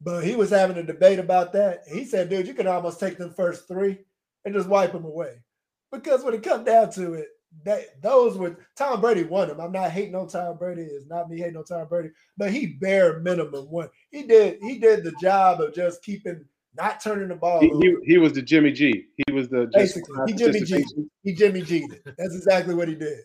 [0.00, 1.82] But he was having a debate about that.
[1.88, 3.98] He said, "Dude, you can almost take them first three
[4.44, 5.42] and just wipe them away."
[5.90, 7.28] Because when it comes down to it,
[7.64, 9.60] that those were Tom Brady won them.
[9.60, 10.82] I'm not hating on Tom Brady.
[10.82, 13.88] It's not me hating on Tom Brady, but he bare minimum won.
[14.10, 16.44] He did he did the job of just keeping
[16.76, 17.60] not turning the ball.
[17.60, 17.82] He, over.
[17.82, 19.06] he, he was the Jimmy G.
[19.26, 20.84] He was the Basically, he Jimmy G.
[21.22, 22.00] He Jimmy G'd.
[22.04, 23.20] That's exactly what he did.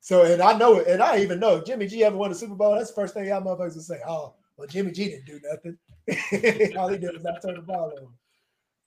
[0.00, 2.34] So, and I know it, and I even know if Jimmy G ever won a
[2.34, 2.74] Super Bowl.
[2.74, 4.00] That's the first thing y'all motherfuckers would say.
[4.06, 6.72] Oh, well, Jimmy G didn't do nothing.
[6.78, 8.12] All he did was not turn the ball over.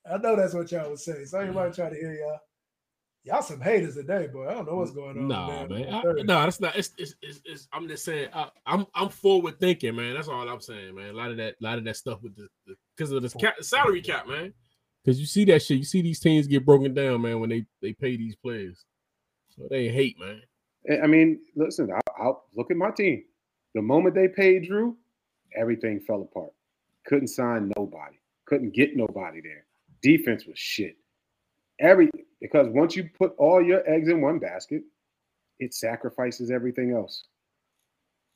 [0.10, 1.26] I know that's what y'all would say.
[1.26, 2.40] So want try to hear y'all.
[3.24, 4.48] Y'all some haters today, boy.
[4.48, 5.28] I don't know what's going on.
[5.28, 5.86] Nah, today.
[5.86, 5.94] man.
[5.94, 6.76] I, nah, that's not.
[6.78, 8.30] It's, it's, it's, it's I'm just saying.
[8.34, 10.14] I, I'm I'm forward thinking, man.
[10.14, 11.10] That's all I'm saying, man.
[11.10, 12.48] A lot of that, a lot of that stuff with the
[12.96, 14.54] because of this cap, salary cap, man.
[15.04, 15.80] Because you see that shit.
[15.80, 18.86] You see these teams get broken down, man, when they they pay these players.
[19.50, 20.42] So they hate, man.
[21.04, 23.26] I mean, listen, I'll, I'll look at my team.
[23.76, 24.96] The moment they paid Drew,
[25.56, 26.52] everything fell apart.
[27.06, 28.16] Couldn't sign nobody.
[28.46, 29.66] Couldn't get nobody there.
[30.02, 30.96] Defense was shit.
[31.80, 32.10] Every
[32.42, 34.84] because once you put all your eggs in one basket,
[35.60, 37.26] it sacrifices everything else.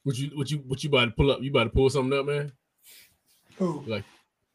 [0.04, 1.41] What you what you what you about to pull up?
[1.41, 2.51] You about to pull something up, man?
[3.58, 3.84] Who?
[3.88, 4.04] Like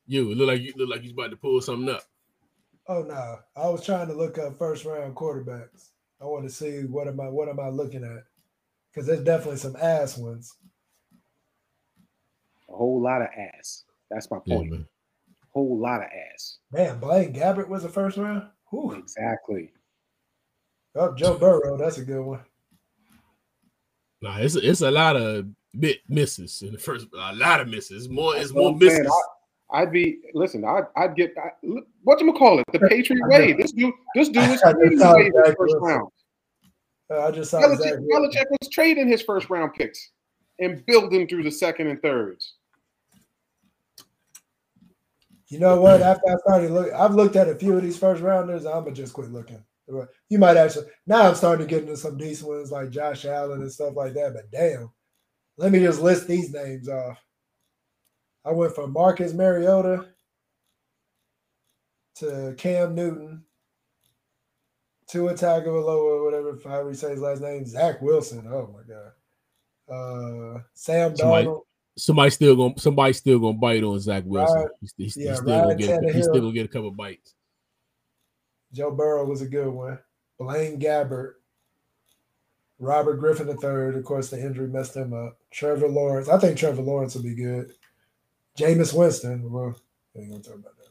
[0.07, 2.03] you it look like you look like you about to pull something up.
[2.87, 5.91] Oh no, I was trying to look up first round quarterbacks.
[6.21, 8.25] I want to see what am I what am I looking at?
[8.93, 10.55] Because there's definitely some ass ones.
[12.69, 13.85] A whole lot of ass.
[14.11, 14.71] That's my Yeah, point.
[14.73, 14.87] man.
[15.51, 16.59] whole lot of ass.
[16.73, 18.45] Man, Blaine Gabbert was the first round.
[18.71, 18.93] Whew.
[18.93, 19.73] Exactly.
[20.95, 22.41] Oh, Joe Burrow, that's a good one.
[24.21, 25.47] Nah, it's it's a lot of
[25.79, 27.07] bit misses in the first.
[27.17, 28.09] A lot of misses.
[28.09, 29.03] More it's more what I'm saying.
[29.05, 29.23] misses.
[29.71, 30.65] I'd be listen.
[30.65, 33.53] I'd I'd get I, look, what you call it the Patriot way.
[33.53, 35.83] This dude, this dude was I just trading away his first Wilson.
[35.83, 36.09] round.
[37.11, 40.11] Uh, I just saw Belichick, Belichick was trading his first round picks
[40.59, 42.55] and building through the second and thirds.
[45.49, 46.03] You know what?
[46.03, 48.67] After I started look, I've looked at a few of these first rounders.
[48.67, 49.65] I'm gonna just quit looking.
[50.29, 53.63] You might actually now I'm starting to get into some decent ones like Josh Allen
[53.63, 54.35] and stuff like that.
[54.35, 54.91] But damn,
[55.57, 57.19] let me just list these names off.
[58.45, 60.07] I went from Marcus Mariota
[62.17, 63.45] to Cam Newton
[65.09, 68.47] to Tua Tagovailoa, or whatever however you say his last name, Zach Wilson.
[68.47, 71.63] Oh my god, uh, Sam Somebody- Darnold.
[71.99, 74.63] Somebody still gonna somebody still gonna bite on Zach Wilson.
[74.63, 74.69] Right.
[74.81, 77.35] He's, he's, Yeah, he's still gonna get a, he's still gonna get a couple bites.
[78.73, 79.99] Joe Burrow was a good one.
[80.39, 81.35] Blaine Gabbert,
[82.79, 83.99] Robert Griffin III.
[83.99, 85.39] Of course, the injury messed him up.
[85.51, 86.29] Trevor Lawrence.
[86.29, 87.73] I think Trevor Lawrence will be good.
[88.57, 89.51] Jameis Winston.
[89.51, 89.75] Well,
[90.17, 90.89] I ain't gonna talk about that.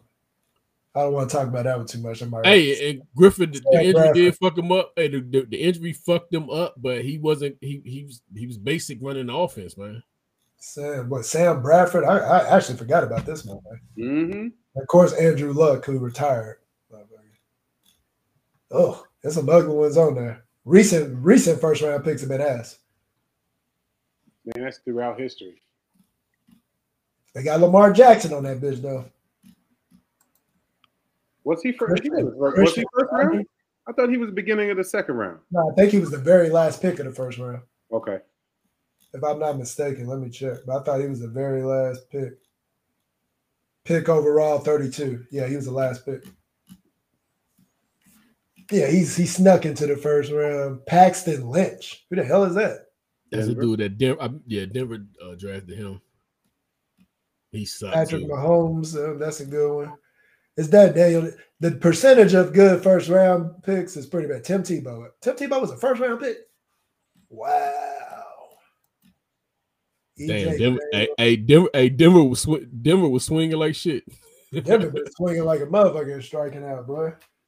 [0.97, 2.23] I don't want to talk about that one too much.
[2.23, 4.93] I'm Hey, and Griffin, the, the injury did fuck him up.
[4.95, 7.55] Hey, the, the, the injury fucked him up, but he wasn't.
[7.61, 10.01] He he was he was basic running the offense, man.
[10.59, 12.03] Sam, what Sam Bradford?
[12.03, 13.59] I, I actually forgot about this one.
[13.97, 14.47] Mm-hmm.
[14.79, 16.57] Of course, Andrew Luck, who retired.
[18.69, 20.43] Oh, there's some ugly ones on there.
[20.65, 22.79] Recent recent first round picks have been ass.
[24.43, 25.61] Man, that's throughout history.
[27.34, 29.05] They got Lamar Jackson on that bitch though.
[31.45, 32.03] Was he first?
[32.03, 33.45] He Christian- was, was he first round?
[33.88, 35.39] I thought he was the beginning of the second round.
[35.49, 37.61] No, I think he was the very last pick of the first round.
[37.93, 38.17] Okay.
[39.18, 40.57] If I'm not mistaken, let me check.
[40.65, 42.34] But I thought he was the very last pick.
[43.84, 45.26] Pick overall 32.
[45.31, 46.23] Yeah, he was the last pick.
[48.69, 50.85] Yeah, he's he snuck into the first round.
[50.85, 52.06] Paxton Lynch.
[52.10, 52.88] Who the hell is that?
[53.31, 53.61] That's Denver.
[53.61, 56.02] a dude that Denver, yeah, Denver uh, drafted him.
[57.52, 57.95] He sucks.
[57.95, 58.27] Patrick too.
[58.27, 59.94] Mahomes, uh, that's a good one.
[60.57, 61.31] Is that Daniel?
[61.60, 64.44] The percentage of good first round picks is pretty bad.
[64.44, 65.07] Tim Tebow.
[65.22, 66.38] Tim Tebow was a first round pick.
[67.30, 68.06] Wow.
[70.18, 74.03] Damn, Denver, hey, hey, Denver, hey, Denver was sw- Denver was swinging like shit.
[74.52, 77.14] Denver was swinging like a motherfucker, striking out, boy.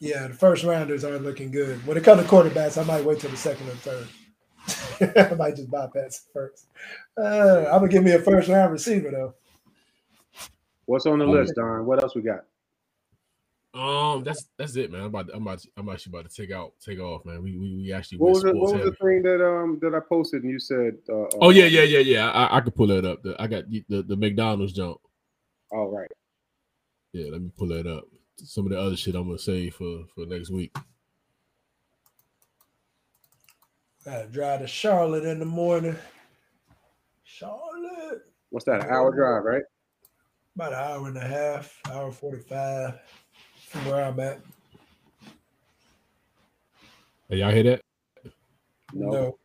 [0.00, 1.86] yeah, the first rounders aren't looking good.
[1.86, 4.08] When it comes to quarterbacks, I might wait till the second or third.
[5.30, 6.66] I might just bypass first.
[7.16, 9.34] Uh, I'm gonna give me a first round receiver though.
[10.86, 11.86] What's on the list, Don?
[11.86, 12.44] What else we got?
[13.72, 15.02] Um, that's that's it, man.
[15.02, 17.40] I'm about to, I'm about to, I'm actually about to take out take off, man.
[17.40, 20.00] We we, we actually what was, it, what was the thing that um that I
[20.00, 22.88] posted and you said uh, uh oh yeah yeah yeah yeah I, I could pull
[22.88, 23.22] that up.
[23.22, 24.98] The, I got the, the, the McDonald's jump.
[25.70, 26.06] All oh.
[27.12, 28.04] Yeah, let me pull that up.
[28.38, 30.76] Some of the other shit I'm gonna say for for next week.
[34.04, 35.96] Gotta drive to Charlotte in the morning.
[37.22, 38.22] Charlotte.
[38.48, 38.84] What's that?
[38.84, 39.62] An hour drive, right?
[40.56, 42.98] About an hour and a half, hour forty-five
[43.70, 44.40] from where I'm at.
[47.28, 47.82] Hey, y'all hear that?
[48.92, 49.10] No.
[49.10, 49.38] no.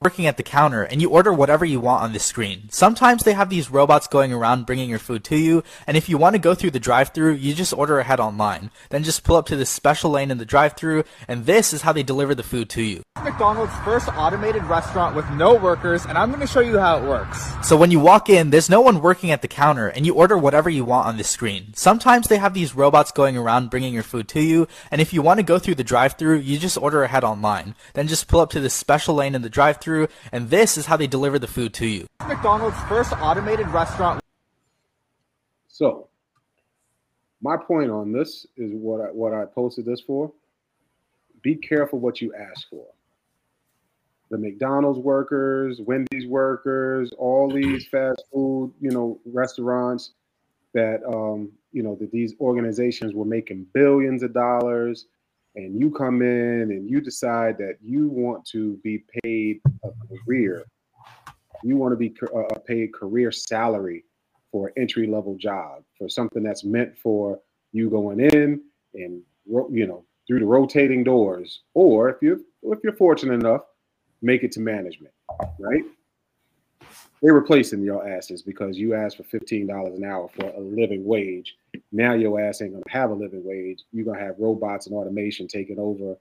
[0.00, 2.68] Working at the counter and you order whatever you want on the screen.
[2.70, 6.16] Sometimes they have these robots going around bringing your food to you, and if you
[6.16, 8.70] want to go through the drive-through, you just order ahead online.
[8.90, 11.92] Then just pull up to this special lane in the drive-through, and this is how
[11.92, 13.02] they deliver the food to you.
[13.24, 17.02] McDonald's first automated restaurant with no workers, and I'm going to show you how it
[17.02, 17.52] works.
[17.66, 20.38] So when you walk in, there's no one working at the counter, and you order
[20.38, 21.72] whatever you want on the screen.
[21.74, 25.22] Sometimes they have these robots going around bringing your food to you, and if you
[25.22, 27.74] want to go through the drive-through, you just order ahead online.
[27.94, 30.84] Then just pull up to this special lane in the drive-through through, and this is
[30.84, 32.06] how they deliver the food to you.
[32.26, 34.20] McDonald's first automated restaurant.
[35.68, 36.08] So,
[37.40, 40.30] my point on this is what I, what I posted this for.
[41.40, 42.84] Be careful what you ask for.
[44.30, 50.12] The McDonald's workers, Wendy's workers, all these fast food, you know, restaurants
[50.74, 55.06] that um, you know that these organizations were making billions of dollars
[55.58, 59.90] and you come in and you decide that you want to be paid a
[60.24, 60.64] career,
[61.64, 64.04] you want to be uh, paid career salary
[64.52, 67.40] for an entry level job, for something that's meant for
[67.72, 68.60] you going in
[68.94, 69.20] and
[69.70, 73.62] you know through the rotating doors, or if you if you're fortunate enough,
[74.22, 75.12] make it to management,
[75.58, 75.82] right?
[77.22, 81.04] They're replacing your asses because you asked for fifteen dollars an hour for a living
[81.04, 81.56] wage.
[81.90, 83.82] Now your ass ain't gonna have a living wage.
[83.92, 86.16] You're gonna have robots and automation taking over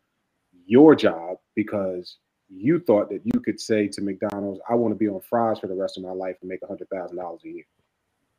[0.65, 2.17] your job because
[2.49, 5.67] you thought that you could say to McDonald's, "I want to be on fries for
[5.67, 7.65] the rest of my life and make a hundred thousand dollars a year."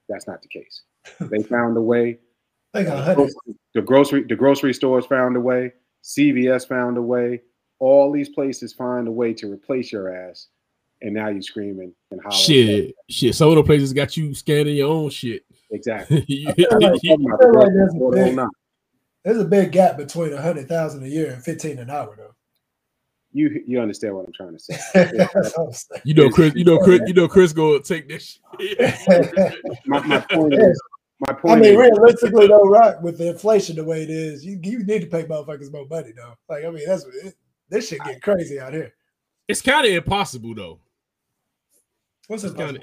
[0.08, 0.82] That's not the case.
[1.20, 2.18] they found a way.
[2.74, 3.16] They got
[3.74, 5.72] the grocery the grocery stores found a way.
[6.02, 7.42] CVS found a way.
[7.78, 10.48] All these places find a way to replace your ass
[11.02, 12.40] and now you're screaming and hollering.
[12.40, 13.34] Shit, shit.
[13.34, 15.44] Some of the places got you scanning your own shit.
[15.70, 16.24] Exactly.
[19.24, 22.34] there's a big gap between a hundred thousand a year and fifteen an hour, though.
[23.32, 25.98] You you understand what I'm trying to say?
[26.04, 26.54] you know, Chris.
[26.54, 27.02] You know, Chris.
[27.06, 27.52] You know, Chris.
[27.52, 28.40] Go take this.
[29.86, 30.80] my, my point is.
[31.20, 33.00] My point I mean, is, realistically, though, right?
[33.02, 36.12] With the inflation the way it is, you, you need to pay motherfuckers more money,
[36.16, 36.34] though.
[36.48, 37.34] Like, I mean, that's it,
[37.68, 38.94] this shit get crazy out here.
[39.48, 40.78] It's kind of impossible, though.
[42.28, 42.82] What's it kind of?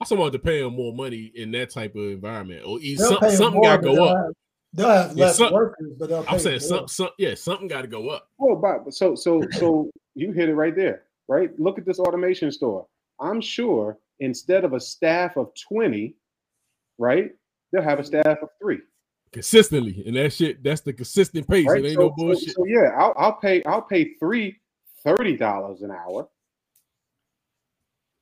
[0.00, 3.62] I someone to pay them more money in that type of environment, or some, something
[3.62, 4.16] got to go up.
[4.16, 4.34] Have,
[4.72, 7.86] they'll have less yeah, some, workers, but I'm saying some, some, yeah, something got to
[7.86, 8.28] go up.
[8.40, 11.58] Oh, but so so so you hit it right there, right?
[11.58, 12.86] Look at this automation store.
[13.20, 16.16] I'm sure instead of a staff of twenty,
[16.98, 17.30] right,
[17.72, 18.80] they'll have a staff of three
[19.32, 21.66] consistently, and that shit that's the consistent pace.
[21.66, 21.84] Right?
[21.84, 22.48] It ain't so, no bullshit.
[22.48, 24.58] So, so yeah, I'll, I'll pay I'll pay three
[25.04, 26.28] thirty dollars an hour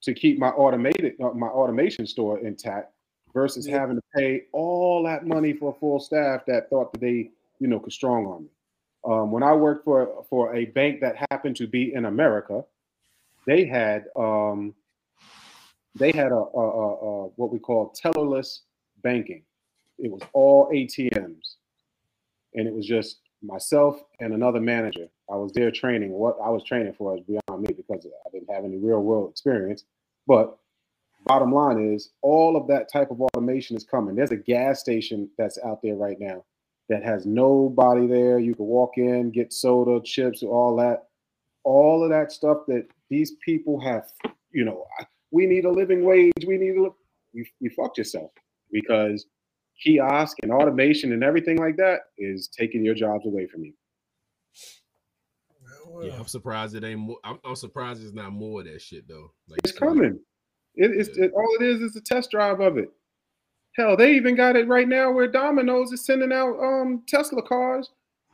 [0.02, 2.92] to keep my automated uh, my automation store intact
[3.34, 3.78] versus yeah.
[3.78, 7.68] having to pay all that money for a full staff that thought that they you
[7.68, 8.50] know could strong on me.
[9.04, 12.64] Um, when I worked for for a bank that happened to be in America,
[13.46, 14.74] they had um,
[15.94, 18.60] they had a, a, a, a what we call tellerless
[19.02, 19.42] banking.
[19.98, 21.56] It was all ATMs,
[22.54, 25.08] and it was just myself and another manager.
[25.30, 26.10] I was there training.
[26.10, 29.30] What I was training for is beyond me because I didn't have any real world
[29.30, 29.84] experience.
[30.26, 30.56] But
[31.24, 34.14] bottom line is, all of that type of automation is coming.
[34.14, 36.44] There's a gas station that's out there right now
[36.88, 38.38] that has nobody there.
[38.38, 41.04] You can walk in, get soda, chips, all that.
[41.64, 44.04] All of that stuff that these people have,
[44.52, 44.84] you know,
[45.30, 46.32] we need a living wage.
[46.46, 46.88] We need a
[47.32, 48.30] you you fucked yourself
[48.70, 49.26] because
[49.82, 53.72] kiosk and automation and everything like that is taking your jobs away from you.
[56.00, 57.18] Yeah, I'm surprised it ain't more.
[57.24, 59.32] I'm, I'm surprised it's not more of that shit though.
[59.48, 60.18] Like It's coming.
[60.74, 61.26] It, it's Yeah.
[61.26, 62.90] it, all it is is a test drive of it.
[63.76, 67.90] Hell, they even got it right now where Domino's is sending out um Tesla cars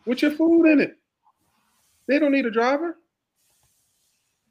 [0.07, 0.97] with your food in it.
[2.07, 2.97] They don't need a driver.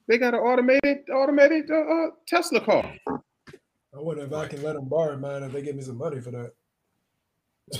[0.07, 2.93] They got an automated automated uh, uh, Tesla car.
[3.07, 6.21] I wonder if I can let them borrow mine if they give me some money
[6.21, 6.51] for that.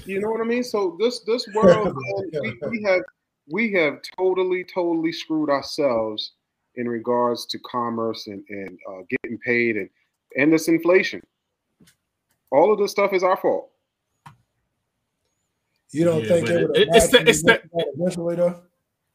[0.06, 0.64] You know what I mean?
[0.64, 1.96] So this this world,
[2.34, 3.02] man, we, we have
[3.50, 6.34] we have totally totally screwed ourselves
[6.76, 9.90] in regards to commerce and and uh, getting paid and
[10.38, 11.22] and this inflation.
[12.52, 13.72] All of this stuff is our fault.
[15.92, 17.62] You don't Yeah, think but it would it- have it's the- it's the-
[17.96, 18.62] eventually though?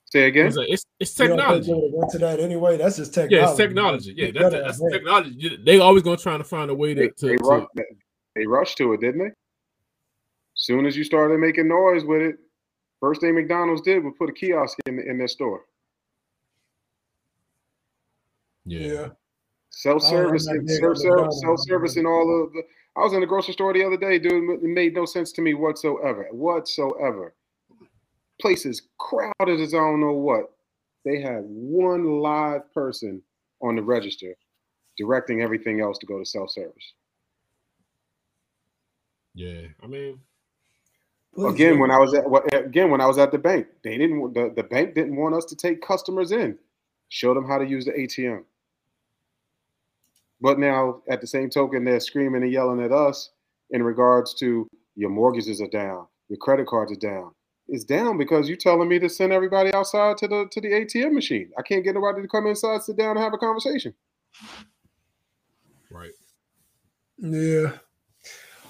[0.06, 0.46] Say again.
[0.48, 1.72] It's, like- it's, it's You don't think technology.
[1.72, 2.76] they would went to that anyway?
[2.76, 3.36] That's just technology.
[3.36, 4.14] Yeah, it's technology.
[4.16, 5.58] Yeah, They that's, that's technology.
[5.64, 7.14] They always gonna try to find a way They, to.
[7.14, 7.68] to, they, to- rushed,
[8.34, 9.30] they rushed to it, didn't they?
[10.54, 12.36] Soon as you started making noise with it,
[13.02, 15.66] first thing McDonald's did was put a kiosk in in their store.
[18.64, 19.08] Yeah.
[19.70, 21.40] Self service, I'm not big self on McDonald's.
[21.40, 22.62] self service, and all of the.
[22.96, 24.50] I was in the grocery store the other day, dude.
[24.50, 26.28] It made no sense to me whatsoever.
[26.30, 27.34] Whatsoever.
[28.40, 30.52] Place is crowded as I don't know what.
[31.04, 33.22] They had one live person
[33.60, 34.36] on the register
[34.98, 36.92] directing everything else to go to self service.
[39.34, 40.20] yeah, I mean,
[41.34, 41.80] Please Again, do.
[41.80, 44.34] when I was at what- again when I was at the bank, they didn't want-
[44.34, 46.58] the, the bank didn't want us to take customers in.
[47.08, 48.44] Show them how to use the ATM.
[50.40, 53.30] But now, at the same token, they're screaming and yelling at us
[53.70, 57.32] in regards to your mortgages are down, your credit cards are down.
[57.68, 61.12] It's down because you're telling me to send everybody outside to the to the ATM
[61.12, 61.50] machine.
[61.56, 63.94] I can't get nobody to come inside, sit down, and have a conversation.
[65.90, 66.10] right.
[67.18, 67.78] Yeah.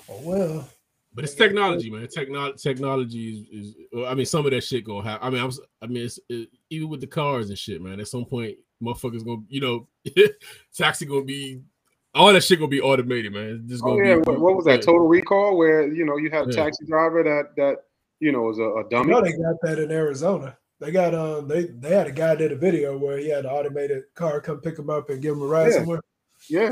[0.08, 0.68] Oh well.
[1.14, 2.08] But it's technology, man.
[2.08, 3.74] Technology, technology is, is.
[3.92, 5.26] well, I mean, some of that shit gonna happen.
[5.26, 5.60] I mean, I was.
[5.82, 8.00] I mean, it's, it, even with the cars and shit, man.
[8.00, 9.88] At some point, motherfuckers gonna, you know,
[10.76, 11.60] taxi gonna be.
[12.14, 13.60] All that shit gonna be automated, man.
[13.62, 14.20] It's just Oh gonna yeah, be.
[14.22, 14.80] what, what was that?
[14.80, 14.86] yeah.
[14.86, 16.64] Total Recall, where you know you had a Yeah.
[16.64, 17.76] taxi driver that that
[18.20, 19.10] you know was a dummy.
[19.12, 20.56] know they got that in Arizona.
[20.80, 23.50] They got um they they had a guy did a video where he had an
[23.50, 25.76] automated car come pick him up and give him a ride Yeah.
[25.78, 26.00] somewhere.
[26.48, 26.70] Yeah.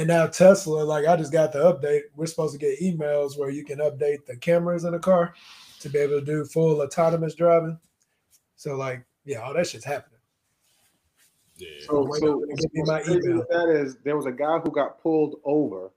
[0.00, 2.04] And now Tesla, like I just got the update.
[2.16, 5.34] We're supposed to get emails where you can update the cameras in the car
[5.80, 7.78] to be able to do full autonomous driving.
[8.56, 10.18] So like, yeah, all that shit's happening.
[11.56, 11.68] Yeah.
[11.80, 13.38] So, Wait, so let me give you what's my crazy email.
[13.40, 15.90] with that is there was a guy who got pulled over.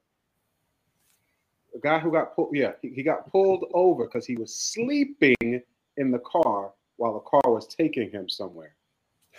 [1.74, 5.62] A guy who got pulled, yeah, he, he got pulled over because he was sleeping
[5.96, 8.76] in the car while the car was taking him somewhere.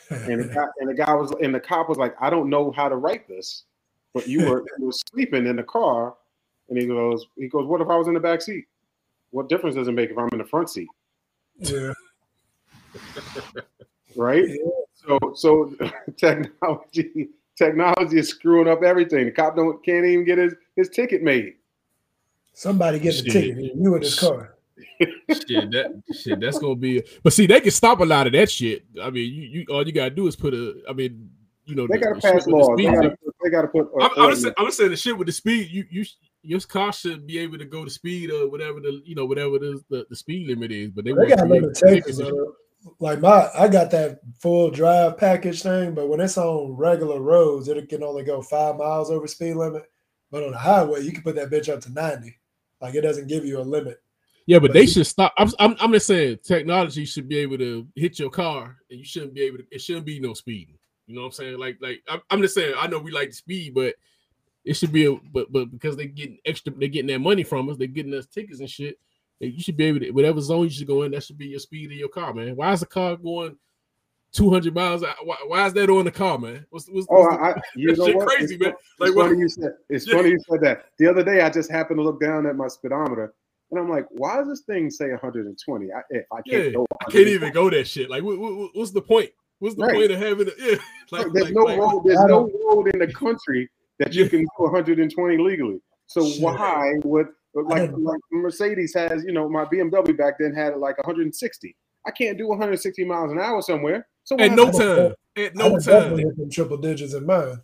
[0.09, 2.73] And the guy, and the guy was, and the cop was like, "I don't know
[2.73, 3.65] how to write this,
[4.15, 6.15] but you were you were sleeping in the car."
[6.69, 8.65] And he goes, "He goes, what if I was in the back seat?
[9.31, 10.89] What difference does it make if I'm in the front seat,
[11.59, 11.93] yeah.
[14.16, 14.57] right?" Yeah.
[14.95, 15.74] So so
[16.16, 19.27] technology technology is screwing up everything.
[19.27, 21.55] The cop don't can't even get his, his ticket made.
[22.53, 23.57] Somebody get the Shit.
[23.57, 23.74] ticket.
[23.77, 24.55] You in this car.
[24.99, 27.03] shit, that shit, that's gonna be.
[27.23, 28.85] But see, they can stop a lot of that shit.
[29.01, 30.82] I mean, you, you all you gotta do is put a.
[30.89, 31.31] I mean,
[31.65, 32.77] you know, They the- gotta the pass with the laws.
[32.77, 33.16] They gotta,
[33.51, 33.73] limit.
[33.73, 34.03] put- they gotta put.
[34.03, 34.43] uh, I'm, I'm, just, ordinance.
[34.43, 35.71] saying- I'm just saying the shit with the speed.
[35.71, 36.05] You you
[36.43, 39.59] your car should be able to go to speed or whatever the you know whatever
[39.59, 40.91] the the, the speed limit is.
[40.91, 41.81] But they, They got to create limitations.
[41.81, 42.35] tickets and shit.
[42.37, 42.55] though.
[42.99, 47.66] Like my, I got that full drive package thing, but when it's on regular roads,
[47.69, 49.85] it can only go five miles over speed limit.
[50.31, 52.37] But on the highway, you can put that bitch up to ninety.
[52.83, 54.03] Like it doesn't give you a limit.
[54.47, 55.33] Yeah, but But they you- should stop.
[55.39, 59.05] I'm, I'm I'm just saying technology should be able to hit your car, and you
[59.07, 59.65] shouldn't be able to.
[59.71, 60.77] It shouldn't be no speeding.
[61.06, 61.59] You know what I'm saying?
[61.59, 62.74] Like like I'm, I'm just saying.
[62.78, 63.94] I know we like the speed, but
[64.64, 65.14] it should be a.
[65.32, 67.76] But but because they're getting extra, they're getting that money from us.
[67.76, 68.98] They're getting us tickets and shit.
[69.40, 71.12] You should be able to whatever zone you should go in.
[71.12, 72.56] That should be your speed of your car, man.
[72.56, 73.56] Why is the car going
[74.32, 75.02] 200 miles?
[75.22, 76.64] Why, why is that on the car, man?
[76.70, 78.28] What's what's, Oh, what's the- I, you know what?
[78.28, 78.70] crazy, it's, man.
[78.72, 79.72] It's Like, what- funny you said.
[79.90, 80.14] It's Yeah.
[80.14, 80.86] funny you said that.
[80.98, 83.35] The other day, I just happened to look down at my speedometer,
[83.70, 85.93] and I'm like, "Why does this thing say 120?
[85.93, 85.98] I,
[86.32, 88.09] I can't Yeah, go, I can't even go that shit.
[88.09, 89.31] Like, what, what, what's the point?
[89.65, 89.95] What's the Right.
[89.95, 90.55] point of having it?
[90.61, 90.77] Yeah,
[91.11, 92.03] like, There's like, no like, road.
[92.05, 95.81] There's no road in the country that you can go 120 legally.
[96.07, 96.43] So Shit.
[96.43, 99.24] why would like, like Mercedes has?
[99.24, 101.74] You know, my BMW back then had like 160.
[102.07, 104.07] I can't do 160 miles an hour somewhere.
[104.24, 105.15] So At no time.
[105.36, 106.51] At no done time.
[106.51, 107.57] triple digits in mine.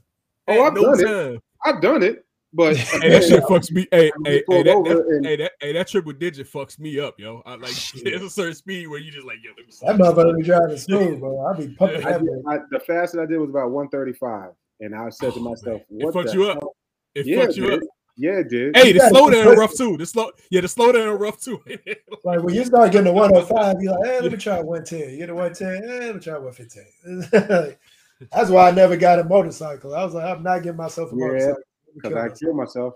[0.49, 1.43] Oh, At I've no done it.
[1.67, 3.87] I've done it, but Hey, that shit fucks me.
[3.91, 7.19] Hey, hey, hey, that, that, and- hey, that, hey, that triple digit fucks me up,
[7.19, 7.43] yo.
[7.47, 7.75] I like
[8.05, 10.43] there's a certain speed where you just like, yo, let me That slow motherfucker be
[10.45, 11.47] driving smooth, bro.
[11.47, 12.43] I be pumping I that did.
[12.47, 15.51] I, the fastest I did was about 135, and I said to Oh, man.
[15.53, 16.59] myself, It "What fucks the you up.
[16.63, 16.77] hell?"
[17.15, 17.73] It Yeah, fucks you man.
[17.75, 17.81] up.
[18.17, 18.77] Yeah, it did.
[18.77, 19.97] Hey, the slow down push rough too.
[19.97, 21.63] The slow, yeah, the slow down rough too.
[22.23, 25.11] Like when you start getting to 105, you're like, hey, let me try 110.
[25.11, 27.79] You get to 110, hey, eh, let me try 115.
[28.31, 29.95] That's why I never got a motorcycle.
[29.95, 31.63] I was like, I'm not getting myself a Yeah, motorcycle.
[31.95, 32.39] Let me Because I myself.
[32.41, 32.95] killed myself.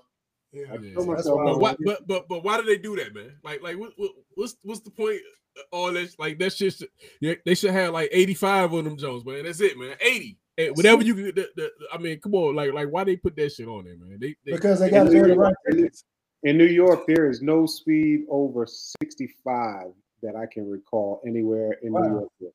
[0.52, 0.62] Yeah.
[0.70, 1.40] I Yeah, killed myself.
[1.44, 1.76] but why?
[1.84, 3.32] But but but why do they do that, man?
[3.42, 5.20] Like like what, what what's what's the point?
[5.56, 6.74] of All that like that shit.
[6.74, 6.88] Should,
[7.20, 9.44] yeah, they should have like eighty five on them Jones, man.
[9.44, 9.96] That's it, man.
[10.00, 10.38] Eighty.
[10.56, 11.34] And whatever you could.
[11.34, 13.96] The, the, I mean, come on, like like why they put that shit on there,
[13.96, 14.18] man?
[14.20, 16.04] They, they Because they got to In New the right York, things.
[16.44, 19.86] In New York, there is no speed over 65
[20.22, 22.02] that I can recall anywhere in Wow.
[22.02, 22.54] New York.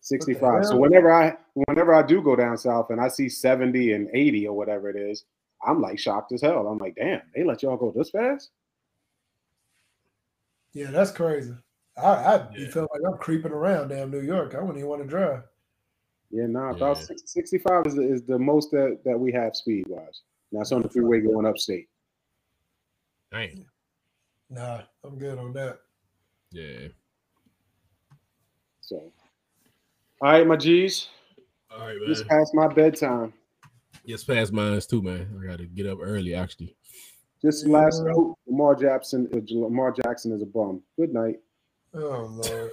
[0.00, 0.66] 65.
[0.66, 1.36] So whenever I
[1.66, 4.96] whenever I do go down south and I see 70 and 80 or whatever it
[4.96, 5.24] is,
[5.66, 6.66] I'm like shocked as hell.
[6.66, 8.50] I'm like, damn, they let y'all go this fast?
[10.72, 11.54] Yeah, that's crazy.
[11.96, 12.70] I I Yeah.
[12.70, 14.54] feel like I'm creeping around damn New York.
[14.54, 15.44] I wouldn't even want to drive.
[16.30, 17.04] Yeah, nah, about Yeah.
[17.04, 20.22] six- 65 is the, is the most that, that we have speed wise.
[20.50, 21.88] Now it's on the freeway going upstate.
[23.30, 23.64] Damn.
[24.50, 25.80] Nah, I'm good on that.
[26.50, 26.88] Yeah.
[28.80, 29.12] So,
[30.20, 31.08] all right, my G's,
[31.70, 32.28] All right, it's man.
[32.28, 33.32] past my bedtime.
[34.04, 35.40] It's past mines too, man.
[35.42, 36.76] I got to get up early, actually.
[37.42, 38.12] Just last Yeah.
[38.12, 40.82] note: Lamar Jackson, uh, Lamar Jackson is a bum.
[40.96, 41.40] Good night.
[41.94, 42.70] Oh Lord,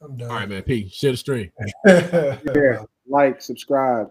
[0.00, 0.30] I'm done.
[0.30, 0.62] All right, man.
[0.62, 1.50] P, share the stream.
[1.86, 4.10] Yeah, like, subscribe.